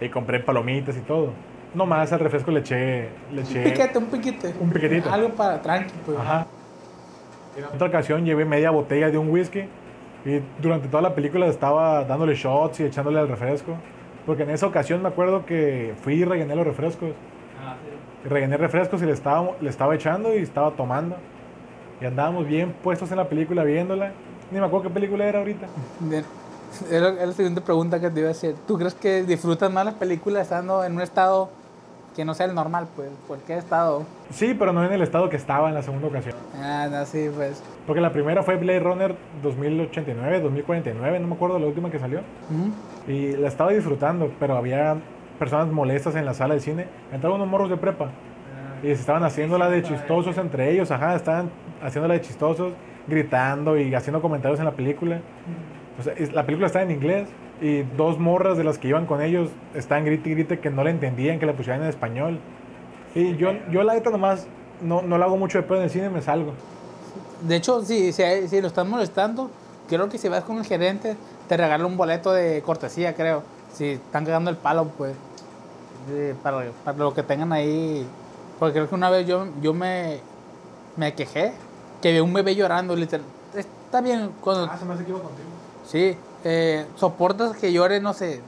Y 0.00 0.08
compré 0.08 0.40
palomitas 0.40 0.96
y 0.96 1.00
todo. 1.00 1.32
Nomás 1.74 2.12
al 2.12 2.20
refresco 2.20 2.50
le 2.50 2.60
eché... 2.60 3.08
Le 3.32 3.40
Un 3.40 3.46
eché 3.46 3.62
piquete, 3.62 3.98
un 3.98 4.06
piquete. 4.06 4.54
Un 4.60 4.70
piquetito. 4.70 5.10
Algo 5.12 5.30
para 5.30 5.60
tranqui, 5.60 5.92
pues. 6.06 6.18
Ajá. 6.18 6.46
En 7.56 7.64
otra 7.64 7.88
ocasión 7.88 8.24
llevé 8.24 8.44
media 8.44 8.70
botella 8.70 9.10
de 9.10 9.18
un 9.18 9.30
whisky 9.30 9.68
Y 10.24 10.40
durante 10.60 10.88
toda 10.88 11.02
la 11.02 11.14
película 11.14 11.46
estaba 11.46 12.04
dándole 12.04 12.34
shots 12.34 12.80
y 12.80 12.84
echándole 12.84 13.18
al 13.18 13.28
refresco. 13.28 13.76
Porque 14.26 14.44
en 14.44 14.50
esa 14.50 14.66
ocasión 14.66 15.02
me 15.02 15.08
acuerdo 15.08 15.44
que 15.44 15.94
fui 16.02 16.14
y 16.14 16.24
rellené 16.24 16.56
los 16.56 16.66
refrescos. 16.66 17.10
Ah, 17.62 17.76
Y 18.24 18.28
rellené 18.28 18.56
refrescos 18.56 19.02
y 19.02 19.06
le 19.06 19.12
estaba, 19.12 19.50
le 19.60 19.68
estaba 19.68 19.94
echando 19.94 20.34
y 20.34 20.38
estaba 20.38 20.70
tomando. 20.70 21.16
Y 22.00 22.06
andábamos 22.06 22.46
bien 22.46 22.72
puestos 22.82 23.10
en 23.10 23.18
la 23.18 23.28
película 23.28 23.64
viéndola. 23.64 24.12
Ni 24.50 24.58
me 24.58 24.66
acuerdo 24.66 24.88
qué 24.88 24.94
película 24.94 25.26
era 25.26 25.40
ahorita. 25.40 25.66
La, 26.90 27.08
es 27.08 27.28
la 27.28 27.32
siguiente 27.32 27.60
pregunta 27.60 28.00
que 28.00 28.10
te 28.10 28.20
iba 28.20 28.28
a 28.28 28.32
hacer. 28.32 28.54
¿Tú 28.66 28.78
crees 28.78 28.94
que 28.94 29.22
disfrutas 29.24 29.70
más 29.70 29.84
las 29.84 29.94
películas 29.94 30.42
estando 30.42 30.82
en 30.84 30.94
un 30.94 31.02
estado 31.02 31.50
que 32.14 32.24
no 32.24 32.34
sea 32.34 32.46
el 32.46 32.54
normal? 32.54 32.88
Pues, 32.94 33.10
¿por 33.26 33.38
qué 33.38 33.56
estado? 33.56 34.04
Sí, 34.30 34.54
pero 34.58 34.72
no 34.72 34.84
en 34.84 34.92
el 34.92 35.02
estado 35.02 35.28
que 35.28 35.36
estaba 35.36 35.68
en 35.68 35.74
la 35.74 35.82
segunda 35.82 36.08
ocasión. 36.08 36.34
Ah, 36.56 36.88
no, 36.90 37.04
sí, 37.04 37.28
pues. 37.34 37.62
Porque 37.86 38.00
la 38.00 38.12
primera 38.12 38.42
fue 38.42 38.56
Blade 38.56 38.80
Runner 38.80 39.16
2089, 39.42 40.40
2049, 40.40 41.20
no 41.20 41.26
me 41.26 41.34
acuerdo 41.34 41.58
la 41.58 41.66
última 41.66 41.90
que 41.90 41.98
salió. 41.98 42.20
Y 43.06 43.32
la 43.32 43.48
estaba 43.48 43.72
disfrutando, 43.72 44.32
pero 44.38 44.56
había 44.56 44.96
personas 45.38 45.68
molestas 45.68 46.14
en 46.14 46.24
la 46.24 46.34
sala 46.34 46.54
de 46.54 46.60
cine. 46.60 46.86
Entraron 47.12 47.40
unos 47.40 47.50
morros 47.50 47.70
de 47.70 47.76
prepa. 47.76 48.10
Y 48.82 48.86
se 48.88 48.92
estaban 48.92 49.24
haciéndola 49.24 49.70
de 49.70 49.82
chistosos 49.82 50.36
entre 50.38 50.70
ellos, 50.70 50.90
ajá, 50.90 51.14
estaban 51.16 51.50
haciéndola 51.82 52.14
de 52.14 52.20
chistosos, 52.20 52.72
gritando 53.06 53.78
y 53.78 53.94
haciendo 53.94 54.20
comentarios 54.20 54.58
en 54.58 54.66
la 54.66 54.72
película. 54.72 55.20
O 55.98 56.02
sea, 56.02 56.14
la 56.32 56.44
película 56.44 56.66
está 56.66 56.82
en 56.82 56.90
inglés 56.90 57.28
y 57.60 57.82
dos 57.82 58.18
morras 58.18 58.56
de 58.58 58.64
las 58.64 58.78
que 58.78 58.88
iban 58.88 59.06
con 59.06 59.22
ellos 59.22 59.50
estaban 59.74 60.04
grite 60.04 60.28
y 60.30 60.34
grite 60.34 60.58
que 60.60 60.70
no 60.70 60.84
le 60.84 60.90
entendían, 60.90 61.38
que 61.38 61.46
la 61.46 61.52
pusieran 61.54 61.82
en 61.82 61.88
español. 61.88 62.38
Y 63.14 63.36
yo, 63.36 63.52
yo 63.70 63.82
la 63.82 63.94
neta 63.94 64.10
nomás 64.10 64.46
no, 64.82 65.02
no 65.02 65.18
la 65.18 65.26
hago 65.26 65.36
mucho 65.36 65.58
de 65.58 65.62
pedo 65.64 65.78
en 65.78 65.84
el 65.84 65.90
cine, 65.90 66.10
me 66.10 66.20
salgo. 66.20 66.52
De 67.42 67.56
hecho, 67.56 67.82
si, 67.84 68.12
si, 68.12 68.22
si 68.48 68.60
lo 68.60 68.66
están 68.68 68.88
molestando, 68.90 69.50
creo 69.88 70.08
que 70.08 70.18
si 70.18 70.28
vas 70.28 70.44
con 70.44 70.58
el 70.58 70.64
gerente, 70.64 71.16
te 71.48 71.56
regala 71.56 71.86
un 71.86 71.96
boleto 71.96 72.32
de 72.32 72.62
cortesía, 72.62 73.14
creo. 73.14 73.42
Si 73.72 73.90
están 73.90 74.24
cagando 74.24 74.50
el 74.50 74.56
palo, 74.56 74.86
pues. 74.96 75.14
de- 76.08 76.34
para, 76.42 76.64
para 76.84 76.98
lo 76.98 77.14
que 77.14 77.22
tengan 77.22 77.52
ahí. 77.52 78.06
Porque 78.58 78.74
creo 78.74 78.88
que 78.88 78.94
una 78.94 79.10
vez 79.10 79.26
yo, 79.26 79.46
yo 79.60 79.74
me, 79.74 80.18
me 80.96 81.12
quejé 81.14 81.52
que 82.00 82.12
vi 82.12 82.20
un 82.20 82.32
bebé 82.32 82.54
llorando, 82.54 82.94
literal. 82.96 83.24
Está 83.54 84.00
bien 84.00 84.30
cuando. 84.40 84.70
se 84.76 84.84
me 84.84 84.94
hace 84.94 85.04
que 85.04 85.10
iba 85.10 85.20
contigo. 85.20 85.48
Sí, 85.86 86.16
eh, 86.44 86.86
soportas 86.96 87.56
que 87.56 87.72
llore, 87.72 88.00
no 88.00 88.12
sé, 88.12 88.40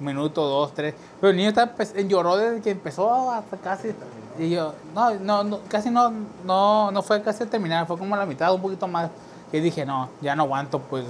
un 0.00 0.06
minuto, 0.06 0.42
dos, 0.46 0.72
tres. 0.74 0.94
Pero 1.20 1.30
el 1.30 1.36
niño 1.36 1.48
está, 1.50 1.76
empe- 1.76 2.06
lloró 2.08 2.36
desde 2.36 2.60
que 2.62 2.70
empezó 2.70 3.30
hasta 3.30 3.56
casi. 3.56 3.92
Y 4.38 4.50
yo, 4.50 4.74
no, 4.94 5.14
no, 5.16 5.44
no, 5.44 5.58
casi 5.68 5.90
no, 5.90 6.12
no, 6.44 6.90
no 6.90 7.02
fue 7.02 7.20
casi 7.22 7.44
terminar, 7.46 7.86
fue 7.86 7.98
como 7.98 8.16
la 8.16 8.24
mitad, 8.26 8.54
un 8.54 8.62
poquito 8.62 8.88
más. 8.88 9.10
Y 9.52 9.60
dije, 9.60 9.84
no, 9.84 10.08
ya 10.22 10.34
no 10.34 10.44
aguanto, 10.44 10.78
pues. 10.80 11.04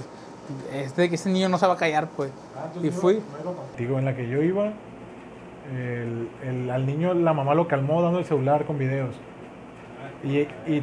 Este, 0.73 1.09
que 1.09 1.14
ese 1.14 1.31
niño 1.31 1.49
no 1.49 1.57
se 1.59 1.66
va 1.66 1.75
a 1.75 1.77
callar, 1.77 2.09
pues. 2.16 2.31
y 2.83 2.90
fui. 2.90 3.21
Digo, 3.79 3.99
en 3.99 4.05
la 4.05 4.16
que 4.16 4.29
yo 4.29 4.42
iba, 4.42 4.73
el, 5.75 6.29
el- 6.42 6.71
al 6.71 6.85
niño 6.87 7.14
la 7.14 7.33
mamá 7.33 7.55
lo 7.55 7.68
calmó 7.68 8.03
dando 8.03 8.18
el 8.18 8.25
celular 8.25 8.64
con 8.66 8.79
videos. 8.79 9.14
Y, 10.25 10.38
y, 10.71 10.83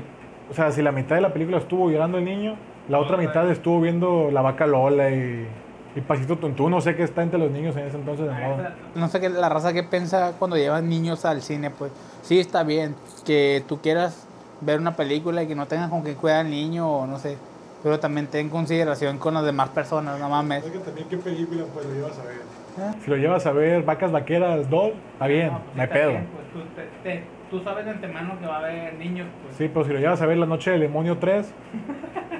o 0.49 0.53
sea, 0.53 0.71
si 0.71 0.81
la 0.81 0.91
mitad 0.91 1.15
de 1.15 1.21
la 1.21 1.33
película 1.33 1.57
estuvo 1.57 1.89
llorando 1.91 2.17
el 2.17 2.25
niño, 2.25 2.55
la 2.89 2.99
otra 2.99 3.17
mitad 3.17 3.49
estuvo 3.49 3.79
viendo 3.79 4.29
la 4.31 4.41
vaca 4.41 4.67
Lola 4.67 5.11
y, 5.11 5.47
y 5.95 6.01
Pasito 6.01 6.37
Tuntú, 6.37 6.69
no 6.69 6.81
sé 6.81 6.95
qué 6.95 7.03
está 7.03 7.23
entre 7.23 7.39
los 7.39 7.51
niños 7.51 7.75
en 7.77 7.87
ese 7.87 7.97
entonces 7.97 8.25
de 8.25 8.31
moda. 8.31 8.75
No 8.95 9.07
sé 9.07 9.19
qué 9.19 9.29
la 9.29 9.49
raza 9.49 9.73
que 9.73 9.83
piensa 9.83 10.33
cuando 10.37 10.57
llevan 10.57 10.89
niños 10.89 11.25
al 11.25 11.41
cine, 11.41 11.69
pues. 11.69 11.91
Sí, 12.21 12.39
está 12.39 12.63
bien 12.63 12.95
que 13.25 13.63
tú 13.67 13.79
quieras 13.79 14.27
ver 14.61 14.79
una 14.79 14.95
película 14.95 15.43
y 15.43 15.47
que 15.47 15.55
no 15.55 15.67
tengas 15.67 15.89
con 15.89 16.03
qué 16.03 16.15
cuidar 16.15 16.45
al 16.45 16.51
niño 16.51 16.89
o 16.89 17.07
no 17.07 17.19
sé. 17.19 17.37
Pero 17.81 17.99
también 17.99 18.27
ten 18.27 18.49
consideración 18.49 19.17
con 19.19 19.33
las 19.33 19.45
demás 19.45 19.69
personas, 19.69 20.19
no 20.19 20.29
mames. 20.29 20.63
que 20.63 20.79
también 20.79 21.07
qué 21.07 21.17
película 21.17 21.63
pues 21.73 21.85
lo 21.85 21.93
llevas 21.93 22.19
a 22.19 22.23
ver. 22.23 22.35
¿Eh? 22.35 22.93
Si 23.03 23.09
lo 23.09 23.17
llevas 23.17 23.45
a 23.45 23.51
ver 23.51 23.83
Vacas 23.83 24.11
Vaqueras 24.11 24.69
2, 24.69 24.91
está 25.13 25.27
bien, 25.27 25.51
no 25.75 25.81
hay 25.81 25.87
pedo. 25.87 26.11
pues, 26.11 27.21
tú, 27.49 27.63
sabes 27.63 27.85
de 27.85 27.91
antemano 27.91 28.37
que 28.39 28.45
va 28.45 28.57
a 28.57 28.59
haber 28.59 28.93
niños, 28.95 29.27
pues. 29.43 29.55
Sí, 29.57 29.69
pero 29.73 29.85
si 29.85 29.93
lo 29.93 29.99
llevas 29.99 30.21
a 30.21 30.25
ver 30.25 30.37
La 30.37 30.45
Noche 30.45 30.71
del 30.71 30.81
Demonio 30.81 31.17
3, 31.17 31.53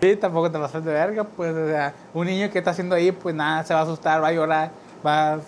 Sí, 0.00 0.16
tampoco 0.16 0.50
te 0.50 0.58
pasas 0.58 0.84
de 0.84 0.92
verga, 0.92 1.24
pues, 1.24 1.54
o 1.54 1.68
sea, 1.68 1.94
un 2.12 2.26
niño 2.26 2.50
que 2.50 2.58
está 2.58 2.72
haciendo 2.72 2.94
ahí, 2.94 3.12
pues 3.12 3.34
nada, 3.34 3.64
se 3.64 3.72
va 3.72 3.80
a 3.80 3.82
asustar, 3.84 4.22
va 4.22 4.28
a 4.28 4.32
llorar, 4.32 4.70
va 5.04 5.38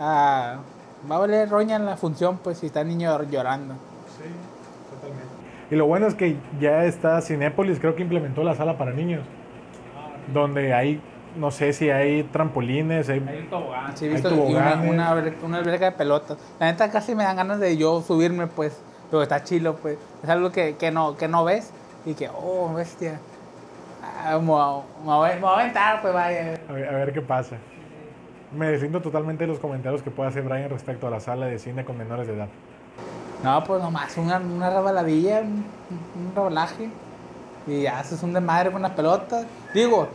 a, 0.00 0.58
va 1.08 1.16
a 1.16 1.18
valer 1.18 1.48
roña 1.48 1.76
en 1.76 1.86
la 1.86 1.96
función, 1.96 2.38
pues, 2.38 2.58
si 2.58 2.66
está 2.66 2.80
el 2.80 2.88
niño 2.88 3.22
llorando. 3.30 3.74
Sí, 4.16 4.24
totalmente. 4.90 5.26
Y 5.70 5.76
lo 5.76 5.86
bueno 5.86 6.08
es 6.08 6.14
que 6.16 6.36
ya 6.60 6.84
está 6.84 7.20
Cinépolis, 7.20 7.78
creo 7.78 7.94
que 7.94 8.02
implementó 8.02 8.42
la 8.42 8.56
sala 8.56 8.76
para 8.76 8.90
niños, 8.92 9.22
donde 10.32 10.74
hay, 10.74 11.00
no 11.36 11.52
sé 11.52 11.72
si 11.72 11.88
hay 11.88 12.24
trampolines, 12.24 13.08
hay... 13.08 13.20
un 13.20 13.48
tobogán. 13.48 13.96
Sí, 13.96 14.06
he 14.06 14.08
Hay 14.08 14.14
visto 14.14 14.30
una, 14.30 14.36
toboganes. 14.36 14.90
una, 14.90 15.14
una 15.44 15.58
alberca 15.58 15.84
de 15.84 15.92
pelotas. 15.92 16.38
La 16.58 16.66
neta 16.66 16.90
casi 16.90 17.14
me 17.14 17.22
dan 17.22 17.36
ganas 17.36 17.60
de 17.60 17.76
yo 17.76 18.02
subirme, 18.02 18.48
pues, 18.48 18.76
pero 19.12 19.22
está 19.22 19.44
chilo, 19.44 19.76
pues. 19.76 19.96
Es 20.24 20.28
algo 20.28 20.50
que, 20.50 20.74
que, 20.74 20.90
no, 20.90 21.16
que 21.16 21.28
no 21.28 21.44
ves 21.44 21.70
y 22.04 22.14
que, 22.14 22.28
oh, 22.28 22.72
bestia. 22.74 23.20
Ah, 24.28 24.38
me, 24.38 24.46
voy 24.46 24.60
a- 24.60 24.82
me 25.04 25.06
voy 25.06 25.28
me 25.34 25.40
voy 25.40 25.50
a 25.50 25.60
aventar, 25.60 26.02
pues, 26.02 26.12
vaya. 26.12 26.58
A 26.68 26.72
ver, 26.72 26.88
a 26.88 26.92
ver 26.92 27.12
qué 27.12 27.20
pasa. 27.22 27.56
Me 28.56 28.68
deslindo 28.70 29.00
totalmente 29.00 29.44
de 29.44 29.48
los 29.48 29.58
comentarios 29.60 30.02
que 30.02 30.10
pueda 30.10 30.30
hacer 30.30 30.42
Brian 30.42 30.68
respecto 30.70 31.06
a 31.06 31.10
la 31.10 31.20
sala 31.20 31.46
de 31.46 31.58
cine 31.58 31.84
con 31.84 31.96
menores 31.96 32.26
de 32.26 32.34
edad. 32.34 32.48
No, 33.44 33.62
pues 33.64 33.82
nomás 33.82 34.16
una, 34.16 34.38
una 34.38 34.70
rebaladilla, 34.70 35.40
un, 35.40 35.64
un 36.16 36.32
rebalaje. 36.34 36.88
Y 37.68 37.86
haces 37.86 38.22
un 38.22 38.32
desmadre 38.32 38.70
con 38.72 38.82
las 38.82 38.92
pelotas. 38.92 39.44
Digo, 39.74 40.08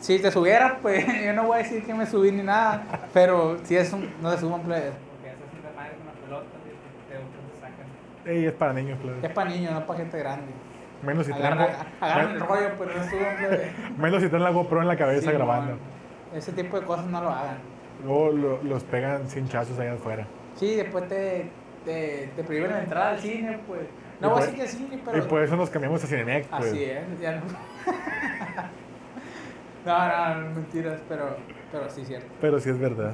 si 0.00 0.18
te 0.20 0.30
subieras, 0.30 0.74
pues 0.82 1.04
yo 1.24 1.32
no 1.32 1.44
voy 1.44 1.54
a 1.56 1.58
decir 1.58 1.84
que 1.84 1.94
me 1.94 2.06
subí 2.06 2.30
ni 2.32 2.42
nada. 2.42 2.82
Pero 3.12 3.58
si 3.64 3.76
es 3.76 3.92
un, 3.92 4.12
no 4.22 4.30
te 4.30 4.38
suban, 4.38 4.60
pues. 4.62 4.82
Porque 4.82 5.30
haces 5.30 5.52
un 5.52 5.62
desmadre 5.62 5.96
con 5.96 6.06
las 6.06 6.16
pelotas 6.16 6.60
y 6.64 7.10
te, 7.10 7.16
te 7.16 7.60
sacan. 7.60 8.36
Ey, 8.36 8.46
es 8.46 8.52
para 8.52 8.72
niños, 8.74 8.98
claro. 9.00 9.18
Es 9.22 9.30
para 9.30 9.50
niños, 9.50 9.72
no 9.72 9.86
para 9.86 9.98
gente 10.00 10.18
grande. 10.18 10.52
Menos 11.06 11.26
si 11.26 11.32
traen 11.32 11.56
pues 11.56 11.68
pues. 12.76 12.90
traen 14.28 14.42
la 14.44 14.50
GoPro 14.50 14.82
en 14.82 14.88
la 14.88 14.96
cabeza 14.96 15.30
Sí, 15.30 15.36
grabando. 15.36 15.76
Ese 16.34 16.52
tipo 16.52 16.78
de 16.80 16.86
cosas 16.86 17.06
no 17.06 17.22
lo 17.22 17.30
hagan. 17.30 17.58
Luego 18.04 18.30
lo- 18.32 18.62
los 18.62 18.84
pegan 18.84 19.28
sin 19.30 19.48
chazos 19.48 19.78
allá 19.78 19.94
afuera. 19.94 20.26
Sí, 20.56 20.74
después 20.74 21.06
te, 21.08 21.50
te, 21.84 22.30
te 22.34 22.42
prohíben 22.44 22.70
la 22.72 22.80
entrada 22.82 23.10
al 23.10 23.20
cine, 23.20 23.58
pues. 23.66 23.82
Y 23.82 24.22
No 24.22 24.30
voy 24.30 24.42
a 24.42 24.46
decir 24.46 24.60
que 24.60 24.68
cine, 24.68 24.96
Y 24.96 25.02
pero. 25.04 25.28
por 25.28 25.42
eso 25.42 25.56
nos 25.56 25.70
cambiamos 25.70 26.02
a 26.02 26.06
Cinemex, 26.06 26.46
pues. 26.48 26.72
Así 26.72 26.84
es, 26.84 27.20
ya 27.20 27.32
no. 27.36 27.42
no, 29.86 30.08
no, 30.08 30.34
no, 30.40 30.54
mentiras, 30.54 31.00
pero, 31.08 31.36
pero 31.70 31.88
sí, 31.90 32.04
cierto. 32.04 32.26
Pero 32.40 32.58
sí 32.58 32.70
es 32.70 32.78
verdad. 32.78 33.12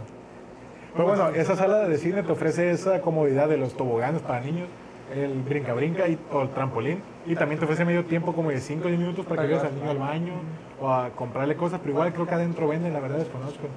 Pero 0.95 1.07
bueno, 1.07 1.29
esa 1.31 1.57
sala 1.57 1.89
de 1.89 1.99
cine 1.99 2.23
te 2.23 2.33
ofrece 2.33 2.71
esa 2.71 3.01
comodidad 3.01 3.49
de 3.49 3.57
los 3.57 3.77
toboganes 3.77 4.23
para 4.23 4.41
niños, 4.41 4.69
el 5.15 5.43
brinca-brinca 5.43 6.09
y- 6.09 6.19
o 6.33 6.43
el 6.43 6.49
trampolín. 6.51 7.03
Y 7.27 7.35
también 7.37 7.59
te 7.59 7.65
ofrece 7.65 7.85
medio 7.85 8.05
tiempo 8.05 8.33
como 8.35 8.51
de 8.51 8.61
5 8.61 8.85
o 8.85 8.89
10 8.89 8.99
minutos 8.99 9.25
para 9.27 9.43
que 9.43 9.49
lleves 9.49 9.65
al 9.65 9.75
niño 9.75 9.91
al 9.91 9.99
baño 9.99 10.33
o 10.81 10.91
a 10.91 11.11
comprarle 11.11 11.57
cosas. 11.57 11.79
Pero 11.81 11.93
igual 11.93 12.13
creo 12.13 12.27
que 12.27 12.35
adentro 12.35 12.67
venden, 12.69 12.93
la 12.93 13.01
verdad 13.01 13.19
desconozco. 13.19 13.69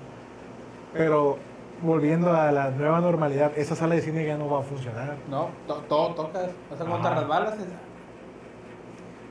Pero 0.93 1.37
volviendo 1.81 2.33
a 2.33 2.51
la 2.51 2.71
nueva 2.71 3.01
normalidad, 3.01 3.51
esa 3.57 3.75
sala 3.75 3.95
de 3.95 4.01
cine 4.01 4.25
ya 4.25 4.37
no 4.37 4.49
va 4.49 4.59
a 4.59 4.63
funcionar. 4.63 5.15
No, 5.29 5.49
to- 5.67 5.83
todo 5.89 6.15
tocas. 6.15 6.49
Cuando 6.77 6.97
te 7.01 7.07
Ajá. 7.07 7.19
resbalas. 7.19 7.53
es- 7.59 7.65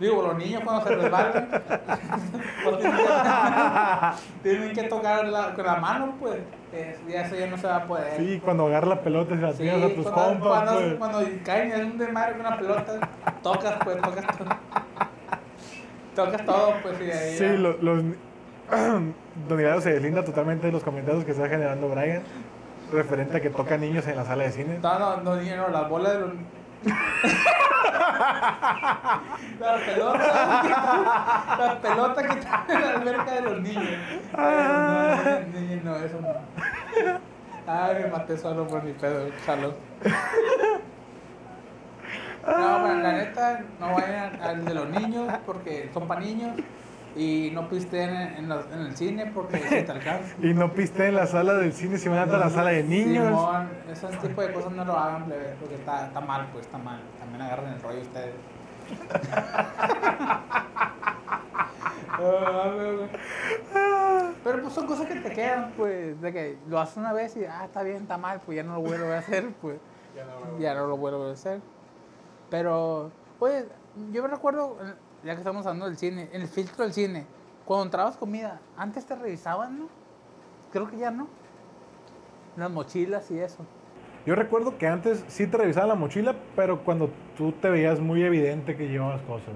Digo, 0.00 0.22
los 0.22 0.36
niños 0.36 0.60
cuando 0.64 0.84
se 0.86 0.94
resbalan, 0.96 1.48
pues 2.64 2.78
tienen, 2.78 2.96
que, 2.98 4.42
tienen 4.42 4.72
que 4.74 4.82
tocar 4.84 5.24
la- 5.28 5.54
con 5.54 5.64
la 5.64 5.76
mano, 5.76 6.14
pues. 6.20 6.38
Es- 6.74 7.06
ya 7.08 7.22
eso 7.22 7.36
ya 7.36 7.46
no 7.46 7.56
se 7.56 7.66
va 7.66 7.76
a 7.76 7.86
poder. 7.86 8.16
Sí, 8.16 8.40
cuando 8.44 8.66
agarras 8.66 8.88
la 8.88 9.00
pelota 9.02 9.34
y 9.34 9.36
se 9.36 9.42
la 9.42 9.52
Sí, 9.52 9.58
tiras 9.62 9.82
a 9.82 9.94
tus 9.94 10.06
cuando, 10.08 10.40
compas, 10.40 10.62
cuando, 10.64 10.72
pues. 10.80 10.94
cuando 10.94 11.18
caen 11.44 11.72
en 11.72 11.84
un 11.92 11.98
desmadre 11.98 12.32
con 12.32 12.40
una 12.46 12.56
pelota, 12.58 12.92
tocas, 13.42 13.74
pues, 13.84 13.96
tocas 14.02 14.26
todo. 14.38 14.48
Tocas 16.14 16.44
todo, 16.44 16.72
pues, 16.82 16.94
y 17.00 17.10
ahí 17.10 17.34
Sí, 17.36 17.44
ya. 17.44 17.52
lo- 17.54 17.76
los... 17.82 18.02
Don 19.48 19.82
se 19.82 19.92
deslinda 19.92 20.24
totalmente 20.24 20.66
de 20.66 20.72
los 20.72 20.82
comentarios 20.84 21.24
que 21.24 21.32
está 21.32 21.48
generando 21.48 21.88
Brian 21.88 22.22
referente 22.92 23.36
a 23.36 23.40
que 23.40 23.50
toca 23.50 23.76
niños 23.76 24.06
en 24.06 24.16
la 24.16 24.24
sala 24.24 24.44
de 24.44 24.52
cine. 24.52 24.78
No, 24.80 24.98
no, 24.98 25.16
no, 25.18 25.36
no, 25.36 25.68
las 25.68 25.88
bolas 25.88 26.12
de 26.12 26.20
los. 26.20 26.30
Las 29.60 29.80
pelotas. 29.82 30.34
las 31.58 31.76
pelotas 31.76 32.26
que 32.26 32.38
están 32.38 32.70
en 32.70 32.80
la 32.80 32.90
alberca 32.90 33.32
de 33.32 33.40
los 33.40 33.60
niños. 33.60 33.98
No, 35.84 35.96
eso 35.96 36.20
no. 36.20 36.28
Ay, 37.66 38.02
me 38.02 38.06
maté 38.08 38.36
solo 38.36 38.66
por 38.66 38.82
mi 38.82 38.92
pedo, 38.92 39.28
salud. 39.46 39.72
No, 42.46 42.82
pero 42.82 42.94
la 42.96 43.12
neta, 43.12 43.64
no 43.80 43.94
vayan 43.94 44.38
al 44.42 44.64
de 44.66 44.74
los 44.74 44.88
niños 44.90 45.32
porque 45.46 45.90
son 45.94 46.06
para 46.06 46.20
niños. 46.20 46.56
Y 47.16 47.50
no 47.52 47.68
pisteen 47.68 48.10
en, 48.10 48.34
en 48.38 48.48
los- 48.48 48.66
en 48.72 48.80
el 48.80 48.96
cine 48.96 49.30
porque 49.32 49.58
se 49.58 49.82
te 49.84 49.92
alcanza. 49.92 50.34
Y 50.42 50.52
no 50.52 50.72
piste 50.72 51.06
en 51.08 51.14
la 51.14 51.26
sala 51.26 51.54
del 51.54 51.72
cine 51.72 51.96
si 51.98 52.08
van 52.08 52.28
a 52.28 52.38
la 52.38 52.50
sala 52.50 52.70
de 52.70 52.82
niños. 52.82 53.26
Simón, 53.28 53.68
ese 53.90 54.08
tipo 54.26 54.42
de 54.42 54.52
cosas 54.52 54.72
no 54.72 54.84
lo 54.84 54.98
hagan, 54.98 55.26
plebe, 55.26 55.54
porque 55.60 55.76
está, 55.76 56.06
está 56.08 56.20
mal, 56.20 56.48
pues 56.52 56.66
está 56.66 56.78
mal. 56.78 57.00
También 57.20 57.42
agarren 57.42 57.74
el 57.74 57.82
rollo 57.82 58.00
ustedes. 58.00 58.34
Pero 64.44 64.60
pues 64.62 64.74
son 64.74 64.86
cosas 64.86 65.06
que 65.06 65.16
te 65.16 65.32
quedan, 65.32 65.72
pues, 65.76 66.20
de 66.20 66.32
que 66.32 66.58
lo 66.68 66.78
haces 66.78 66.96
una 66.98 67.12
vez 67.12 67.36
y, 67.36 67.44
ah, 67.44 67.64
está 67.64 67.82
bien, 67.82 67.96
está 68.02 68.18
mal, 68.18 68.40
pues 68.44 68.56
ya 68.56 68.62
no 68.62 68.74
lo 68.74 68.80
vuelvo 68.82 69.12
a 69.12 69.18
hacer, 69.18 69.48
pues 69.60 69.78
ya 70.58 70.74
no 70.74 70.86
lo 70.86 70.96
vuelvo 70.96 71.24
a 71.28 71.32
hacer. 71.32 71.60
Pero, 72.50 73.10
oye, 73.38 73.66
yo 74.12 74.22
me 74.22 74.28
recuerdo, 74.28 74.76
ya 75.24 75.32
que 75.32 75.40
estamos 75.40 75.66
hablando 75.66 75.86
del 75.86 75.96
cine, 75.96 76.28
en 76.32 76.42
el 76.42 76.48
filtro 76.48 76.84
del 76.84 76.92
cine, 76.92 77.24
cuando 77.64 77.86
entrabas 77.86 78.16
comida, 78.16 78.60
antes 78.76 79.06
te 79.06 79.14
revisaban, 79.14 79.78
¿no? 79.78 79.88
Creo 80.70 80.88
que 80.88 80.98
ya 80.98 81.10
no. 81.10 81.28
Las 82.56 82.70
mochilas 82.70 83.30
y 83.30 83.38
eso. 83.38 83.64
Yo 84.26 84.34
recuerdo 84.34 84.76
que 84.76 84.86
antes 84.86 85.24
sí 85.28 85.46
te 85.46 85.56
revisaban 85.56 85.88
la 85.88 85.94
mochila, 85.94 86.34
pero 86.54 86.84
cuando 86.84 87.10
tú 87.36 87.52
te 87.52 87.70
veías 87.70 88.00
muy 88.00 88.22
evidente 88.22 88.76
que 88.76 88.88
llevabas 88.88 89.22
cosas. 89.22 89.54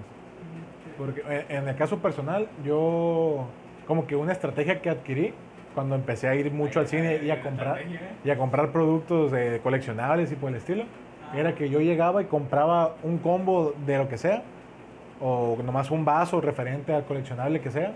Porque 0.97 1.23
eh, 1.29 1.47
en 1.51 1.69
el 1.69 1.77
caso 1.77 1.99
personal, 1.99 2.49
yo 2.65 3.47
como 3.87 4.07
que 4.07 4.17
una 4.17 4.33
estrategia 4.33 4.81
que 4.81 4.91
adquirí 4.91 5.35
cuando 5.75 5.95
empecé 5.95 6.29
a 6.29 6.35
ir 6.35 6.51
mucho 6.51 6.81
al 6.81 6.89
cine 6.89 7.23
y 7.23 7.31
a 7.31 7.43
comprar 7.43 7.79
y 8.25 8.31
a 8.31 8.37
comprar 8.37 8.73
productos 8.73 9.31
de 9.31 9.61
coleccionables 9.63 10.33
y 10.33 10.35
por 10.35 10.51
el 10.51 10.57
estilo, 10.57 10.85
era 11.35 11.55
que 11.55 11.69
yo 11.69 11.81
llegaba 11.81 12.23
y 12.23 12.25
compraba 12.25 12.97
un 13.03 13.19
combo 13.19 13.75
de 13.87 13.99
lo 13.99 14.09
que 14.09 14.19
sea 14.19 14.43
o 15.21 15.57
nomás 15.65 15.91
un 15.91 16.05
vaso 16.05 16.41
referente 16.41 16.95
al 16.95 17.05
coleccionable 17.05 17.61
que 17.61 17.71
sea 17.71 17.93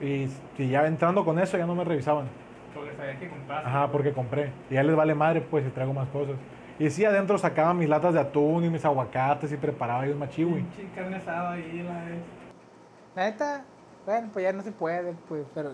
y, 0.00 0.28
y 0.58 0.68
ya 0.68 0.86
entrando 0.86 1.24
con 1.24 1.38
eso 1.38 1.56
ya 1.56 1.66
no 1.66 1.74
me 1.74 1.84
revisaban. 1.84 2.26
Porque 2.74 2.94
sabías 2.96 3.18
que 3.18 3.28
compraste. 3.28 3.68
Ajá, 3.68 3.90
porque 3.90 4.12
compré. 4.12 4.52
Y 4.68 4.74
ya 4.74 4.82
les 4.82 4.96
vale 4.96 5.14
madre, 5.14 5.40
pues, 5.40 5.64
si 5.64 5.70
traigo 5.70 5.92
más 5.92 6.08
cosas. 6.08 6.36
Y 6.78 6.90
sí, 6.90 7.04
adentro 7.04 7.38
sacaba 7.38 7.72
mis 7.72 7.88
latas 7.88 8.14
de 8.14 8.20
atún 8.20 8.64
y 8.64 8.70
mis 8.70 8.84
aguacates 8.84 9.52
y 9.52 9.56
preparaba 9.56 10.02
ahí 10.02 10.10
un 10.10 10.18
machiwi. 10.18 10.66
Carne 10.94 11.16
asada 11.16 11.52
ahí 11.52 11.82
la 11.82 12.04
vez. 12.04 12.18
La 13.14 13.24
neta, 13.26 13.64
bueno, 14.04 14.28
pues 14.32 14.42
ya 14.42 14.52
no 14.52 14.62
se 14.62 14.72
puede, 14.72 15.14
pues, 15.28 15.46
pero 15.54 15.72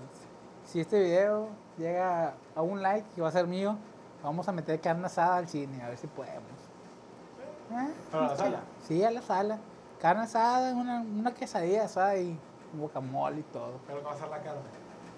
si 0.64 0.80
este 0.80 1.02
video 1.02 1.48
llega 1.78 2.34
a 2.54 2.62
un 2.62 2.82
like 2.82 3.08
que 3.14 3.22
va 3.22 3.28
a 3.28 3.32
ser 3.32 3.46
mío, 3.46 3.78
vamos 4.22 4.46
a 4.46 4.52
meter 4.52 4.78
carne 4.78 5.06
asada 5.06 5.38
al 5.38 5.48
cine, 5.48 5.82
a 5.82 5.88
ver 5.88 5.96
si 5.96 6.06
podemos. 6.06 6.44
¿Eh? 7.72 7.94
¿Para 8.12 8.26
la 8.26 8.36
sala? 8.36 8.60
Sí, 8.82 9.02
a 9.02 9.10
la 9.10 9.22
sala. 9.22 9.58
Carne 10.00 10.22
asada, 10.22 10.74
una, 10.74 11.00
una 11.00 11.34
quesadilla 11.34 11.84
asada 11.84 12.16
y 12.16 12.38
guacamole 12.74 13.40
y 13.40 13.42
todo. 13.44 13.80
Pero 13.86 14.02
va 14.02 14.12
a 14.12 14.16
ser 14.16 14.28
la 14.28 14.38
carne. 14.38 14.60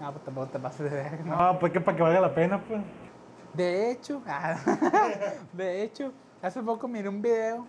No, 0.00 0.10
pues 0.10 0.24
tampoco 0.24 0.46
te 0.48 0.58
pases 0.58 0.90
de 0.90 0.96
ver, 0.96 1.24
¿no? 1.24 1.36
No, 1.36 1.58
pues 1.58 1.72
que 1.72 1.80
para 1.80 1.96
que 1.96 2.02
valga 2.02 2.20
la 2.20 2.34
pena, 2.34 2.60
pues. 2.60 2.80
De 3.54 3.90
hecho, 3.90 4.22
ah, 4.26 4.56
de 5.52 5.82
hecho, 5.82 6.12
hace 6.40 6.60
poco 6.62 6.88
miré 6.88 7.08
un 7.08 7.22
video, 7.22 7.66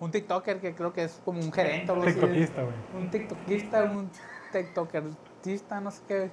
un 0.00 0.10
TikToker 0.10 0.60
que 0.60 0.74
creo 0.74 0.92
que 0.92 1.04
es 1.04 1.20
como 1.24 1.40
un 1.40 1.52
gerente 1.52 1.90
o 1.90 1.94
algo 1.94 2.06
así. 2.06 2.14
TikTokista, 2.14 2.62
güey. 2.62 2.74
Un 3.02 3.10
TikTokista, 3.10 3.84
un 3.84 4.10
TikTokerista, 4.52 5.80
no 5.80 5.90
sé 5.90 6.02
qué. 6.06 6.30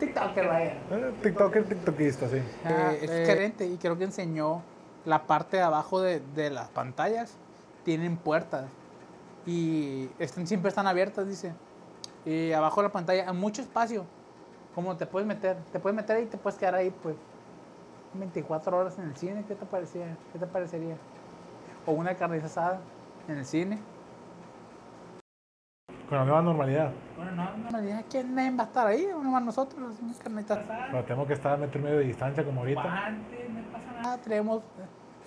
TikToker, 0.00 0.48
vaya. 0.48 0.72
Eh, 0.90 1.14
TikToker, 1.22 1.64
TikTokista, 1.68 2.28
sí. 2.28 2.38
Eh, 2.64 2.98
es 3.02 3.10
gerente 3.28 3.66
y 3.66 3.76
creo 3.76 3.96
que 3.96 4.04
enseñó 4.04 4.62
la 5.04 5.26
parte 5.26 5.58
de 5.58 5.62
abajo 5.62 6.00
de, 6.00 6.20
de 6.34 6.50
las 6.50 6.70
pantallas. 6.70 7.38
Tienen 7.84 8.16
puertas 8.16 8.66
y 9.46 10.08
están, 10.18 10.46
siempre 10.46 10.68
están 10.68 10.86
abiertas, 10.86 11.26
dice. 11.26 11.52
Y 12.24 12.52
abajo 12.52 12.80
de 12.80 12.88
la 12.88 12.92
pantalla 12.92 13.28
hay 13.28 13.36
mucho 13.36 13.62
espacio. 13.62 14.04
Como 14.74 14.96
te 14.96 15.06
puedes 15.06 15.26
meter, 15.26 15.56
te 15.72 15.80
puedes 15.80 15.96
meter 15.96 16.16
ahí 16.16 16.22
y 16.24 16.26
te 16.26 16.38
puedes 16.38 16.58
quedar 16.58 16.74
ahí, 16.74 16.90
pues 17.02 17.16
24 18.14 18.76
horas 18.76 18.98
en 18.98 19.04
el 19.06 19.16
cine, 19.16 19.44
¿qué 19.46 19.54
te 19.54 19.66
parecía? 19.66 20.16
¿Qué 20.32 20.38
te 20.38 20.46
parecería? 20.46 20.96
O 21.86 21.92
una 21.92 22.14
carne 22.14 22.38
asada 22.38 22.80
en 23.28 23.38
el 23.38 23.44
cine. 23.44 23.78
Con 26.08 26.18
la 26.18 26.24
nueva 26.24 26.42
normalidad. 26.42 26.92
Bueno, 27.16 27.32
no, 27.32 27.56
no, 27.56 27.80
no, 27.80 28.02
¿quién 28.08 28.36
va 28.36 28.62
a 28.62 28.66
estar 28.66 28.86
ahí? 28.86 29.08
Nosotros, 29.22 29.98
una 30.00 30.14
carnita 30.14 30.54
asada. 30.54 30.88
Pero 30.90 31.04
tenemos 31.04 31.26
que 31.26 31.32
estar 31.32 31.54
a 31.54 31.56
metro 31.56 31.80
y 31.80 31.84
medio 31.84 31.98
de 31.98 32.04
distancia 32.04 32.44
como 32.44 32.60
ahorita. 32.60 32.82
Guantes, 32.82 33.50
no 33.50 33.72
pasa 33.72 33.92
nada. 33.92 34.18
Tenemos 34.18 34.62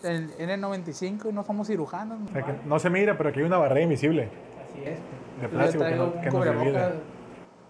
el 0.03 0.31
N95 0.37 1.29
y 1.29 1.33
no 1.33 1.43
somos 1.43 1.67
cirujanos. 1.67 2.19
O 2.29 2.33
sea, 2.33 2.43
que 2.43 2.53
no 2.65 2.79
se 2.79 2.89
mira, 2.89 3.17
pero 3.17 3.29
aquí 3.29 3.39
hay 3.39 3.45
una 3.45 3.57
barrera 3.57 3.81
invisible. 3.81 4.29
Así 4.69 4.81
es. 4.83 4.99
De 4.99 5.41
Yo 5.43 5.49
plástico 5.49 5.83
que 5.83 5.89
traigo 5.89 6.05
no- 6.07 6.11
un 6.13 6.19
que 6.21 6.25
no 6.25 6.31
se 6.31 6.37
cubrebocas 6.37 6.67
olvida. 6.67 6.91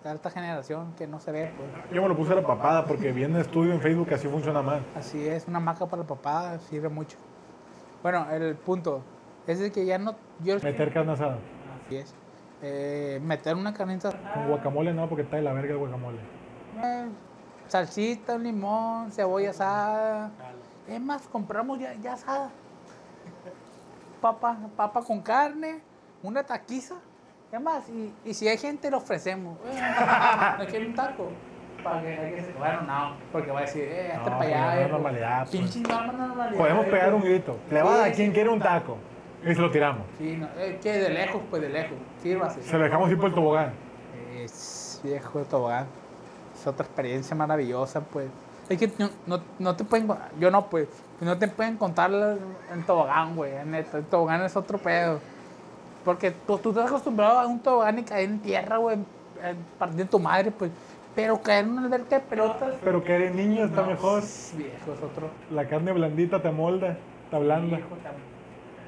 de 0.03 0.09
alta 0.09 0.30
generación 0.30 0.93
que 0.97 1.07
no 1.07 1.19
se 1.19 1.32
ve, 1.32 1.51
pues. 1.57 1.69
Yo 1.93 2.01
me 2.01 2.07
lo 2.09 2.15
puse 2.15 2.34
a 2.34 2.36
la 2.36 2.45
papada 2.45 2.86
porque 2.86 3.11
vi 3.11 3.23
en 3.23 3.34
un 3.36 3.41
estudio 3.41 3.73
en 3.73 3.82
Facebook 3.82 4.07
que 4.07 4.15
así 4.15 4.28
funciona 4.28 4.61
más. 4.61 4.82
Así 4.95 5.28
es, 5.28 5.47
una 5.47 5.59
maca 5.59 5.86
para 5.88 6.01
el 6.03 6.07
papá 6.07 6.57
sirve 6.59 6.89
mucho. 6.89 7.17
Bueno, 8.03 8.28
el 8.32 8.55
punto 8.55 9.01
es 9.47 9.59
de 9.59 9.71
que 9.71 9.86
ya 9.86 9.97
no. 9.97 10.15
Yo, 10.43 10.55
Meter 10.61 10.93
carne 10.93 11.13
asada. 11.13 11.38
Así 11.88 11.97
es. 11.97 12.13
Eh, 12.61 13.19
meter 13.23 13.55
una 13.55 13.73
carnita. 13.73 14.11
Con 14.34 14.47
guacamole 14.49 14.93
no, 14.93 15.07
porque 15.09 15.23
está 15.23 15.38
de 15.38 15.41
la 15.43 15.53
verga 15.53 15.71
el 15.73 15.78
guacamole. 15.80 16.17
eh, 16.84 17.05
salsita, 17.67 18.36
un 18.36 18.43
limón, 18.43 19.11
cebolla 19.11 19.49
asada. 19.49 20.32
Es 20.88 21.01
más, 21.01 21.23
compramos 21.23 21.79
ya, 21.79 21.93
ya 21.95 22.13
asada. 22.13 22.49
Papa, 24.21 24.57
papa 24.75 25.01
con 25.03 25.21
carne, 25.21 25.79
una 26.23 26.43
taquiza. 26.43 26.95
Es 27.51 27.61
más, 27.61 27.88
y, 27.89 28.13
y 28.25 28.33
si 28.33 28.47
hay 28.47 28.57
gente, 28.57 28.89
le 28.89 28.97
ofrecemos. 28.97 29.57
¿No 30.59 30.65
quiere 30.67 30.88
un 30.88 30.95
taco? 30.95 31.29
Para 31.83 32.01
que, 32.01 32.07
hay 32.17 32.33
que 32.33 32.41
se- 32.41 32.53
bueno, 32.53 32.81
no, 32.81 33.15
porque 33.31 33.51
va 33.51 33.59
a 33.59 33.61
decir, 33.61 33.83
eh, 33.83 34.07
este 34.13 34.17
No, 34.29 34.38
para 34.38 34.39
allá. 34.49 34.65
no 34.65 34.71
es 34.81 34.88
eh, 34.88 34.91
normalidad, 34.91 35.39
pues. 35.47 35.49
Pinche 35.51 35.79
norma, 35.81 36.13
normalidad. 36.13 36.57
Podemos 36.57 36.86
eh, 36.86 36.89
pegar 36.89 37.11
pues. 37.11 37.23
un 37.23 37.29
grito. 37.29 37.57
Le 37.69 37.81
va 37.83 38.03
a 38.05 38.11
quien 38.11 38.31
quiere 38.31 38.49
un 38.49 38.59
taco. 38.59 38.97
Y 39.43 39.53
se 39.53 39.61
lo 39.61 39.69
tiramos. 39.69 40.01
Sí, 40.17 40.38
no, 40.38 40.47
eh, 40.57 40.79
que 40.81 40.91
de 40.93 41.09
lejos, 41.09 41.41
pues 41.49 41.61
de 41.61 41.69
lejos. 41.69 41.97
Sírvase. 42.23 42.63
Se 42.63 42.77
lo 42.77 42.83
dejamos 42.83 43.11
ir 43.11 43.17
por 43.17 43.27
el 43.29 43.36
tobogán. 43.36 43.73
Es 44.36 44.99
viejo 45.03 45.38
de 45.39 45.45
tobogán. 45.45 45.86
Es 46.59 46.65
otra 46.65 46.83
experiencia 46.86 47.36
maravillosa, 47.36 48.01
pues. 48.01 48.27
Es 48.70 48.80
que 48.80 48.91
no, 48.97 49.09
no, 49.28 49.39
no 49.59 49.76
te 49.76 49.84
pueden, 49.84 50.07
yo 50.39 50.49
no, 50.49 50.66
pues, 50.68 50.88
no 51.22 51.38
te 51.38 51.47
pueden 51.47 51.78
contar 51.78 52.11
el 52.11 52.86
tobogán, 52.86 53.36
güey, 53.36 53.51
neta. 53.66 53.97
El 53.99 54.05
tobogán 54.05 54.41
es 54.43 54.55
otro 54.55 54.78
pedo. 54.78 55.20
Porque 56.03 56.32
tú, 56.32 56.57
tú 56.57 56.70
estás 56.70 56.88
acostumbrado 56.88 57.39
a 57.39 57.47
un 57.47 57.59
tobogán 57.59 57.99
y 57.99 58.03
caer 58.03 58.30
en 58.30 58.39
tierra, 58.39 58.78
güey, 58.78 58.97
partiendo 59.78 60.09
tu 60.09 60.20
madre, 60.20 60.51
pues. 60.51 60.72
Pero 61.16 61.41
caer 61.41 61.66
en 61.66 61.72
una 61.72 61.84
alberca 61.86 62.16
de 62.20 62.22
pelotas. 62.26 62.74
Pero 62.84 63.03
que 63.03 63.16
eres 63.16 63.34
niño 63.34 63.66
está 63.66 63.82
no, 63.84 63.88
mejor. 63.88 64.22
Viejo, 64.57 64.93
es 64.93 65.01
otro. 65.03 65.30
La 65.51 65.68
carne 65.68 65.93
blandita 65.93 66.41
te 66.41 66.51
molda. 66.51 66.97
Está 67.26 67.39
blanda. 67.39 67.78
Viejo, 67.78 67.89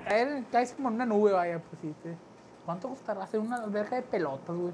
Caer, 0.08 0.44
caes 0.52 0.74
como 0.74 0.90
en 0.90 0.96
una 0.96 1.06
nube, 1.06 1.32
vaya, 1.34 1.60
pues 1.60 1.82
sí. 1.82 1.94
te- 2.04 2.16
¿Cuánto 2.66 2.90
costará 2.90 3.24
hacer 3.24 3.40
una 3.40 3.58
alberca 3.58 3.96
de 3.96 4.02
pelotas, 4.02 4.56
güey? 4.56 4.74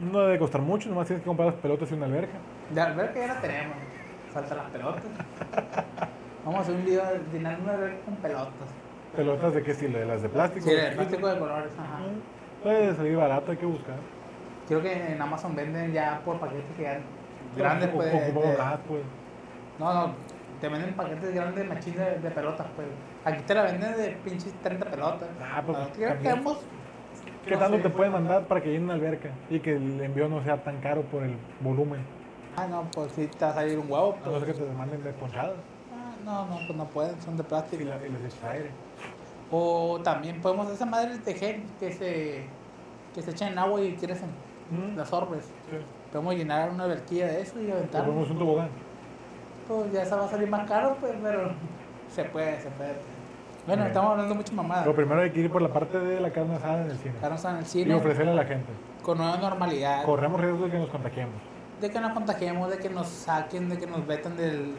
No 0.00 0.20
debe 0.20 0.38
costar 0.38 0.62
mucho, 0.62 0.88
nomás 0.88 1.06
tienes 1.06 1.22
que 1.22 1.26
comprar 1.26 1.48
las 1.52 1.56
pelotas 1.60 1.90
y 1.90 1.94
una 1.94 2.06
alberca. 2.06 2.38
De 2.70 2.80
alberca 2.80 3.20
ya 3.20 3.26
la 3.34 3.40
tenemos. 3.40 3.76
Faltan 4.32 4.58
las 4.58 4.70
pelotas. 4.70 5.02
Vamos 6.44 6.58
a 6.58 6.62
hacer 6.62 6.74
un 6.74 6.84
video 6.84 7.04
de 7.04 7.38
una 7.38 7.56
con 8.04 8.16
pelotas. 8.16 8.68
¿Pelotas 9.14 9.54
de 9.54 9.62
qué 9.62 9.70
estilo? 9.72 9.98
¿De 9.98 10.06
las 10.06 10.22
de 10.22 10.28
plástico? 10.28 10.66
Sí, 10.66 10.74
de 10.74 10.90
plástico 10.92 11.28
de 11.28 11.38
colores. 11.38 11.72
Ajá. 11.78 11.98
Puede 12.62 12.94
salir 12.94 13.16
barato, 13.16 13.50
hay 13.50 13.58
que 13.58 13.66
buscar. 13.66 13.96
Creo 14.66 14.80
que 14.80 15.12
en 15.12 15.20
Amazon 15.20 15.54
venden 15.54 15.92
ya 15.92 16.20
por 16.24 16.38
paquetes 16.40 16.64
que 16.76 16.82
ya 16.84 16.98
grandes, 17.56 17.88
pues. 17.90 18.14
ocupamos 18.14 18.56
de- 18.56 18.78
pues. 18.88 19.02
no, 19.78 19.94
no, 19.94 20.14
te 20.60 20.68
venden 20.68 20.94
paquetes 20.94 21.34
grandes 21.34 21.68
machín 21.68 21.96
de, 21.96 22.18
de 22.20 22.30
pelotas, 22.30 22.66
pues. 22.74 22.88
Aquí 23.24 23.42
te 23.42 23.54
la 23.54 23.62
venden 23.64 23.96
de 23.96 24.16
pinches 24.24 24.54
30 24.62 24.86
pelotas. 24.90 25.28
Ah, 25.42 25.62
pues, 25.64 25.78
creo 25.94 26.18
que 26.18 26.28
hemos. 26.28 26.58
¿Qué 27.44 27.54
no 27.54 27.58
tanto 27.58 27.76
sé. 27.76 27.82
te 27.82 27.90
pueden 27.90 28.12
mandar 28.12 28.44
para 28.46 28.62
que 28.62 28.70
llene 28.70 28.84
una 28.84 28.94
alberca? 28.94 29.30
Y 29.50 29.60
que 29.60 29.76
el 29.76 30.00
envío 30.00 30.28
no 30.28 30.42
sea 30.42 30.62
tan 30.62 30.80
caro 30.80 31.02
por 31.02 31.24
el 31.24 31.36
volumen. 31.60 32.00
Ah, 32.56 32.66
no, 32.66 32.84
pues 32.94 33.12
sí 33.12 33.26
te 33.26 33.44
va 33.44 33.50
a 33.50 33.54
salir 33.54 33.78
un 33.78 33.90
huevo. 33.90 34.12
A 34.12 34.16
no 34.26 34.32
Pues. 34.32 34.44
ser 34.44 34.54
que 34.54 34.60
te 34.62 34.72
manden 34.72 35.02
de 35.02 35.12
ponchadas 35.12 35.52
Ah, 35.92 36.12
no, 36.24 36.44
no, 36.46 36.56
pues 36.66 36.76
no 36.76 36.84
pueden, 36.86 37.20
son 37.22 37.36
de 37.36 37.42
y, 37.42 37.46
plástico. 37.46 37.84
la- 37.84 38.06
y 38.06 38.10
les 38.10 38.24
echas 38.34 38.44
aire. 38.50 38.70
O 39.50 40.00
también 40.02 40.40
podemos 40.40 40.64
hacer 40.66 40.76
esa 40.76 40.86
madre 40.86 41.18
de 41.18 41.34
gel 41.34 41.62
que 41.78 41.92
se, 41.92 42.44
que 43.14 43.22
se 43.22 43.30
echan 43.30 43.52
en 43.52 43.58
agua 43.58 43.80
y 43.82 43.94
crecen. 43.94 44.30
Mm. 44.70 44.96
Las 44.96 45.12
orbes. 45.12 45.44
Sí. 45.70 45.76
Podemos 46.10 46.34
llenar 46.34 46.70
una 46.70 46.86
verquilla 46.86 47.26
de 47.26 47.42
eso 47.42 47.60
y 47.60 47.70
aventar. 47.70 48.04
ponemos 48.04 48.30
un 48.30 48.38
tobogán. 48.38 48.68
Pues 49.68 49.92
ya 49.92 50.02
esa 50.02 50.16
va 50.16 50.24
a 50.24 50.28
salir 50.28 50.48
más 50.48 50.68
caro, 50.68 50.96
pues, 51.00 51.12
pero 51.22 51.52
se 52.14 52.24
puede, 52.24 52.60
se 52.60 52.70
puede. 52.70 52.94
Bueno, 53.66 53.82
Bien. 53.82 53.88
estamos 53.88 54.10
hablando 54.12 54.34
mucho 54.34 54.52
mamada. 54.54 54.82
Pero 54.82 54.96
primero 54.96 55.20
hay 55.20 55.30
que 55.30 55.40
ir 55.40 55.50
por 55.50 55.62
la 55.62 55.68
parte 55.72 55.98
de 55.98 56.20
la 56.20 56.30
carne 56.30 56.56
asada 56.56 56.82
en 56.84 56.90
el 56.90 56.98
cine. 56.98 57.14
Estamos 57.14 57.44
en 57.44 57.56
el 57.56 57.62
Y 57.62 57.66
cine 57.66 57.94
ofrecerle 57.94 58.32
a 58.32 58.34
la 58.34 58.44
gente. 58.44 58.72
con 59.02 59.18
nueva 59.18 59.36
normalidad. 59.36 60.04
Corremos 60.04 60.40
riesgo 60.40 60.64
de 60.64 60.70
que 60.72 60.78
nos 60.78 60.88
contagiemos. 60.90 61.34
De 61.82 61.90
que 61.90 62.00
nos 62.00 62.12
contagiemos, 62.12 62.70
de 62.70 62.78
que 62.78 62.88
nos 62.88 63.08
saquen, 63.08 63.68
de 63.68 63.76
que 63.76 63.88
nos 63.88 64.06
vetan 64.06 64.36
del. 64.36 64.76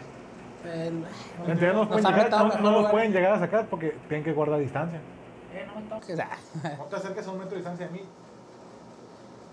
nos 0.63 1.87
pueden 1.87 2.05
llegar- 2.05 2.23
vetado 2.23 2.47
no, 2.47 2.57
no 2.59 2.81
nos 2.81 2.91
pueden 2.91 3.11
llegar 3.11 3.33
a 3.33 3.39
sacar 3.39 3.67
porque 3.67 3.89
tienen 4.07 4.23
que 4.23 4.31
guardar 4.31 4.57
distancia. 4.61 4.99
Eh, 5.53 5.67
no 5.67 5.81
me 5.81 5.87
toques. 5.89 6.17
Ah. 6.17 6.37
No 6.77 6.85
te 6.85 6.95
acerques 6.95 7.27
a 7.27 7.31
un 7.31 7.39
metro 7.39 7.51
de 7.51 7.57
distancia 7.57 7.87
de 7.87 7.91
mí. 7.91 8.01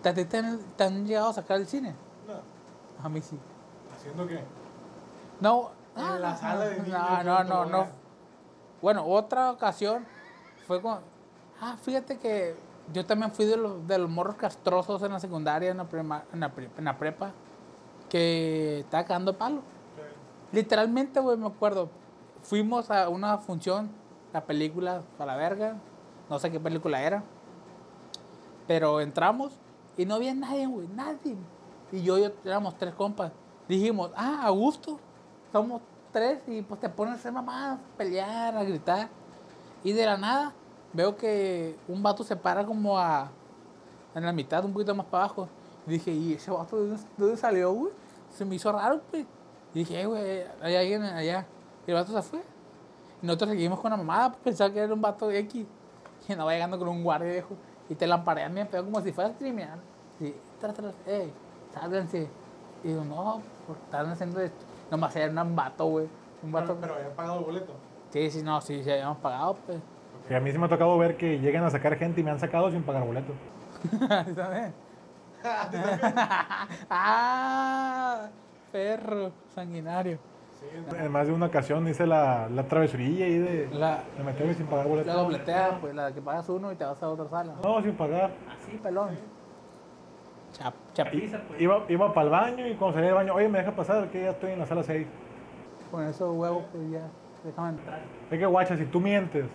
¿Te, 0.00 0.12
te, 0.12 0.24
te 0.26 0.38
han, 0.38 0.60
te 0.76 0.84
han 0.84 1.04
llegado 1.04 1.30
a 1.30 1.32
sacar 1.32 1.58
del 1.58 1.66
cine? 1.66 1.92
No. 2.28 3.04
A 3.04 3.08
mí 3.08 3.20
sí. 3.20 3.36
¿Haciendo 3.96 4.28
qué? 4.28 4.40
No. 5.40 5.70
En 5.96 6.04
ah, 6.04 6.18
la 6.20 6.30
no, 6.30 6.36
sala 6.38 6.64
de 6.66 6.76
no, 6.76 6.82
niños, 6.84 7.00
No, 7.00 7.24
no, 7.24 7.44
no, 7.44 7.64
no. 7.64 7.86
Bueno, 8.80 9.04
otra 9.04 9.50
ocasión 9.50 10.06
fue 10.68 10.80
con. 10.80 11.00
Ah, 11.60 11.76
fíjate 11.82 12.16
que 12.18 12.54
yo 12.92 13.04
también 13.06 13.32
fui 13.32 13.44
de 13.44 13.56
los, 13.56 13.86
de 13.86 13.98
los 13.98 14.10
morros 14.10 14.36
castrosos 14.36 15.02
en 15.02 15.12
la 15.12 15.20
secundaria, 15.20 15.70
en 15.70 15.76
la, 15.76 15.84
prima- 15.88 16.24
en 16.32 16.40
la, 16.40 16.48
pre- 16.52 16.70
en 16.76 16.84
la 16.84 16.98
prepa, 16.98 17.32
que 18.08 18.80
estaba 18.80 19.04
cagando 19.04 19.36
palo. 19.36 19.62
Literalmente, 20.52 21.20
güey, 21.20 21.36
me 21.36 21.46
acuerdo. 21.46 21.88
Fuimos 22.42 22.90
a 22.90 23.08
una 23.08 23.38
función, 23.38 23.90
la 24.32 24.44
película 24.44 25.02
para 25.16 25.32
la 25.32 25.38
verga. 25.38 25.76
No 26.28 26.38
sé 26.38 26.50
qué 26.50 26.58
película 26.58 27.02
era. 27.02 27.22
Pero 28.66 29.00
entramos 29.00 29.52
y 29.96 30.06
no 30.06 30.14
había 30.16 30.34
nadie, 30.34 30.66
güey, 30.66 30.88
nadie. 30.88 31.36
Y 31.92 32.02
yo, 32.02 32.18
yo 32.18 32.30
éramos 32.44 32.76
tres 32.78 32.94
compas. 32.94 33.32
Dijimos, 33.68 34.10
ah, 34.16 34.42
a 34.44 34.50
gusto. 34.50 34.98
Somos 35.52 35.82
tres 36.12 36.40
y 36.46 36.62
pues 36.62 36.80
te 36.80 36.88
pones 36.88 37.14
a 37.14 37.16
hacer 37.18 37.32
mamadas, 37.32 37.78
a 37.78 37.96
pelear, 37.96 38.56
a 38.56 38.64
gritar. 38.64 39.08
Y 39.82 39.92
de 39.92 40.06
la 40.06 40.16
nada 40.16 40.52
veo 40.92 41.16
que 41.16 41.76
un 41.88 42.02
vato 42.02 42.24
se 42.24 42.36
para 42.36 42.64
como 42.64 42.98
a 42.98 43.30
en 44.14 44.24
la 44.24 44.32
mitad, 44.32 44.64
un 44.64 44.72
poquito 44.72 44.94
más 44.94 45.06
para 45.06 45.24
abajo. 45.24 45.48
Y 45.86 45.92
dije, 45.92 46.10
¿y 46.12 46.34
ese 46.34 46.50
vato 46.50 46.76
de 46.76 46.88
dónde, 46.88 47.02
de 47.02 47.08
dónde 47.24 47.36
salió, 47.36 47.72
güey? 47.72 47.92
Se 48.30 48.44
me 48.44 48.54
hizo 48.56 48.70
raro, 48.72 49.00
pues. 49.10 49.24
Y 49.74 49.80
dije, 49.80 50.00
"Eh, 50.00 50.06
güey, 50.06 50.42
hay 50.62 50.76
alguien 50.76 51.02
allá. 51.02 51.46
Y 51.86 51.90
el 51.90 51.96
vato 51.96 52.12
se 52.12 52.22
fue. 52.22 52.40
Y 53.22 53.26
nosotros 53.26 53.50
seguimos 53.50 53.80
con 53.80 53.90
la 53.90 53.96
mamada, 53.96 54.30
pues, 54.30 54.42
pensaba 54.42 54.72
que 54.72 54.80
era 54.80 54.92
un 54.92 55.00
vato 55.00 55.30
X. 55.30 55.66
Y 56.28 56.32
andaba 56.32 56.52
llegando 56.52 56.78
con 56.78 56.88
un 56.88 57.02
guardia 57.02 57.30
viejo. 57.32 57.54
Y 57.88 57.94
te 57.94 58.06
lamparean 58.06 58.54
bien 58.54 58.68
feo 58.68 58.84
como 58.84 59.00
si 59.00 59.10
fueras 59.12 59.32
criminal. 59.38 59.80
Y 60.20 60.34
tras, 60.60 60.74
tras, 60.74 60.94
ey, 61.06 61.32
sálganse. 61.72 62.28
Y 62.84 62.88
digo, 62.88 63.04
no, 63.04 63.40
por 63.66 63.76
están 63.76 64.06
haciendo 64.10 64.40
esto. 64.40 64.64
Nomás 64.90 65.14
era 65.16 65.42
un 65.42 65.56
vato, 65.56 65.86
güey. 65.86 66.08
Un 66.42 66.52
vato. 66.52 66.72
habían 66.72 67.12
pagado 67.16 67.38
el 67.38 67.44
boleto. 67.44 67.72
Sí, 68.10 68.30
sí, 68.30 68.42
no, 68.42 68.60
sí, 68.60 68.82
sí, 68.84 68.90
habíamos 68.90 69.18
pagado, 69.18 69.56
pues. 69.66 69.78
Y 70.30 70.34
a 70.34 70.40
mí 70.40 70.52
sí 70.52 70.58
me 70.58 70.66
ha 70.66 70.68
tocado 70.68 70.96
ver 70.96 71.16
que 71.16 71.40
llegan 71.40 71.64
a 71.64 71.70
sacar 71.70 71.96
gente 71.96 72.20
y 72.20 72.24
me 72.24 72.30
han 72.30 72.38
sacado 72.38 72.70
sin 72.70 72.84
pagar 72.84 73.04
boleto. 73.04 73.32
¿Sabes? 74.34 74.72
ah, 76.90 78.28
perro, 78.70 79.32
sanguinario. 79.52 80.18
En 80.96 81.10
más 81.10 81.26
de 81.26 81.32
una 81.32 81.46
ocasión 81.46 81.88
hice 81.88 82.06
la, 82.06 82.48
la 82.48 82.64
travesurilla 82.64 83.24
ahí 83.24 83.38
de, 83.38 83.68
La, 83.72 84.04
de 84.16 84.22
meterme 84.22 84.54
sin 84.54 84.66
pagar 84.66 84.86
boleto. 84.86 85.08
la 85.08 85.14
dobletea, 85.14 85.78
pues 85.80 85.94
la 85.94 86.12
que 86.12 86.20
pagas 86.20 86.48
uno 86.48 86.70
y 86.70 86.76
te 86.76 86.84
vas 86.84 87.02
a 87.02 87.08
otra 87.08 87.28
sala. 87.28 87.54
No, 87.64 87.82
sin 87.82 87.94
pagar. 87.94 88.30
Así, 88.56 88.76
pelón. 88.76 89.18
Chap, 90.52 90.74
chapiza, 90.92 91.40
pues. 91.48 91.60
Iba, 91.60 91.84
iba 91.88 92.12
para 92.12 92.24
el 92.24 92.30
baño 92.30 92.68
y 92.68 92.74
cuando 92.74 92.94
salía 92.94 93.08
del 93.08 93.16
baño, 93.16 93.34
oye, 93.34 93.48
me 93.48 93.58
deja 93.58 93.72
pasar, 93.72 94.08
que 94.10 94.22
ya 94.22 94.30
estoy 94.30 94.52
en 94.52 94.58
la 94.60 94.66
sala 94.66 94.82
6. 94.84 95.06
Con 95.90 96.04
esos 96.04 96.36
huevos, 96.36 96.64
pues 96.70 96.90
ya, 96.90 97.08
déjame 97.42 97.70
entrar. 97.70 98.00
Es 98.30 98.38
que, 98.38 98.46
guacha, 98.46 98.76
si 98.76 98.84
tú 98.84 99.00
mientes 99.00 99.46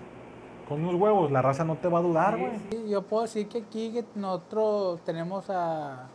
con 0.68 0.82
unos 0.84 0.96
huevos, 0.96 1.32
la 1.32 1.42
raza 1.42 1.64
no 1.64 1.76
te 1.76 1.88
va 1.88 2.00
a 2.00 2.02
dudar, 2.02 2.38
güey. 2.38 2.52
Sí, 2.72 2.90
yo 2.90 3.02
puedo 3.04 3.24
decir 3.24 3.48
que 3.48 3.60
aquí 3.60 3.92
que 3.94 4.06
nosotros 4.16 5.02
tenemos 5.04 5.50
a... 5.50 6.08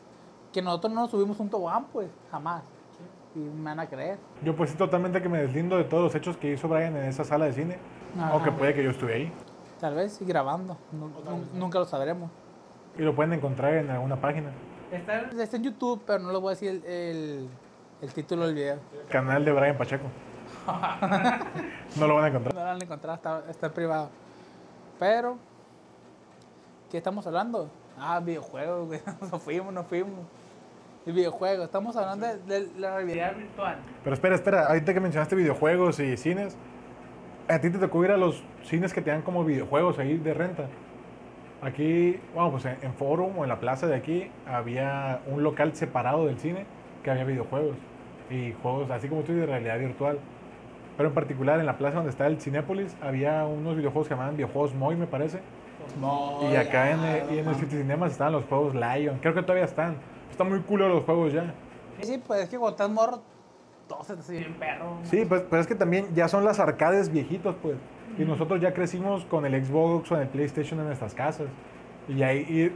Que 0.53 0.61
nosotros 0.63 0.93
no 0.93 1.03
nos 1.03 1.11
subimos 1.11 1.39
un 1.39 1.49
tobogán, 1.49 1.85
pues, 1.93 2.09
jamás. 2.31 2.63
Y 3.37 3.39
me 3.39 3.65
van 3.71 3.79
a 3.81 3.89
creer. 3.89 4.19
Yo 4.43 4.57
pues 4.57 4.71
sí 4.71 4.77
totalmente 4.77 5.23
que 5.23 5.29
me 5.29 5.39
deslindo 5.39 5.77
de 5.77 5.85
todos 5.85 6.03
los 6.03 6.15
hechos 6.17 6.37
que 6.37 6.51
hizo 6.53 6.67
Brian 6.67 6.97
en 6.97 7.05
esa 7.05 7.23
sala 7.23 7.45
de 7.45 7.53
cine. 7.53 7.79
Ajá. 8.19 8.31
Aunque 8.33 8.51
puede 8.51 8.75
que 8.75 8.83
yo 8.83 8.91
estuve 8.91 9.15
ahí. 9.15 9.33
Tal 9.79 9.95
vez 9.95 10.21
y 10.21 10.25
grabando. 10.25 10.77
Nu- 10.91 11.09
nu- 11.09 11.45
nunca 11.55 11.79
lo 11.79 11.85
sabremos. 11.85 12.29
Y 12.99 13.03
lo 13.03 13.15
pueden 13.15 13.33
encontrar 13.33 13.75
en 13.75 13.89
alguna 13.89 14.21
página. 14.21 14.51
Está, 14.91 15.21
está 15.41 15.57
en 15.57 15.63
YouTube, 15.63 16.03
pero 16.05 16.19
no 16.19 16.33
les 16.33 16.41
voy 16.41 16.49
a 16.49 16.51
decir 16.51 16.83
el, 16.85 16.85
el, 16.93 17.49
el 18.03 18.13
título 18.13 18.47
del 18.47 18.55
video. 18.57 18.79
Canal 19.09 19.45
de 19.45 19.53
Brian 19.53 19.79
Pacheco. 19.79 20.07
no 21.97 22.07
lo 22.07 22.15
van 22.17 22.25
a 22.25 22.29
encontrar. 22.29 22.55
No 22.55 22.65
lo 22.65 22.71
han 22.71 22.83
encontrado, 22.83 23.15
está, 23.17 23.45
está 23.49 23.73
privado. 23.73 24.09
Pero, 25.01 25.39
¿qué 26.91 26.99
estamos 26.99 27.27
hablando? 27.27 27.71
Ah, 27.99 28.21
videojuegos, 28.21 28.87
güey. 28.87 29.01
Nos 29.33 29.43
fuimos, 29.43 29.73
nos 29.73 29.87
fuimos. 29.87 30.27
El 31.07 31.15
videojuego, 31.15 31.65
estamos 31.65 31.97
hablando 31.97 32.27
de, 32.27 32.37
de 32.37 32.69
la 32.79 32.97
realidad 32.97 33.35
virtual. 33.35 33.79
Pero 34.05 34.15
espera, 34.15 34.35
espera, 34.35 34.67
ahorita 34.67 34.93
que 34.93 35.01
mencionaste 35.01 35.35
videojuegos 35.35 35.99
y 36.01 36.19
cines, 36.19 36.55
¿a 37.49 37.59
ti 37.59 37.71
te 37.71 37.79
tocó 37.79 38.05
ir 38.05 38.11
a 38.11 38.19
los 38.19 38.45
cines 38.65 38.93
que 38.93 39.01
te 39.01 39.11
dan 39.11 39.23
como 39.23 39.43
videojuegos 39.43 39.99
ahí 39.99 40.19
de 40.19 40.35
renta? 40.35 40.67
Aquí, 41.63 42.21
bueno, 42.35 42.51
pues 42.51 42.67
en, 42.67 42.77
en 42.83 42.93
Forum 42.93 43.39
o 43.39 43.43
en 43.45 43.49
la 43.49 43.59
plaza 43.59 43.87
de 43.87 43.95
aquí 43.95 44.31
había 44.47 45.23
un 45.27 45.43
local 45.43 45.75
separado 45.75 46.27
del 46.27 46.39
cine 46.39 46.67
que 47.03 47.11
había 47.11 47.25
videojuegos 47.25 47.77
y 48.29 48.53
juegos 48.63 48.91
así 48.91 49.09
como 49.09 49.23
tú 49.23 49.33
de 49.33 49.47
realidad 49.47 49.79
virtual. 49.79 50.19
Pero 51.01 51.09
en 51.09 51.15
particular 51.15 51.59
en 51.59 51.65
la 51.65 51.79
plaza 51.79 51.97
donde 51.97 52.11
está 52.11 52.27
el 52.27 52.39
Cinépolis 52.43 52.95
había 53.01 53.47
unos 53.47 53.75
videojuegos 53.75 54.07
que 54.07 54.13
llamaban 54.13 54.37
videojuegos 54.37 54.75
Moy, 54.75 54.97
me 54.97 55.07
parece. 55.07 55.41
Y 56.43 56.57
acá 56.57 56.91
en 56.91 57.01
el, 57.03 57.35
y 57.35 57.39
en 57.39 57.49
el 57.49 57.55
City 57.55 57.77
Cinemas 57.79 58.13
estaban 58.13 58.35
los 58.35 58.45
juegos 58.45 58.75
Lion. 58.75 59.19
Creo 59.19 59.33
que 59.33 59.41
todavía 59.41 59.65
están. 59.65 59.97
Están 60.31 60.51
muy 60.51 60.61
culo 60.61 60.91
los 60.91 61.05
juegos 61.05 61.33
ya. 61.33 61.55
Sí, 62.03 62.07
sí, 62.07 62.23
pues 62.27 62.43
es 62.43 62.49
que 62.51 62.59
cuando 62.59 62.73
estás 62.73 62.91
morro, 62.91 63.23
todo 63.89 64.05
se 64.05 64.13
te 64.13 64.21
hace 64.21 64.41
bien 64.41 64.53
perro. 64.59 64.99
Sí, 65.05 65.25
pues, 65.27 65.41
pues 65.41 65.63
es 65.63 65.67
que 65.67 65.75
también 65.75 66.07
ya 66.15 66.29
son 66.29 66.45
las 66.45 66.61
arcades 66.61 67.11
viejitos, 67.11 67.57
pues. 67.63 67.77
Y 68.19 68.25
nosotros 68.27 68.61
ya 68.61 68.75
crecimos 68.75 69.25
con 69.25 69.47
el 69.47 69.65
Xbox 69.65 70.13
o 70.13 70.17
en 70.17 70.21
el 70.21 70.29
PlayStation 70.29 70.81
en 70.81 70.87
nuestras 70.87 71.15
casas. 71.15 71.47
Y 72.09 72.23
ahí 72.23 72.45
ir, 72.47 72.75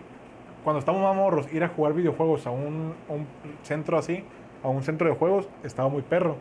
cuando 0.64 0.79
estamos 0.79 1.03
más 1.03 1.14
morros, 1.14 1.53
ir 1.53 1.62
a 1.62 1.68
jugar 1.68 1.93
videojuegos 1.93 2.47
a 2.47 2.51
un, 2.53 2.95
a 3.07 3.12
un 3.12 3.27
centro 3.64 3.99
así, 3.99 4.25
a 4.62 4.68
un 4.68 4.83
centro 4.83 5.11
de 5.11 5.14
juegos, 5.14 5.47
estaba 5.62 5.91
muy 5.91 6.01
perro. 6.01 6.39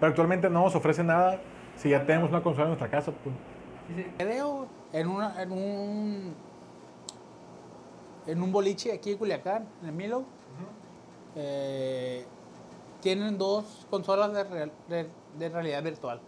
Pero 0.00 0.10
actualmente 0.10 0.48
no 0.50 0.62
nos 0.64 0.74
ofrece 0.74 1.02
nada 1.02 1.40
si 1.76 1.90
ya 1.90 2.04
tenemos 2.04 2.30
una 2.30 2.42
consola 2.42 2.64
en 2.64 2.70
nuestra 2.70 2.90
casa, 2.90 3.12
pues. 3.22 3.34
Creo 4.18 4.66
en, 4.92 5.08
una, 5.08 5.42
en 5.42 5.52
un 5.52 6.34
en 8.26 8.42
un 8.42 8.50
boliche 8.52 8.92
aquí 8.92 9.12
en 9.12 9.18
Culiacán, 9.18 9.66
en 9.82 9.88
el 9.88 9.94
Milo, 9.94 10.24
eh, 11.36 12.24
tienen 13.00 13.38
dos 13.38 13.86
consolas 13.90 14.32
de, 14.32 14.44
real- 14.44 14.72
de- 14.88 15.08
de 15.38 15.48
realidad 15.48 15.82
virtual. 15.82 16.20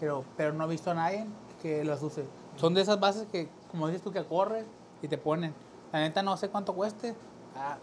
Creo, 0.00 0.24
pero 0.36 0.52
no 0.52 0.64
he 0.64 0.68
visto 0.68 0.90
a 0.90 0.94
nadie 0.94 1.26
que 1.62 1.84
las 1.84 2.02
use. 2.02 2.24
Son 2.56 2.74
de 2.74 2.80
esas 2.80 2.98
bases 2.98 3.26
que, 3.30 3.48
como 3.70 3.86
dices 3.86 4.02
tú, 4.02 4.10
que 4.12 4.24
corres 4.24 4.64
y 5.02 5.08
te 5.08 5.16
ponen. 5.18 5.54
La 5.92 6.00
neta 6.00 6.22
no 6.22 6.36
sé 6.36 6.48
cuánto 6.48 6.74
cueste, 6.74 7.14
ah, 7.56 7.76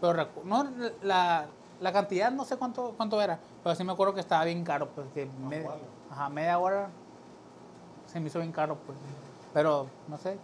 pero 0.00 0.26
no, 0.44 0.66
la, 1.02 1.46
la 1.80 1.92
cantidad 1.92 2.30
no 2.32 2.44
sé 2.44 2.56
cuánto, 2.56 2.94
cuánto 2.96 3.20
era, 3.20 3.38
pero 3.62 3.74
sí 3.74 3.84
me 3.84 3.92
acuerdo 3.92 4.14
que 4.14 4.20
estaba 4.20 4.44
bien 4.44 4.64
caro, 4.64 4.88
pues 4.94 5.06
que 5.14 5.28
media, 5.48 5.70
ajá, 6.10 6.28
media 6.28 6.58
hora 6.58 6.90
se 8.06 8.20
me 8.20 8.26
hizo 8.26 8.38
bien 8.40 8.52
caro, 8.52 8.76
pues. 8.86 8.98
Pero, 9.52 9.86
no 10.08 10.16
sé, 10.16 10.38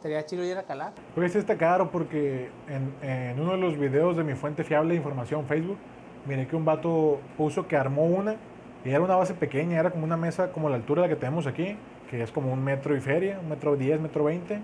sería 0.00 0.24
chido 0.26 0.44
ir 0.44 0.56
a 0.58 0.62
calar. 0.62 0.92
Pues 1.14 1.32
sí 1.32 1.38
está 1.38 1.56
caro 1.56 1.90
porque 1.90 2.50
en, 2.68 2.94
en 3.02 3.40
uno 3.40 3.52
de 3.52 3.58
los 3.58 3.76
videos 3.76 4.16
de 4.16 4.24
mi 4.24 4.34
fuente 4.34 4.64
fiable 4.64 4.90
de 4.90 4.96
información, 4.96 5.44
Facebook, 5.46 5.78
miré 6.26 6.46
que 6.46 6.56
un 6.56 6.64
vato 6.64 7.20
puso 7.36 7.66
que 7.66 7.76
armó 7.76 8.04
una 8.04 8.36
y 8.84 8.90
era 8.90 9.00
una 9.00 9.16
base 9.16 9.34
pequeña, 9.34 9.78
era 9.78 9.90
como 9.90 10.04
una 10.04 10.16
mesa 10.16 10.52
como 10.52 10.68
la 10.68 10.76
altura 10.76 11.02
de 11.02 11.08
la 11.08 11.14
que 11.14 11.20
tenemos 11.20 11.46
aquí, 11.46 11.76
que 12.10 12.22
es 12.22 12.30
como 12.30 12.52
un 12.52 12.62
metro 12.62 12.96
y 12.96 13.00
feria, 13.00 13.38
un 13.40 13.48
metro 13.48 13.76
diez, 13.76 14.00
metro 14.00 14.24
veinte. 14.24 14.60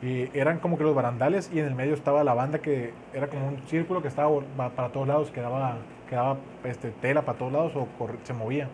Y 0.00 0.30
eran 0.38 0.60
como 0.60 0.78
que 0.78 0.84
los 0.84 0.94
barandales 0.94 1.50
y 1.52 1.58
en 1.58 1.66
el 1.66 1.74
medio 1.74 1.94
estaba 1.94 2.22
la 2.22 2.32
banda 2.32 2.60
que 2.60 2.94
era 3.12 3.26
como 3.26 3.48
un 3.48 3.58
círculo 3.66 4.00
que 4.00 4.08
estaba 4.08 4.30
para 4.76 4.92
todos 4.92 5.08
lados, 5.08 5.30
que 5.30 5.40
daba, 5.40 5.78
que 6.08 6.16
daba 6.16 6.38
este, 6.64 6.90
tela 6.90 7.22
para 7.22 7.38
todos 7.38 7.52
lados 7.52 7.72
o 7.76 7.88
se 8.22 8.32
movía. 8.32 8.68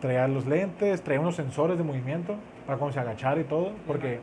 Traía 0.00 0.26
los 0.28 0.46
lentes, 0.46 1.02
traía 1.02 1.20
unos 1.20 1.36
sensores 1.36 1.76
de 1.78 1.84
movimiento 1.84 2.36
para 2.66 2.78
cuando 2.78 2.94
se 2.94 3.00
agachara 3.00 3.40
y 3.40 3.44
todo, 3.44 3.72
porque 3.86 4.20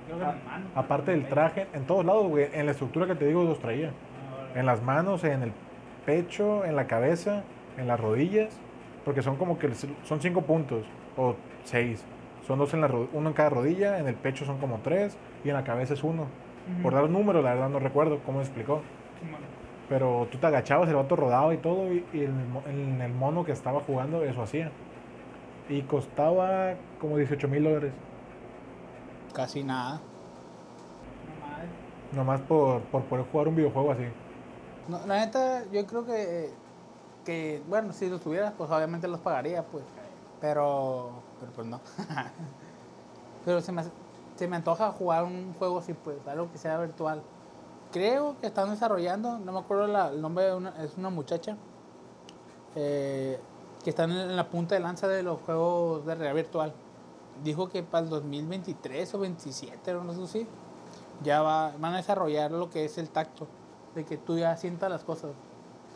aparte 0.75 1.11
del 1.11 1.27
traje, 1.27 1.67
en 1.73 1.85
todos 1.85 2.05
lados, 2.05 2.27
güey, 2.27 2.49
en 2.53 2.65
la 2.65 2.71
estructura 2.71 3.05
que 3.05 3.15
te 3.15 3.27
digo 3.27 3.43
los 3.43 3.59
traía. 3.59 3.91
En 4.55 4.65
las 4.65 4.81
manos, 4.81 5.23
en 5.23 5.43
el 5.43 5.51
pecho, 6.05 6.65
en 6.65 6.75
la 6.75 6.87
cabeza, 6.87 7.43
en 7.77 7.87
las 7.87 7.99
rodillas, 7.99 8.59
porque 9.05 9.21
son 9.21 9.35
como 9.35 9.59
que 9.59 9.69
son 9.73 10.21
cinco 10.21 10.41
puntos 10.41 10.85
o 11.15 11.35
seis. 11.63 12.03
Son 12.47 12.57
dos 12.57 12.73
en 12.73 12.81
la 12.81 12.87
uno 12.87 13.29
en 13.29 13.33
cada 13.33 13.49
rodilla, 13.49 13.99
en 13.99 14.07
el 14.07 14.15
pecho 14.15 14.45
son 14.45 14.57
como 14.57 14.79
tres 14.79 15.17
y 15.43 15.49
en 15.49 15.55
la 15.55 15.63
cabeza 15.63 15.93
es 15.93 16.03
uno. 16.03 16.27
Por 16.81 16.93
dar 16.93 17.03
un 17.03 17.13
número, 17.13 17.41
la 17.41 17.53
verdad 17.53 17.69
no 17.69 17.79
recuerdo 17.79 18.19
cómo 18.25 18.41
explicó. 18.41 18.81
Pero 19.89 20.27
tú 20.31 20.37
te 20.37 20.47
agachabas, 20.47 20.89
el 20.89 20.95
vato 20.95 21.15
rodaba 21.15 21.53
y 21.53 21.57
todo, 21.57 21.91
y, 21.93 22.05
y 22.13 22.19
el 22.19 22.33
en 22.67 23.01
el 23.01 23.13
mono 23.13 23.45
que 23.45 23.53
estaba 23.53 23.79
jugando 23.81 24.23
eso 24.23 24.41
hacía. 24.41 24.71
Y 25.69 25.81
costaba 25.83 26.75
como 26.99 27.17
18 27.17 27.47
mil 27.47 27.63
dólares. 27.63 27.93
Casi 29.33 29.63
nada. 29.63 30.01
Nomás 32.13 32.41
por, 32.41 32.81
por 32.83 33.03
poder 33.03 33.25
jugar 33.31 33.47
un 33.49 33.55
videojuego 33.55 33.91
así. 33.91 34.05
No, 34.87 35.05
la 35.05 35.19
neta, 35.19 35.65
yo 35.71 35.85
creo 35.85 36.05
que, 36.05 36.49
que, 37.25 37.61
bueno, 37.67 37.91
si 37.91 38.09
los 38.09 38.21
tuvieras, 38.21 38.53
pues 38.57 38.71
obviamente 38.71 39.07
los 39.07 39.19
pagaría, 39.19 39.63
pues. 39.63 39.83
Pero, 40.39 41.11
pero 41.39 41.51
pues 41.51 41.67
no. 41.67 41.81
pero 43.45 43.59
se 43.61 43.71
me, 43.71 43.83
se 44.35 44.47
me 44.47 44.55
antoja 44.55 44.91
jugar 44.91 45.23
un 45.23 45.53
juego 45.55 45.79
así, 45.79 45.93
pues, 45.93 46.25
algo 46.27 46.49
que 46.51 46.57
sea 46.57 46.79
virtual. 46.79 47.21
Creo 47.91 48.35
que 48.41 48.47
están 48.47 48.69
desarrollando, 48.69 49.39
no 49.39 49.51
me 49.51 49.59
acuerdo 49.59 49.87
la- 49.87 50.09
el 50.09 50.21
nombre, 50.21 50.45
de 50.45 50.53
una, 50.55 50.73
es 50.83 50.97
una 50.97 51.09
muchacha, 51.09 51.55
eh, 52.75 53.39
que 53.83 53.89
está 53.89 54.03
en 54.03 54.35
la 54.35 54.49
punta 54.49 54.75
de 54.75 54.81
lanza 54.81 55.07
de 55.07 55.23
los 55.23 55.39
juegos 55.41 56.05
de 56.05 56.15
realidad 56.15 56.35
virtual. 56.35 56.73
Dijo 57.43 57.69
que 57.69 57.83
para 57.83 58.03
el 58.03 58.09
2023 58.09 59.13
o 59.13 59.19
27, 59.19 59.93
o 59.95 60.03
no 60.03 60.13
sé 60.13 60.27
si, 60.27 60.47
ya 61.23 61.41
va, 61.41 61.71
van 61.79 61.93
a 61.93 61.97
desarrollar 61.97 62.51
lo 62.51 62.69
que 62.69 62.85
es 62.85 62.97
el 62.97 63.09
tacto, 63.09 63.47
de 63.95 64.03
que 64.05 64.17
tú 64.17 64.37
ya 64.37 64.55
sientas 64.57 64.89
las 64.89 65.03
cosas, 65.03 65.31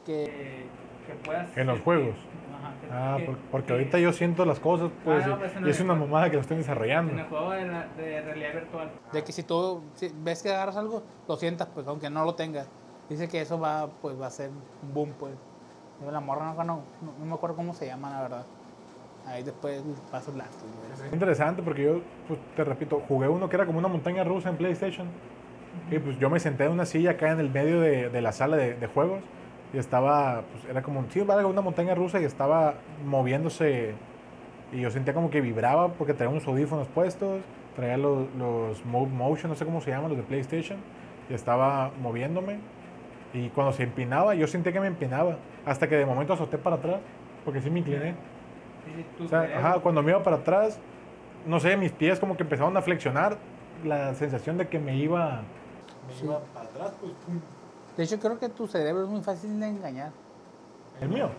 que, 0.06 0.68
que 1.06 1.14
puedas... 1.26 1.56
En 1.58 1.68
los 1.68 1.82
juegos. 1.82 2.16
Que- 2.80 2.88
Ah, 2.92 3.16
que- 3.18 3.26
por- 3.26 3.38
porque 3.52 3.68
que- 3.68 3.74
ahorita 3.74 4.00
yo 4.00 4.14
siento 4.14 4.46
las 4.46 4.60
cosas, 4.60 4.90
pues, 5.04 5.24
Ah, 5.26 5.28
no, 5.30 5.40
pues, 5.40 5.52
y 5.66 5.70
es 5.70 5.80
una 5.82 5.96
mamada 5.96 6.30
que 6.30 6.36
lo 6.36 6.42
están 6.42 6.58
desarrollando. 6.58 7.12
En 7.14 7.20
el 7.20 7.26
juego 7.26 7.52
de, 7.52 7.66
la- 7.66 7.88
de 7.98 8.22
realidad 8.22 8.54
virtual. 8.54 8.92
De 9.12 9.24
que 9.24 9.32
si 9.32 9.44
tú 9.44 9.82
si 9.96 10.12
ves 10.24 10.42
que 10.44 10.50
agarras 10.52 10.78
algo, 10.78 11.04
lo 11.28 11.36
sientas, 11.38 11.68
pues, 11.74 11.88
aunque 11.88 12.10
no 12.10 12.24
lo 12.26 12.36
tengas. 12.36 12.70
Dice 13.10 13.28
que 13.28 13.42
eso 13.42 13.60
va, 13.60 13.88
pues, 14.02 14.20
va 14.20 14.28
a 14.28 14.32
ser 14.32 14.50
un 14.84 14.94
boom, 14.94 15.14
pues. 15.20 15.34
La 16.12 16.20
morra 16.20 16.46
no, 16.54 16.64
no, 16.64 16.82
no- 17.20 17.26
me 17.26 17.34
acuerdo 17.34 17.56
cómo 17.56 17.74
se 17.74 17.86
llama, 17.86 18.10
la 18.10 18.22
verdad. 18.22 18.46
Ahí 19.28 19.44
después 19.44 19.84
paso 20.12 20.32
güey. 20.32 20.44
Es 21.08 21.14
interesante 21.14 21.62
porque 21.62 21.84
yo, 21.84 22.02
pues, 22.28 22.40
te 22.56 22.64
repito, 22.64 23.02
jugué 23.08 23.28
uno 23.28 23.48
que 23.50 23.56
era 23.56 23.66
como 23.68 23.78
una 23.78 23.88
montaña 23.88 24.24
rusa 24.24 24.50
en 24.50 24.58
PlayStation. 24.58 25.08
Y 25.90 26.00
pues 26.00 26.18
yo 26.20 26.30
me 26.30 26.40
senté 26.40 26.66
en 26.66 26.72
una 26.72 26.86
silla 26.86 27.12
acá 27.12 27.32
en 27.32 27.40
el 27.40 27.50
medio 27.50 27.80
de, 27.80 28.10
de 28.10 28.22
la 28.22 28.32
sala 28.32 28.58
de, 28.58 28.74
de 28.74 28.88
juegos. 28.88 29.22
Y 29.74 29.78
estaba, 29.78 30.44
pues 30.52 30.66
era 30.66 30.82
como, 30.82 31.06
sí, 31.10 31.22
vale, 31.22 31.46
una 31.46 31.62
montaña 31.62 31.96
rusa 31.96 32.20
y 32.20 32.26
estaba 32.26 32.76
moviéndose. 33.06 33.94
Y 34.74 34.82
yo 34.82 34.92
sentía 34.92 35.14
como 35.14 35.30
que 35.30 35.42
vibraba 35.42 35.90
porque 35.94 36.14
traía 36.14 36.30
unos 36.30 36.48
audífonos 36.48 36.88
puestos, 36.88 37.42
traía 37.76 37.98
los, 37.98 38.28
los 38.38 38.86
Move 38.86 39.10
Motion, 39.10 39.50
no 39.50 39.56
sé 39.56 39.66
cómo 39.66 39.82
se 39.82 39.92
llaman, 39.92 40.10
los 40.10 40.18
de 40.18 40.24
PlayStation. 40.24 40.80
Y 41.30 41.34
estaba 41.34 41.92
moviéndome. 42.02 42.60
Y 43.34 43.48
cuando 43.50 43.72
se 43.72 43.84
empinaba, 43.84 44.36
yo 44.36 44.46
sentía 44.48 44.74
que 44.74 44.80
me 44.82 44.88
empinaba. 44.88 45.38
Hasta 45.66 45.88
que 45.88 45.96
de 45.96 46.06
momento 46.06 46.34
azoté 46.34 46.58
para 46.58 46.76
atrás, 46.78 47.00
porque 47.46 47.62
sí 47.62 47.70
me 47.70 47.80
incliné. 47.80 48.16
O 49.24 49.28
sea, 49.28 49.42
ajá, 49.58 49.80
cuando 49.80 50.04
me 50.04 50.12
iba 50.12 50.22
para 50.24 50.38
atrás, 50.38 50.80
no 51.46 51.60
sé, 51.60 51.78
mis 51.78 51.92
pies 51.94 52.20
como 52.20 52.36
que 52.36 52.44
empezaron 52.44 52.76
a 52.76 52.82
flexionar. 52.82 53.38
La 53.86 54.14
sensación 54.16 54.58
de 54.58 54.68
que 54.68 54.80
me 54.80 54.96
iba, 54.98 55.42
me 56.08 56.14
Sí. 56.14 56.26
iba 56.26 56.40
para 56.54 56.66
atrás, 56.66 56.94
pues 57.00 57.14
pum. 57.26 57.40
De 57.98 58.04
hecho, 58.04 58.20
creo 58.20 58.40
que 58.40 58.50
tu 58.50 58.68
cerebro 58.68 59.04
es 59.04 59.10
muy 59.10 59.22
fácil 59.22 59.60
de 59.60 59.68
engañar. 59.68 60.12
El 61.00 61.10
mío. 61.10 61.30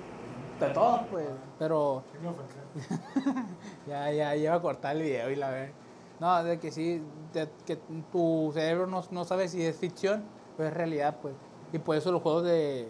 De 0.61 0.69
todos, 0.71 1.01
pues. 1.11 1.27
Pero 1.59 2.03
ya, 3.87 4.11
ya, 4.13 4.35
ya 4.35 4.37
iba 4.37 4.55
a 4.55 4.61
cortar 4.61 4.97
el 4.97 5.03
video 5.03 5.31
y 5.31 5.37
la 5.37 5.51
ve. 5.51 5.73
No, 6.21 6.45
de 6.45 6.59
que 6.59 6.71
sí, 6.71 7.03
de 7.33 7.49
que 7.67 7.77
tu 8.13 8.51
cerebro 8.55 8.87
no, 8.87 9.03
no 9.11 9.25
sabe 9.25 9.49
si 9.49 9.65
es 9.65 9.77
ficción 9.77 10.23
o 10.59 10.63
es 10.63 10.73
realidad, 10.73 11.17
pues. 11.21 11.35
Y 11.73 11.79
por 11.79 11.97
eso 11.97 12.13
los 12.13 12.23
juegos 12.23 12.45
de, 12.45 12.89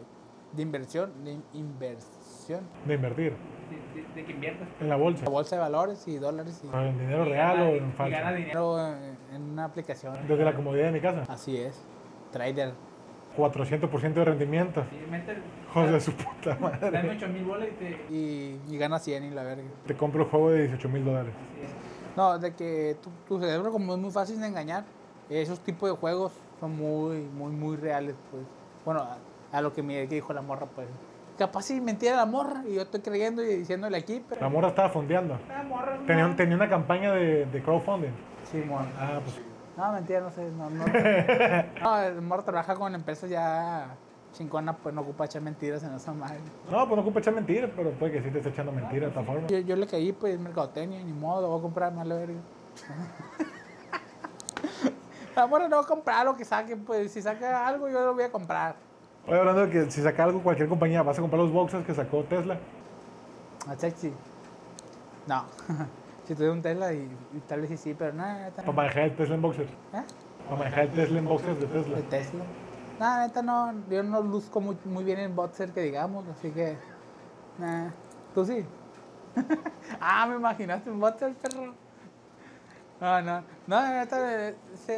de 0.53 0.63
inversión, 0.63 1.13
de 1.25 1.39
inversión, 1.55 2.61
De 2.87 2.95
invertir 2.95 3.37
de, 4.15 4.25
que 4.25 4.33
inviertes 4.33 4.69
en 4.81 4.89
la 4.89 4.97
bolsa. 4.97 5.25
la 5.25 5.31
bolsa 5.31 5.57
de 5.57 5.63
valores 5.63 6.07
y 6.07 6.19
dólares 6.19 6.63
y, 6.63 6.77
¿En 6.77 6.99
dinero 6.99 7.25
real 7.25 7.61
o 7.61 7.67
en 7.69 7.93
falso? 7.93 8.35
dinero 8.37 8.87
en, 8.87 9.17
en 9.35 9.43
una 9.43 9.65
aplicación. 9.65 10.17
Desde 10.29 10.45
la 10.45 10.55
comodidad 10.55 10.87
de 10.87 10.93
mi 10.93 11.01
casa. 11.01 11.25
Así 11.29 11.57
es. 11.57 11.83
Trader. 12.31 12.73
400% 13.37 14.13
de 14.15 14.25
rendimiento. 14.25 14.85
Sí, 14.91 14.97
mete, 15.11 15.37
Joder, 15.73 16.01
su 16.01 16.13
puta 16.13 16.57
madre. 16.61 17.11
8 17.17 17.29
mil 17.29 17.45
bolas 17.45 17.69
y, 17.69 17.73
te... 17.73 17.91
y, 18.15 18.61
y 18.71 18.77
gana 18.79 18.99
100 18.99 19.25
y 19.25 19.31
la 19.31 19.43
verga. 19.43 19.63
Te 19.87 19.97
compro 19.97 20.25
el 20.25 20.29
juego 20.29 20.51
de 20.51 20.61
18 20.63 20.89
mil 20.89 21.05
dólares. 21.05 21.33
No, 22.17 22.39
de 22.39 22.55
que 22.55 22.97
tu, 23.03 23.11
tu 23.27 23.41
cerebro 23.41 23.73
como 23.73 23.95
es 23.95 23.99
muy 23.99 24.11
fácil 24.11 24.39
de 24.41 24.47
engañar, 24.47 24.85
esos 25.31 25.61
tipos 25.61 25.89
de 25.91 25.97
juegos 25.97 26.33
son 26.61 26.77
muy, 26.77 27.21
muy, 27.23 27.51
muy 27.53 27.77
reales, 27.77 28.15
pues. 28.31 28.43
Bueno, 28.85 29.01
a, 29.01 29.17
a 29.57 29.63
lo 29.63 29.73
que 29.73 29.83
me 29.83 30.07
que 30.09 30.17
dijo 30.17 30.33
la 30.35 30.43
morra, 30.43 30.67
pues. 30.67 30.87
Capaz 31.39 31.63
si 31.63 31.81
mentira 31.81 32.17
la 32.17 32.27
morra 32.27 32.63
y 32.69 32.75
yo 32.75 32.83
estoy 32.83 33.01
creyendo 33.01 33.43
y 33.43 33.47
diciéndole 33.57 33.97
aquí, 33.97 34.23
pero... 34.29 34.43
La 34.43 34.51
morra 34.51 34.69
estaba 34.69 34.91
fondeando. 34.91 35.39
La 35.49 35.63
morra. 35.63 35.99
Tenía, 36.07 36.27
un- 36.27 36.37
tenía 36.37 36.55
una 36.55 36.69
campaña 36.69 37.13
de, 37.15 37.47
de 37.47 37.63
crowdfunding. 37.63 38.11
Sí, 38.45 38.59
morra. 38.59 38.87
Ah, 38.99 39.21
pues. 39.25 39.41
No, 39.77 39.93
mentira, 39.93 40.21
no 40.21 40.31
sé, 40.31 40.51
no, 40.51 40.69
no. 40.71 40.85
no, 41.83 41.99
el 42.03 42.21
morra 42.23 42.43
trabaja 42.43 42.75
con 42.75 42.95
empresas 42.95 43.31
ya 43.31 43.87
chingona, 44.33 44.75
pues 44.77 44.95
no 44.95 45.03
ocupa 45.03 45.25
echar 45.27 45.43
mentiras 45.43 45.83
en 45.83 45.95
esa 45.95 46.13
madre. 46.13 46.41
No, 46.71 46.87
pues 46.87 46.97
no 46.97 47.03
ocupa 47.03 47.21
echar 47.21 47.35
mentiras, 47.35 47.71
pero 47.75 47.91
puede 47.93 48.13
que 48.13 48.23
sí 48.23 48.31
te 48.31 48.39
esté 48.39 48.51
echando 48.51 48.73
mentiras 48.73 49.13
de 49.13 49.21
esta 49.21 49.23
forma. 49.23 49.47
Yo, 49.49 49.59
yo 49.59 49.77
le 49.77 49.87
caí, 49.87 50.13
pues, 50.13 50.39
mercadotecnia, 50.39 51.03
ni 51.03 51.13
modo, 51.13 51.49
voy 51.49 51.59
a 51.59 51.63
comprar 51.63 51.93
más 51.93 52.07
la 52.07 52.15
verga. 52.17 52.41
La 55.35 55.47
morra 55.47 55.67
no 55.67 55.77
va 55.77 55.83
a 55.83 55.87
comprar 55.87 56.27
lo 56.27 56.37
que 56.37 56.45
saque, 56.45 56.77
pues, 56.77 57.11
si 57.11 57.23
saca 57.23 57.67
algo 57.67 57.89
yo 57.89 58.05
lo 58.05 58.13
voy 58.13 58.25
a 58.25 58.31
comprar. 58.31 58.77
Oye, 59.27 59.39
hablando 59.39 59.67
de 59.67 59.71
que 59.71 59.91
si 59.91 60.03
saca 60.03 60.25
algo 60.25 60.43
cualquier 60.43 60.69
compañía, 60.69 61.03
vas 61.03 61.17
a 61.19 61.23
comprar 61.23 61.41
los 61.41 61.51
boxes 61.51 61.87
que 61.87 61.95
sacó 61.95 62.23
Tesla. 62.25 62.59
A 63.67 63.75
sexy. 63.77 64.13
No. 65.27 65.45
si 66.25 66.35
tuviera 66.35 66.53
un 66.53 66.63
Tesla 66.63 66.93
y, 66.93 67.09
y 67.35 67.41
tal 67.49 67.61
vez 67.61 67.71
sí, 67.71 67.77
sí, 67.77 67.95
pero 67.95 68.13
nada, 68.13 68.45
neta. 68.45 68.63
Para 68.63 68.73
manejar 68.73 69.03
el 69.05 69.17
Tesla 69.17 69.35
en 69.35 69.43
boxers. 69.43 69.71
¿Eh? 69.71 70.03
Para 70.45 70.57
manejar 70.57 70.85
el 70.85 70.91
Tesla 70.91 71.19
en 71.19 71.25
boxers 71.25 71.61
de 71.61 71.67
Tesla. 71.67 71.97
De 71.97 72.03
Tesla. 72.03 72.45
Nada, 73.01 73.27
neta, 73.27 73.43
no. 73.43 73.75
Yo 73.91 74.03
no 74.03 74.23
luzco 74.23 74.61
muy, 74.61 74.77
muy 74.85 75.05
bien 75.05 75.19
en 75.19 75.35
boxer, 75.35 75.73
que 75.73 75.81
digamos, 75.81 76.25
así 76.29 76.51
que. 76.51 76.77
Nah. 77.59 77.91
¿Tú 78.35 78.45
sí? 78.45 78.65
ah, 80.01 80.27
me 80.27 80.37
imaginaste 80.37 80.91
un 80.91 81.01
boxer, 81.01 81.35
perro. 81.35 81.75
No, 83.01 83.23
no. 83.23 83.43
No, 83.67 83.89
neta, 83.89 84.49
eh, 84.49 84.55
sí. 84.87 84.93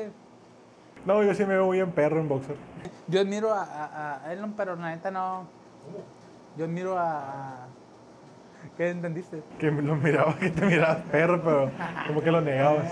No, 1.06 1.22
yo 1.22 1.34
sí 1.34 1.44
me 1.44 1.54
veo 1.54 1.70
bien 1.70 1.90
perro 1.92 2.20
en 2.20 2.28
boxer. 2.28 2.56
Yo 3.08 3.20
admiro 3.20 3.52
a, 3.52 3.62
a, 3.62 4.24
a 4.24 4.32
Elon, 4.32 4.52
pero 4.52 4.76
la 4.76 4.90
neta 4.90 5.10
no. 5.10 5.46
Yo 6.56 6.64
admiro 6.64 6.98
a. 6.98 7.66
¿Qué 8.76 8.90
entendiste? 8.90 9.42
Que 9.58 9.70
lo 9.70 9.96
miraba, 9.96 10.36
que 10.38 10.50
te 10.50 10.64
mirabas 10.66 11.02
perro, 11.10 11.42
pero 11.42 11.70
como 12.06 12.22
que 12.22 12.30
lo 12.30 12.40
negabas. 12.40 12.84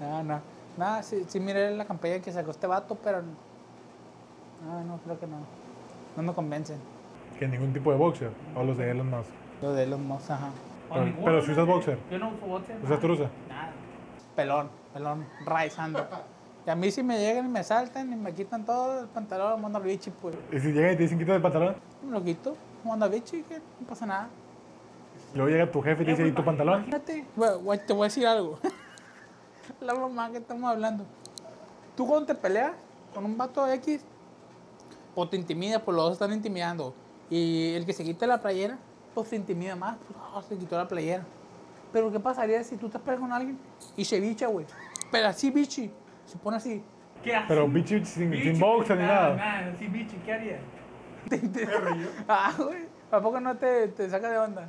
No, 0.00 0.22
no. 0.22 0.40
No, 0.76 1.02
sí, 1.02 1.24
sí 1.28 1.38
miré 1.38 1.70
la 1.76 1.84
campaña 1.84 2.18
que 2.20 2.32
sacó 2.32 2.50
este 2.50 2.66
vato, 2.66 2.96
pero. 2.96 3.22
No, 4.66 4.84
no, 4.84 4.98
creo 4.98 5.18
que 5.18 5.26
no. 5.26 5.38
No 6.16 6.22
me 6.22 6.32
convencen. 6.32 6.78
Que 7.38 7.46
ningún 7.46 7.72
tipo 7.72 7.90
de 7.92 7.98
boxer. 7.98 8.30
O 8.56 8.64
los 8.64 8.76
de 8.76 8.90
Elon 8.90 9.08
Musk. 9.08 9.30
Lo 9.62 9.72
de 9.72 9.84
Elon 9.84 10.06
Musk, 10.06 10.30
ajá. 10.30 10.50
Pero, 10.92 11.12
pero 11.24 11.42
si 11.42 11.52
usas 11.52 11.66
boxer. 11.66 11.98
Yo 12.10 12.18
no 12.18 12.30
uso 12.30 12.46
boxer. 12.46 12.76
¿Usas 12.82 13.00
trusa? 13.00 13.30
Nada. 13.48 13.72
Pelón, 14.36 14.68
pelón, 14.92 15.26
raizando. 15.44 16.06
Y 16.66 16.70
a 16.70 16.74
mí 16.74 16.90
si 16.90 17.02
me 17.02 17.18
llegan 17.18 17.46
y 17.46 17.48
me 17.48 17.62
saltan 17.62 18.12
y 18.12 18.16
me 18.16 18.32
quitan 18.32 18.64
todo 18.64 19.02
el 19.02 19.06
pantalón, 19.08 19.60
mando 19.60 19.78
al 19.78 19.84
bichi, 19.84 20.10
pues. 20.10 20.34
Y 20.50 20.58
si 20.58 20.72
llegan 20.72 20.94
y 20.94 20.96
te 20.96 21.02
dicen 21.02 21.18
quítate 21.18 21.36
el 21.36 21.42
pantalón, 21.42 21.76
Me 22.02 22.10
lo 22.10 22.24
quito, 22.24 22.56
mando 22.84 23.04
al 23.04 23.12
bichi, 23.12 23.42
que 23.42 23.58
no 23.58 23.86
pasa 23.86 24.06
nada. 24.06 24.28
Luego 25.34 25.50
llega 25.50 25.70
tu 25.70 25.82
jefe 25.82 26.02
y 26.02 26.06
te 26.06 26.10
dice, 26.12 26.26
¿y 26.28 26.32
tu 26.32 26.44
pantalón? 26.44 26.84
Imagínate, 26.86 27.26
te 27.86 27.92
voy 27.92 28.02
a 28.02 28.04
decir 28.04 28.26
algo. 28.26 28.58
La 29.80 29.94
mamá 29.94 30.30
que 30.30 30.38
estamos 30.38 30.70
hablando. 30.70 31.04
Tú 31.96 32.06
cuando 32.06 32.26
te 32.26 32.34
peleas 32.34 32.72
con 33.14 33.24
un 33.24 33.36
vato 33.36 33.66
X, 33.68 34.04
o 35.14 35.28
te 35.28 35.36
intimida, 35.36 35.78
pues 35.78 35.94
los 35.94 36.04
dos 36.04 36.12
están 36.14 36.32
intimidando. 36.32 36.94
Y 37.30 37.74
el 37.74 37.86
que 37.86 37.92
se 37.92 38.04
quita 38.04 38.26
la 38.26 38.40
playera, 38.40 38.78
pues 39.14 39.28
se 39.28 39.36
intimida 39.36 39.76
más, 39.76 39.96
pues 40.06 40.18
ah, 40.20 40.42
se 40.46 40.56
quitó 40.56 40.76
la 40.76 40.88
playera. 40.88 41.24
Pero 41.92 42.10
¿qué 42.10 42.18
pasaría 42.18 42.62
si 42.64 42.76
tú 42.76 42.88
te 42.88 42.98
peleas 42.98 43.20
con 43.20 43.32
alguien 43.32 43.58
y 43.96 44.04
se 44.04 44.18
bicha, 44.20 44.48
güey? 44.48 44.66
Pero 45.10 45.28
así 45.28 45.50
bichi, 45.50 45.90
se 46.26 46.36
pone 46.38 46.56
así. 46.56 46.82
¿Qué 47.22 47.34
haces? 47.34 47.48
Pero 47.48 47.68
bichi 47.68 48.04
sin, 48.04 48.32
sin 48.32 48.58
boxer 48.58 48.96
ni 48.96 49.04
nada. 49.04 49.36
Nada, 49.36 49.72
así 49.72 49.86
bichi, 49.86 50.16
¿qué 50.24 50.32
harías? 50.32 50.60
ah, 52.28 52.52
güey, 52.58 52.86
¿a 53.10 53.20
poco 53.20 53.40
no 53.40 53.56
te, 53.56 53.88
te 53.88 54.10
saca 54.10 54.28
de 54.28 54.38
onda? 54.38 54.68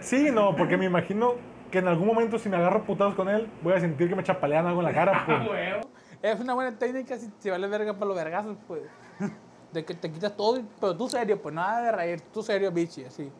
Sí, 0.00 0.30
no, 0.30 0.54
porque 0.56 0.76
me 0.76 0.86
imagino 0.86 1.34
que 1.70 1.78
en 1.78 1.88
algún 1.88 2.06
momento 2.06 2.38
si 2.38 2.48
me 2.48 2.56
agarro 2.56 2.84
putados 2.84 3.14
con 3.14 3.28
él, 3.28 3.48
voy 3.62 3.74
a 3.74 3.80
sentir 3.80 4.08
que 4.08 4.16
me 4.16 4.22
chapalean 4.22 4.66
algo 4.66 4.80
en 4.80 4.86
la 4.86 4.92
cara. 4.94 5.24
Pues. 5.26 5.48
huevo. 5.48 5.80
Es 6.22 6.40
una 6.40 6.54
buena 6.54 6.76
técnica 6.76 7.16
si, 7.16 7.30
si 7.38 7.50
vale 7.50 7.66
verga 7.68 7.92
para 7.94 8.06
los 8.06 8.16
vergazos, 8.16 8.56
pues. 8.66 8.82
De 9.72 9.84
que 9.84 9.94
te 9.94 10.10
quitas 10.10 10.36
todo, 10.36 10.60
pero 10.80 10.96
tú 10.96 11.08
serio, 11.08 11.40
pues 11.40 11.54
nada 11.54 11.82
de 11.82 11.92
reír, 11.92 12.20
tú 12.32 12.42
serio, 12.42 12.72
bichi, 12.72 13.04
así. 13.04 13.30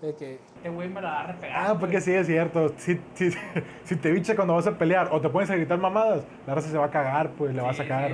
De 0.00 0.14
que. 0.14 0.38
Este 0.56 0.68
güey 0.68 0.88
me 0.88 1.00
la 1.00 1.10
va 1.10 1.20
a 1.20 1.26
repegar. 1.28 1.70
Ah, 1.70 1.76
porque 1.78 2.00
sí 2.00 2.12
es 2.12 2.26
cierto. 2.26 2.72
Si, 2.76 3.00
si, 3.14 3.30
si 3.84 3.96
te 3.96 4.10
bicha 4.12 4.36
cuando 4.36 4.54
vas 4.54 4.66
a 4.66 4.78
pelear 4.78 5.08
o 5.12 5.20
te 5.20 5.28
pones 5.28 5.50
a 5.50 5.56
gritar 5.56 5.78
mamadas, 5.78 6.22
la 6.46 6.54
raza 6.54 6.68
se 6.68 6.78
va 6.78 6.86
a 6.86 6.90
cagar, 6.90 7.30
pues 7.30 7.54
le 7.54 7.62
va 7.62 7.70
a 7.70 7.74
sacar. 7.74 8.12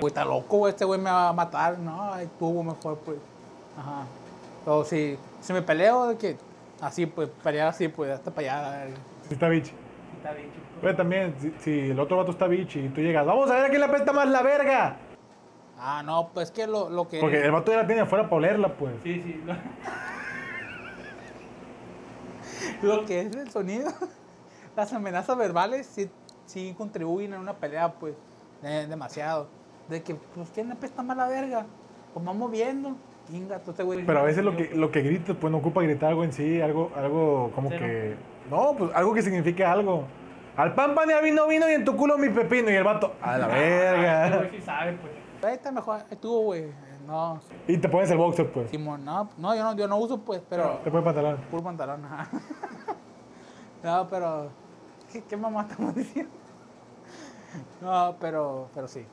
Güey, 0.00 0.08
está 0.08 0.24
loco, 0.24 0.66
este 0.68 0.84
güey 0.84 0.98
me 0.98 1.10
va 1.10 1.28
a 1.28 1.32
matar. 1.32 1.78
No, 1.78 2.12
ay, 2.12 2.28
tuvo 2.38 2.62
mejor, 2.62 2.98
pues. 2.98 3.18
Ajá. 3.78 4.04
O 4.66 4.84
si, 4.84 5.16
si 5.40 5.52
me 5.52 5.62
peleo, 5.62 6.08
de 6.08 6.16
que. 6.16 6.36
Así, 6.82 7.06
pues, 7.06 7.28
pelear 7.44 7.68
así, 7.68 7.86
pues, 7.86 8.10
hasta 8.10 8.32
para 8.32 8.82
allá. 8.82 8.94
Si 9.28 9.34
está 9.34 9.48
bichi. 9.48 9.72
Está 10.16 10.32
bichi. 10.32 10.48
Pero 10.80 10.96
también, 10.96 11.32
si, 11.40 11.54
si 11.60 11.90
el 11.90 12.00
otro 12.00 12.16
vato 12.16 12.32
está 12.32 12.48
bichi 12.48 12.80
y 12.80 12.88
tú 12.88 13.00
llegas, 13.00 13.24
vamos 13.24 13.48
a 13.50 13.54
ver 13.54 13.64
a 13.66 13.68
quién 13.68 13.80
le 13.80 13.86
apesta 13.86 14.12
más 14.12 14.28
la 14.28 14.42
verga. 14.42 14.96
Ah, 15.78 16.02
no, 16.04 16.30
pues 16.34 16.50
que 16.50 16.66
lo, 16.66 16.90
lo 16.90 17.06
que. 17.08 17.20
Porque 17.20 17.40
el 17.40 17.52
vato 17.52 17.70
ya 17.70 17.78
la 17.78 17.86
tiene 17.86 18.02
afuera 18.02 18.24
para 18.24 18.36
olerla, 18.36 18.74
pues. 18.74 18.94
Sí, 19.04 19.22
sí. 19.22 19.40
Lo, 22.82 22.96
lo 22.96 23.04
que 23.04 23.20
es 23.20 23.36
el 23.36 23.48
sonido, 23.50 23.92
las 24.76 24.92
amenazas 24.92 25.36
verbales 25.36 25.86
sí, 25.86 26.10
sí 26.46 26.74
contribuyen 26.76 27.34
en 27.34 27.40
una 27.40 27.54
pelea, 27.54 27.92
pues, 27.92 28.14
de- 28.60 28.88
demasiado. 28.88 29.46
De 29.88 30.02
que, 30.02 30.16
pues, 30.16 30.50
¿quién 30.52 30.66
le 30.66 30.74
apesta 30.74 31.02
más 31.04 31.16
la 31.16 31.28
verga? 31.28 31.64
Pues 32.12 32.24
vamos 32.26 32.50
viendo. 32.50 32.96
Inga, 33.30 33.58
tú 33.60 33.72
te 33.72 33.82
güey. 33.82 34.04
Pero 34.04 34.18
a 34.20 34.22
veces 34.22 34.44
lo 34.44 34.56
que, 34.56 34.70
lo 34.74 34.90
que 34.90 35.02
gritas, 35.02 35.36
pues 35.40 35.50
no 35.50 35.58
ocupa 35.58 35.82
gritar 35.82 36.10
algo 36.10 36.24
en 36.24 36.32
sí, 36.32 36.60
algo, 36.60 36.90
algo 36.96 37.50
como 37.54 37.70
Sí, 37.70 37.76
que. 37.78 38.16
No, 38.50 38.74
pues 38.76 38.90
algo 38.94 39.14
que 39.14 39.22
signifique 39.22 39.64
algo. 39.64 40.04
Al 40.56 40.74
pan 40.74 40.94
pan 40.94 41.08
y 41.08 41.12
al 41.12 41.22
vino 41.22 41.46
vino 41.46 41.68
y 41.70 41.72
en 41.72 41.84
tu 41.84 41.96
culo 41.96 42.18
mi 42.18 42.28
pepino. 42.28 42.70
Y 42.70 42.74
el 42.74 42.84
vato, 42.84 43.14
a 43.22 43.38
la 43.38 43.46
verga. 43.46 44.48
sí 44.50 44.60
sabe, 44.60 44.98
pues. 45.00 45.12
Ahí 45.44 45.54
está 45.54 45.72
mejor, 45.72 46.02
estuvo, 46.10 46.42
güey. 46.42 46.66
No, 47.06 47.40
Y 47.66 47.78
te 47.78 47.88
pones 47.88 48.10
el 48.12 48.18
boxer, 48.18 48.50
pues. 48.52 48.70
Simón, 48.70 49.04
no, 49.04 49.28
no, 49.36 49.56
yo 49.56 49.64
no, 49.64 49.76
yo 49.76 49.88
no 49.88 49.96
uso, 49.96 50.18
pues, 50.18 50.40
pero. 50.48 50.80
Te 50.84 50.90
pones 50.90 51.04
pantalón. 51.04 51.36
Puro 51.50 51.62
pantalón, 51.62 52.04
ajá. 52.04 52.28
No, 53.82 54.06
pero. 54.08 54.50
¿Qué, 55.12 55.24
qué 55.24 55.36
mamá 55.36 55.62
estamos 55.68 55.94
diciendo? 55.94 56.32
No, 57.82 58.16
pero, 58.20 58.68
pero 58.74 58.88
sí. 58.88 59.04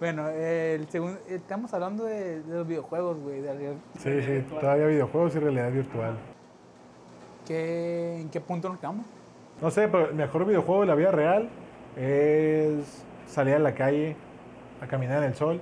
Bueno, 0.00 0.30
el 0.30 0.88
segundo, 0.88 1.18
estamos 1.28 1.74
hablando 1.74 2.04
de, 2.04 2.40
de 2.40 2.54
los 2.56 2.66
videojuegos, 2.66 3.18
güey. 3.18 3.42
Sí, 3.98 4.22
sí, 4.22 4.42
todavía 4.58 4.86
videojuegos 4.86 5.36
y 5.36 5.38
realidad 5.40 5.70
virtual. 5.70 6.16
¿Qué, 7.46 8.16
¿En 8.18 8.30
qué 8.30 8.40
punto 8.40 8.70
nos 8.70 8.78
quedamos? 8.78 9.04
No 9.60 9.70
sé, 9.70 9.88
pero 9.88 10.08
el 10.08 10.14
mejor 10.14 10.46
videojuego 10.46 10.80
de 10.80 10.86
la 10.86 10.94
vida 10.94 11.10
real 11.10 11.50
es 11.98 13.04
salir 13.26 13.56
a 13.56 13.58
la 13.58 13.74
calle 13.74 14.16
a 14.80 14.86
caminar 14.86 15.18
en 15.18 15.24
el 15.24 15.34
sol 15.34 15.60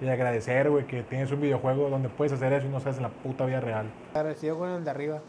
y 0.00 0.08
agradecer, 0.08 0.70
güey, 0.70 0.86
que 0.86 1.02
tienes 1.02 1.30
un 1.30 1.42
videojuego 1.42 1.90
donde 1.90 2.08
puedes 2.08 2.32
hacer 2.32 2.54
eso 2.54 2.66
y 2.66 2.70
no 2.70 2.80
seas 2.80 2.96
en 2.96 3.02
la 3.02 3.10
puta 3.10 3.44
vida 3.44 3.60
real. 3.60 3.86
Agradecido 4.14 4.58
con 4.58 4.70
el 4.70 4.82
de 4.82 4.90
arriba. 4.90 5.20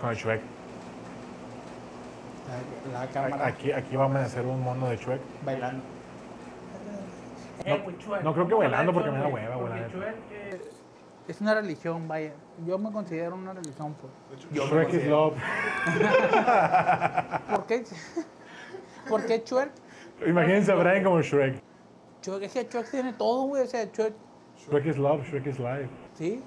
Con 0.00 0.10
el 0.10 0.16
Shrek. 0.16 0.40
La, 2.92 3.06
cámara 3.08 3.44
Aquí, 3.44 3.72
aquí 3.72 3.96
vamos 3.96 4.18
a 4.18 4.24
hacer 4.24 4.46
un 4.46 4.62
mono 4.62 4.88
de 4.88 4.96
Shrek. 4.96 5.20
bailando. 5.44 5.95
No- 7.64 8.22
no 8.22 8.34
creo 8.34 8.48
que 8.48 8.54
bailando 8.54 8.92
porque 8.92 9.10
me 9.10 9.18
da 9.18 9.28
hueva, 9.28 9.56
güey, 9.56 9.68
la 9.70 9.76
neta. 9.76 10.14
Es 11.28 11.40
una 11.40 11.54
religión, 11.54 12.06
vaya. 12.06 12.32
Yo 12.64 12.78
me 12.78 12.92
considero 12.92 13.34
una 13.34 13.52
religión, 13.52 13.96
pues. 14.00 14.46
Yo 14.52 14.64
Shrek 14.66 14.94
is 14.94 15.06
love. 15.06 15.34
¿Por 17.50 17.66
qué? 17.66 17.84
¿Por 19.08 19.26
qué 19.26 19.42
Chuerk? 19.42 19.72
Imagínense 20.26 20.72
a 20.72 20.76
Brian 20.76 21.04
como 21.04 21.20
Shrek. 21.20 21.60
Es 22.42 22.52
que 22.52 22.68
Chuerk 22.68 22.90
tiene 22.90 23.12
todo, 23.12 23.42
güey. 23.46 23.62
O 23.62 23.66
sea, 23.66 23.90
Chuerk, 23.90 24.14
Shrek 24.68 24.86
is 24.86 24.98
love, 24.98 25.22
Shrek 25.28 25.46
is 25.46 25.58
life. 25.58 25.88
sí. 26.14 26.42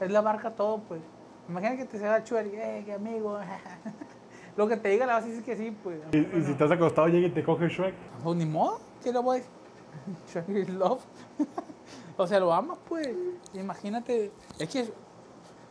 Él 0.00 0.16
abarca 0.16 0.50
todo, 0.50 0.78
pues. 0.88 1.02
Imagina 1.48 1.76
que 1.76 1.84
te 1.84 1.98
sea 1.98 2.24
Chuerk, 2.24 2.48
eh, 2.54 2.82
qué 2.86 2.94
amigo. 2.94 3.38
Lo 4.56 4.66
que 4.66 4.76
te 4.78 4.88
diga 4.88 5.04
le 5.06 5.12
vas 5.12 5.24
a 5.24 5.26
decir 5.26 5.44
que 5.44 5.56
sí, 5.56 5.76
pues. 5.82 5.98
Y, 6.12 6.18
y 6.18 6.42
si 6.42 6.52
estás 6.52 6.70
acostado, 6.70 7.06
llega 7.08 7.26
y 7.26 7.30
te 7.30 7.44
coge 7.44 7.68
Shrek. 7.68 7.94
Pues 8.24 8.36
ni 8.36 8.46
modo, 8.46 8.80
¿qué 9.04 9.12
le 9.12 9.18
voy 9.18 9.36
a 9.36 9.40
decir? 9.40 9.52
Shrek 10.32 10.48
is 10.48 10.68
love. 10.68 11.00
o 12.16 12.26
sea, 12.26 12.40
lo 12.40 12.52
amas, 12.52 12.78
pues. 12.88 13.08
Imagínate. 13.54 14.32
Es 14.58 14.68
que 14.68 14.92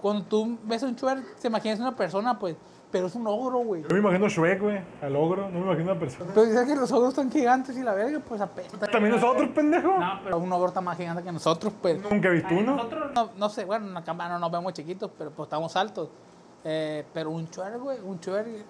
cuando 0.02 0.24
tú 0.26 0.58
ves 0.64 0.84
a 0.84 0.88
un 0.88 0.96
Chuerk, 0.96 1.36
te 1.40 1.48
imaginas 1.48 1.80
una 1.80 1.96
persona, 1.96 2.38
pues. 2.38 2.56
Pero 2.92 3.06
es 3.06 3.14
un 3.14 3.28
ogro, 3.28 3.60
güey. 3.60 3.84
Yo 3.84 3.90
me 3.90 4.00
imagino 4.00 4.28
Shrek, 4.28 4.62
güey, 4.62 4.82
al 5.02 5.16
ogro. 5.16 5.44
No 5.52 5.60
me 5.60 5.66
imagino 5.66 5.92
una 5.92 6.00
persona. 6.00 6.32
Pero 6.34 6.48
dices 6.48 6.66
que 6.66 6.76
los 6.76 6.92
ogros 6.92 7.10
están 7.10 7.32
gigantes 7.32 7.78
y 7.78 7.84
la 7.84 7.94
verga, 7.94 8.20
pues 8.20 8.42
apesta. 8.42 8.88
También 8.88 9.14
nosotros, 9.14 9.48
pendejo. 9.50 10.00
No, 10.00 10.20
pero 10.24 10.40
un 10.40 10.52
ogro 10.52 10.70
está 10.70 10.82
más 10.82 10.98
gigante 10.98 11.22
que 11.22 11.32
nosotros, 11.32 11.72
pues. 11.80 12.02
Nunca 12.10 12.30
he 12.30 12.32
visto 12.32 12.56
uno. 12.56 12.78
Nosotros 12.78 13.12
no, 13.14 13.30
no 13.38 13.50
sé, 13.50 13.66
bueno, 13.66 13.86
en 13.86 13.94
la 13.94 14.04
cámara 14.04 14.34
no 14.34 14.40
nos 14.40 14.52
vemos 14.52 14.74
chiquitos, 14.74 15.12
pero 15.16 15.30
pues 15.30 15.46
estamos 15.46 15.76
altos. 15.76 16.10
Eh, 16.64 17.06
pero 17.14 17.30
un 17.30 17.48
chuer, 17.50 17.78
güey, 17.78 18.00
un 18.04 18.20
chuer. 18.20 18.66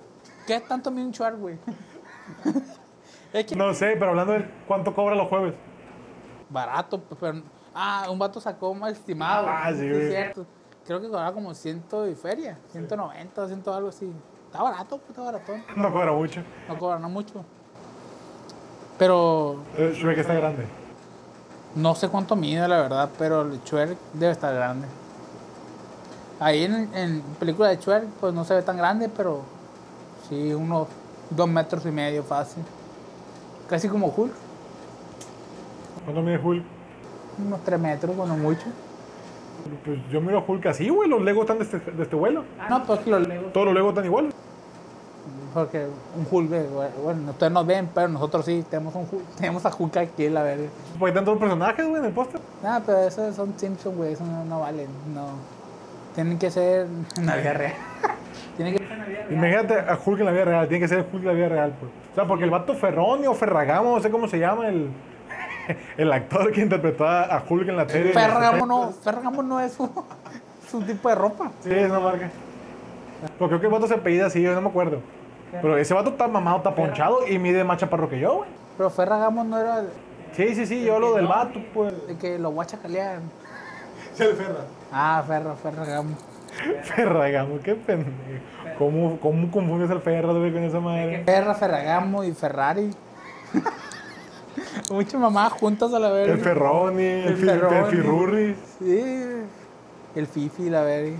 ¿Qué 0.45 0.59
tanto 0.59 0.91
mide 0.91 1.05
un 1.05 1.13
chuer, 1.13 1.37
güey? 1.37 1.57
No 3.55 3.73
sé, 3.73 3.95
pero 3.97 4.11
hablando 4.11 4.33
de 4.33 4.45
cuánto 4.67 4.93
cobra 4.93 5.15
los 5.15 5.27
jueves. 5.27 5.53
barato, 6.49 7.01
pero. 7.19 7.41
Ah, 7.73 8.07
un 8.09 8.17
vato 8.17 8.41
sacó 8.41 8.73
más 8.73 8.93
estimado. 8.93 9.47
Ah, 9.47 9.71
sí, 9.71 9.87
güey. 9.89 10.09
cierto. 10.09 10.45
Creo 10.85 10.99
que 10.99 11.07
cobraba 11.07 11.31
como 11.33 11.53
100 11.53 11.83
y 12.11 12.15
feria, 12.15 12.57
190, 12.71 13.47
100 13.47 13.63
algo 13.67 13.89
así. 13.89 14.11
Está 14.47 14.63
barato, 14.63 14.97
pues 14.97 15.09
está 15.11 15.21
barato. 15.21 15.53
No 15.75 15.93
cobra 15.93 16.11
mucho. 16.11 16.41
No 16.67 16.79
cobran 16.79 17.13
mucho. 17.13 17.45
Pero 18.97 19.57
Eh, 19.77 19.93
Shrek 19.95 20.17
está 20.17 20.33
grande. 20.33 20.65
No 21.75 21.93
sé 21.93 22.09
cuánto 22.09 22.35
mide, 22.35 22.67
la 22.67 22.77
verdad, 22.81 23.09
pero 23.19 23.43
el 23.43 23.63
Chuer 23.63 23.95
debe 24.13 24.31
estar 24.31 24.53
grande. 24.53 24.87
Ahí 26.39 26.63
en, 26.63 26.89
en 26.95 27.21
película 27.39 27.69
de 27.69 27.77
Chuer, 27.79 28.05
pues 28.19 28.33
no 28.33 28.43
se 28.43 28.55
ve 28.55 28.63
tan 28.63 28.77
grande, 28.77 29.07
pero 29.09 29.41
sí, 30.27 30.53
unos 30.53 30.87
dos 31.29 31.47
metros 31.47 31.85
y 31.85 31.91
medio 31.91 32.23
fácil. 32.23 32.63
Casi 33.69 33.87
como 33.87 34.07
Hulk, 34.07 34.33
¿Cuánto 36.05 36.21
mide 36.21 36.39
Hulk? 36.39 36.63
unos 37.45 37.63
tres 37.63 37.79
metros, 37.79 38.15
bueno, 38.15 38.35
mucho. 38.35 38.65
Pues 39.85 39.99
yo 40.09 40.21
miro 40.21 40.39
a 40.39 40.43
Hulk 40.45 40.65
así, 40.65 40.89
güey. 40.89 41.09
Los 41.09 41.21
Legos 41.21 41.41
están 41.41 41.59
de 41.59 41.65
este, 41.65 41.79
de 41.79 42.03
este 42.03 42.15
vuelo. 42.15 42.43
No, 42.69 42.83
pues 42.83 42.99
que 43.01 43.11
los 43.11 43.27
Legos. 43.27 43.53
Todos 43.53 43.67
los 43.67 43.75
Legos 43.75 43.89
están 43.89 44.05
iguales. 44.05 44.33
Porque 45.53 45.87
un 46.15 46.27
Hulk, 46.29 46.51
eh, 46.51 46.69
bueno, 47.03 47.31
ustedes 47.31 47.51
no 47.51 47.65
ven, 47.65 47.89
pero 47.93 48.07
nosotros 48.07 48.45
sí, 48.45 48.63
tenemos, 48.69 48.95
un 48.95 49.01
Hulk, 49.01 49.25
tenemos 49.37 49.65
a 49.65 49.71
Hulk 49.77 49.97
aquí, 49.97 50.29
la 50.29 50.43
verdad. 50.43 50.65
Porque 50.97 51.09
están 51.09 51.25
todos 51.25 51.39
los 51.39 51.49
personajes, 51.49 51.87
güey, 51.87 51.99
en 51.99 52.05
el 52.05 52.13
póster. 52.13 52.41
Nada, 52.63 52.81
pero 52.85 52.99
esos 52.99 53.35
son 53.35 53.53
Simpsons, 53.57 53.95
güey, 53.97 54.13
eso 54.13 54.23
no, 54.23 54.45
no 54.45 54.61
valen, 54.61 54.87
no. 55.13 55.27
Tienen 56.15 56.37
que 56.39 56.49
ser 56.51 56.87
en 57.17 57.25
la 57.25 57.35
vida 57.35 57.53
real. 57.53 57.73
Tienen 58.59 58.77
que 58.77 58.83
ser 58.83 58.91
en 58.91 58.99
la 58.99 59.05
vida 59.05 59.19
real. 59.19 59.33
Imagínate 59.33 59.73
a 59.79 59.99
Hulk 60.05 60.19
en 60.19 60.25
la 60.25 60.31
vida 60.33 60.45
real. 60.45 60.67
Tiene 60.67 60.81
que 60.81 60.87
ser 60.89 60.99
Hulk 60.99 61.21
en 61.21 61.27
la 61.27 61.33
vida 61.33 61.49
real, 61.49 61.73
pues. 61.79 61.91
O 62.11 62.15
sea, 62.15 62.25
porque 62.25 62.43
el 62.43 62.49
vato 62.49 62.73
Ferroni 62.73 63.25
o 63.25 63.33
Ferragamo, 63.33 63.95
no 63.95 64.01
sé 64.01 64.11
cómo 64.11 64.27
se 64.27 64.37
llama, 64.37 64.67
el, 64.67 64.89
el 65.97 66.11
actor 66.11 66.51
que 66.51 66.59
interpretó 66.59 67.07
a 67.07 67.41
Hulk 67.47 67.69
en 67.69 67.77
la 67.77 67.87
serie. 67.87 68.11
Ferragamo 68.11 68.65
no, 68.65 68.91
Ferragamo 68.91 69.43
no 69.43 69.61
es 69.61 69.71
su, 69.71 69.89
su 70.69 70.81
tipo 70.81 71.07
de 71.07 71.15
ropa. 71.15 71.51
Sí, 71.61 71.71
es 71.71 71.89
una 71.89 72.01
marca. 72.01 72.29
Pero 73.37 73.47
creo 73.47 73.59
que 73.61 73.67
el 73.67 73.71
vato 73.71 73.87
se 73.87 73.93
apellida 73.93 74.25
así, 74.25 74.41
yo 74.41 74.53
no 74.53 74.59
me 74.59 74.67
acuerdo. 74.69 74.99
Pero 75.53 75.77
ese 75.77 75.93
vato 75.93 76.09
está 76.09 76.27
mamado, 76.27 76.57
está 76.57 76.75
ponchado 76.75 77.25
y 77.27 77.39
mide 77.39 77.63
más 77.63 77.77
chaparro 77.77 78.09
que 78.09 78.19
yo, 78.19 78.35
güey. 78.39 78.49
Pero 78.77 78.89
Ferragamo 78.89 79.45
no 79.45 79.57
era 79.57 79.79
el, 79.79 79.87
Sí, 80.33 80.53
sí, 80.53 80.65
sí, 80.65 80.83
yo 80.83 80.95
hablo 80.95 81.15
del 81.15 81.27
vato, 81.27 81.59
pues. 81.73 81.93
el 82.07 82.17
que 82.17 82.37
lo 82.37 82.49
guachacalean. 82.51 83.21
Sí, 84.13 84.23
el 84.23 84.35
Ferra. 84.35 84.65
Ah, 84.91 85.23
Ferro, 85.25 85.55
Ferragamo. 85.55 86.09
Ferragamo, 86.83 87.59
qué 87.63 87.75
pendejo. 87.75 88.11
¿Cómo, 88.77 89.19
¿Cómo 89.19 89.51
confundes 89.51 89.89
al 89.91 90.01
Ferra, 90.01 90.31
güey, 90.33 90.51
con 90.53 90.63
esa 90.63 90.79
madre? 90.79 91.23
Ferra, 91.25 91.53
Ferragamo 91.55 92.23
y 92.23 92.31
Ferrari. 92.33 92.91
Muchas 94.89 95.19
mamás 95.19 95.51
juntas 95.53 95.93
a 95.93 95.99
la 95.99 96.09
verga. 96.11 96.33
El 96.33 96.39
Ferroni, 96.39 97.03
el, 97.03 97.27
El 97.27 97.35
Fi- 97.37 97.41
el 97.49 97.59
Ferroni. 97.59 97.89
Firurri. 97.91 98.55
Sí. 98.79 99.25
El 100.15 100.27
Fifi, 100.27 100.69
la 100.69 100.81
verga. 100.83 101.17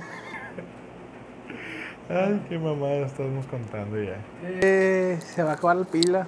Ay, 2.10 2.44
qué 2.50 2.58
mamada 2.58 3.06
estamos 3.06 3.46
contando 3.46 4.02
ya. 4.02 4.18
Eh, 4.44 5.20
se 5.24 5.44
va 5.44 5.52
a 5.52 5.54
acabar 5.54 5.76
la 5.76 5.86
pila. 5.86 6.26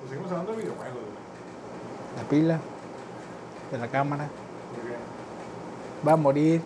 Pues 0.00 0.10
seguimos 0.10 0.30
hablando 0.32 0.52
de 0.52 0.58
videojuegos, 0.58 0.98
La 2.16 2.28
pila 2.28 2.58
de 3.72 3.78
la 3.78 3.88
cámara. 3.88 4.28
Va 6.06 6.12
a 6.12 6.16
morir 6.16 6.60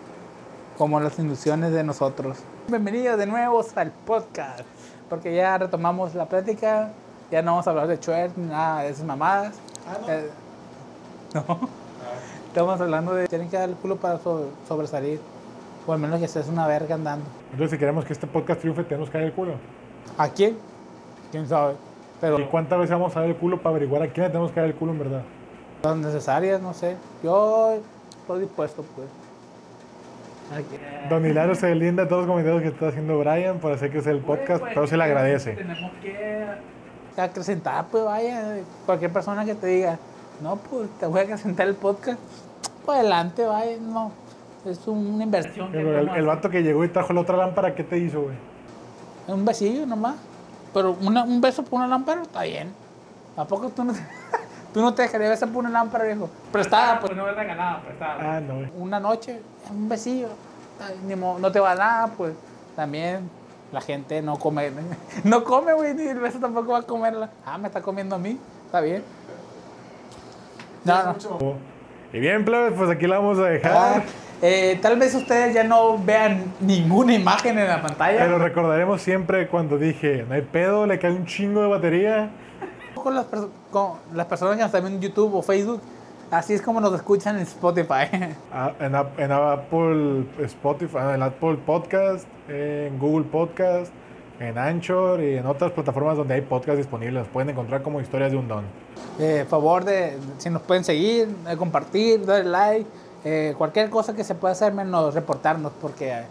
como 0.79 0.97
las 1.01 1.19
ilusiones 1.19 1.73
de 1.73 1.83
nosotros. 1.83 2.37
Bienvenidos 2.69 3.19
de 3.19 3.25
nuevo 3.25 3.61
al 3.75 3.91
podcast. 3.91 4.61
Porque 5.09 5.35
ya 5.35 5.57
retomamos 5.57 6.15
la 6.15 6.25
plática. 6.27 6.93
Ya 7.29 7.41
no 7.41 7.51
vamos 7.51 7.67
a 7.67 7.71
hablar 7.71 7.87
de 7.87 7.99
Chuer 7.99 8.31
ni 8.37 8.47
nada 8.47 8.83
de 8.83 8.89
esas 8.91 9.03
mamadas. 9.05 9.55
Eh, 10.07 10.29
no. 11.33 11.43
Estamos 12.47 12.79
hablando 12.79 13.13
de 13.13 13.27
tienen 13.27 13.49
que 13.49 13.57
dar 13.57 13.67
el 13.67 13.75
culo 13.75 13.97
para 13.97 14.19
so- 14.19 14.47
sobresalir. 14.69 15.19
O 15.85 15.91
al 15.91 15.99
menos 15.99 16.17
que 16.21 16.29
seas 16.29 16.47
una 16.47 16.65
verga 16.65 16.95
andando. 16.95 17.25
Entonces, 17.51 17.71
si 17.71 17.77
queremos 17.77 18.05
que 18.05 18.13
este 18.13 18.25
podcast 18.27 18.61
triunfe, 18.61 18.85
tenemos 18.85 19.09
que 19.09 19.17
dar 19.17 19.27
el 19.27 19.33
culo. 19.33 19.55
¿A 20.17 20.29
quién? 20.29 20.57
¿Quién 21.29 21.45
sabe? 21.45 21.73
Pero 22.21 22.39
¿Y 22.39 22.45
cuántas 22.45 22.79
veces 22.79 22.91
vamos 22.93 23.13
a 23.17 23.19
dar 23.19 23.27
el 23.29 23.35
culo 23.35 23.57
para 23.57 23.71
averiguar 23.71 24.03
a 24.03 24.07
quién 24.07 24.23
le 24.27 24.29
tenemos 24.29 24.51
que 24.53 24.61
dar 24.61 24.69
el 24.69 24.75
culo 24.75 24.93
en 24.93 24.99
verdad? 24.99 25.23
son 25.83 26.01
necesarias, 26.01 26.61
no 26.61 26.73
sé. 26.73 26.95
Yo 27.21 27.79
estoy 28.21 28.39
dispuesto, 28.41 28.85
pues. 28.95 29.07
Don 31.09 31.25
Hilario 31.25 31.55
se 31.55 31.73
linda 31.75 32.07
todos 32.07 32.21
los 32.25 32.31
comentarios 32.31 32.61
que 32.61 32.69
está 32.69 32.87
haciendo 32.89 33.19
Brian 33.19 33.59
por 33.59 33.71
hacer 33.71 33.91
que 33.91 34.01
sea 34.01 34.11
el 34.11 34.19
podcast, 34.19 34.63
pero 34.63 34.87
se 34.87 34.97
le 34.97 35.03
agradece. 35.03 35.53
Tenemos 35.53 35.91
que 36.01 36.45
acrecentar, 37.17 37.85
pues 37.91 38.03
vaya, 38.03 38.57
cualquier 38.85 39.11
persona 39.11 39.45
que 39.45 39.55
te 39.55 39.67
diga, 39.67 39.97
no, 40.41 40.55
pues 40.55 40.89
te 40.99 41.05
voy 41.05 41.19
a 41.19 41.23
acrecentar 41.23 41.67
el 41.67 41.75
podcast, 41.75 42.19
pues 42.85 42.99
adelante, 42.99 43.45
vaya, 43.45 43.77
no. 43.81 44.11
Es 44.65 44.85
una 44.87 45.23
inversión. 45.23 45.69
Pero 45.71 45.97
el, 45.99 46.09
el 46.09 46.25
vato 46.25 46.49
que 46.49 46.61
llegó 46.63 46.83
y 46.83 46.89
trajo 46.89 47.13
la 47.13 47.21
otra 47.21 47.37
lámpara, 47.37 47.75
¿qué 47.75 47.83
te 47.83 47.97
hizo, 47.97 48.21
güey? 48.23 48.35
Un 49.27 49.45
besillo 49.45 49.85
nomás. 49.85 50.15
Pero 50.73 50.97
una- 51.01 51.23
un 51.23 51.39
beso 51.39 51.63
por 51.63 51.79
una 51.79 51.87
lámpara 51.87 52.21
está 52.23 52.43
bien. 52.43 52.71
¿A 53.37 53.45
poco 53.45 53.69
tú 53.69 53.83
no 53.85 53.93
te, 53.93 53.99
tú 54.73 54.81
no 54.81 54.93
te 54.93 55.01
dejarías 55.03 55.29
besar 55.31 55.49
por 55.49 55.59
una 55.63 55.69
lámpara, 55.69 56.05
viejo? 56.05 56.29
Prestada, 56.51 56.99
pues 56.99 57.15
no 57.15 57.27
es 57.29 57.35
regalada, 57.35 57.81
prestada. 57.81 58.17
Ah, 58.37 58.39
no, 58.39 58.69
una 58.77 58.99
noche, 58.99 59.41
un 59.69 59.87
besillo, 59.89 60.27
ay, 60.85 60.99
ni 61.07 61.15
mo- 61.15 61.37
no 61.39 61.51
te 61.51 61.59
va 61.59 61.71
a 61.71 61.75
nada, 61.75 62.07
pues 62.17 62.33
también 62.75 63.29
la 63.71 63.81
gente 63.81 64.21
no 64.21 64.37
come, 64.37 64.71
no 65.23 65.43
come, 65.43 65.73
güey, 65.73 65.93
ni 65.93 66.03
el 66.07 66.19
beso 66.19 66.39
tampoco 66.39 66.71
va 66.73 66.79
a 66.79 66.83
comerla. 66.83 67.29
Ah, 67.45 67.57
me 67.57 67.67
está 67.67 67.81
comiendo 67.81 68.15
a 68.15 68.19
mí, 68.19 68.37
está 68.65 68.81
bien. 68.81 69.03
No, 70.83 71.03
no. 71.03 71.55
Y 72.13 72.19
bien, 72.19 72.43
plebes, 72.45 72.73
pues 72.75 72.89
aquí 72.89 73.05
la 73.05 73.19
vamos 73.19 73.37
a 73.39 73.43
dejar. 73.43 73.71
Ah, 73.75 74.03
Eh, 74.41 74.79
tal 74.81 74.97
vez 74.97 75.13
ustedes 75.13 75.53
ya 75.53 75.65
no 75.65 75.97
vean 75.97 76.45
ninguna 76.61 77.13
imagen 77.13 77.59
en 77.59 77.67
la 77.67 77.81
pantalla. 77.81 78.19
Pero 78.19 78.39
recordaremos 78.39 79.01
siempre 79.01 79.49
cuando 79.49 79.77
dije, 79.77 80.23
no 80.25 80.33
hay 80.33 80.41
pedo, 80.43 80.85
le 80.87 80.97
cae 80.97 81.11
un 81.11 81.25
chingo 81.25 81.61
de 81.61 81.67
batería. 81.67 82.29
con 82.95 83.15
las, 83.15 83.25
perso- 83.29 83.49
con 83.71 83.93
las 84.13 84.25
personas 84.27 84.55
que 84.55 84.61
nos 84.61 84.67
están 84.67 84.83
viendo 84.83 84.97
en 85.05 85.11
YouTube 85.11 85.35
o 85.35 85.41
Facebook, 85.41 85.81
así 86.31 86.53
es 86.53 86.61
como 86.61 86.79
nos 86.81 86.93
escuchan 86.93 87.35
en 87.37 87.43
Spotify. 87.43 88.09
Ah, 88.53 88.71
En, 88.79 88.95
Ap- 88.95 89.19
en 89.19 89.31
Apple 89.31 90.25
Spotify, 90.45 90.97
en 91.15 91.23
Apple 91.23 91.57
Podcast, 91.65 92.27
en 92.47 92.97
Google 92.99 93.25
Podcast, 93.25 93.91
en 94.39 94.57
Anchor 94.57 95.21
y 95.21 95.35
en 95.35 95.45
otras 95.45 95.71
plataformas 95.71 96.15
donde 96.17 96.33
hay 96.33 96.41
podcast 96.41 96.77
disponibles. 96.77 97.13
Los 97.15 97.27
pueden 97.27 97.49
encontrar 97.49 97.81
como 97.83 97.99
historias 98.01 98.31
de 98.31 98.37
un 98.37 98.47
don. 98.47 98.63
Eh, 99.19 99.45
favor 99.49 99.83
de, 99.83 100.17
si 100.37 100.49
nos 100.49 100.61
pueden 100.61 100.83
seguir, 100.85 101.27
eh, 101.47 101.57
compartir, 101.57 102.25
darle 102.25 102.49
like, 102.49 102.85
eh, 103.25 103.53
cualquier 103.57 103.89
cosa 103.89 104.15
que 104.15 104.23
se 104.23 104.33
pueda 104.35 104.53
hacer 104.53 104.73
menos 104.73 105.13
reportarnos 105.13 105.73
porque 105.81 106.21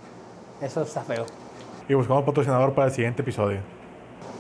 eso 0.63 0.83
está 0.83 1.03
feo. 1.03 1.27
Y 1.87 1.95
buscamos 1.95 2.25
patrocinador 2.25 2.73
para 2.73 2.89
el 2.89 2.95
siguiente 2.95 3.21
episodio. 3.23 3.59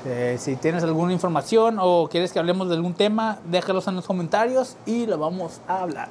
Eh, 0.07 0.37
si 0.39 0.57
tienes 0.57 0.85
alguna 0.85 1.13
información 1.13 1.79
o 1.81 2.09
quieres 2.11 2.33
que 2.33 2.39
hablemos 2.39 2.69
de 2.69 2.77
algún 2.77 2.95
tema, 2.95 3.39
déjalos 3.51 3.89
en 3.89 3.97
los 3.97 4.07
comentarios 4.07 4.77
y 4.87 5.07
lo 5.07 5.19
vamos 5.19 5.61
a 5.67 5.83
hablar. 5.83 6.09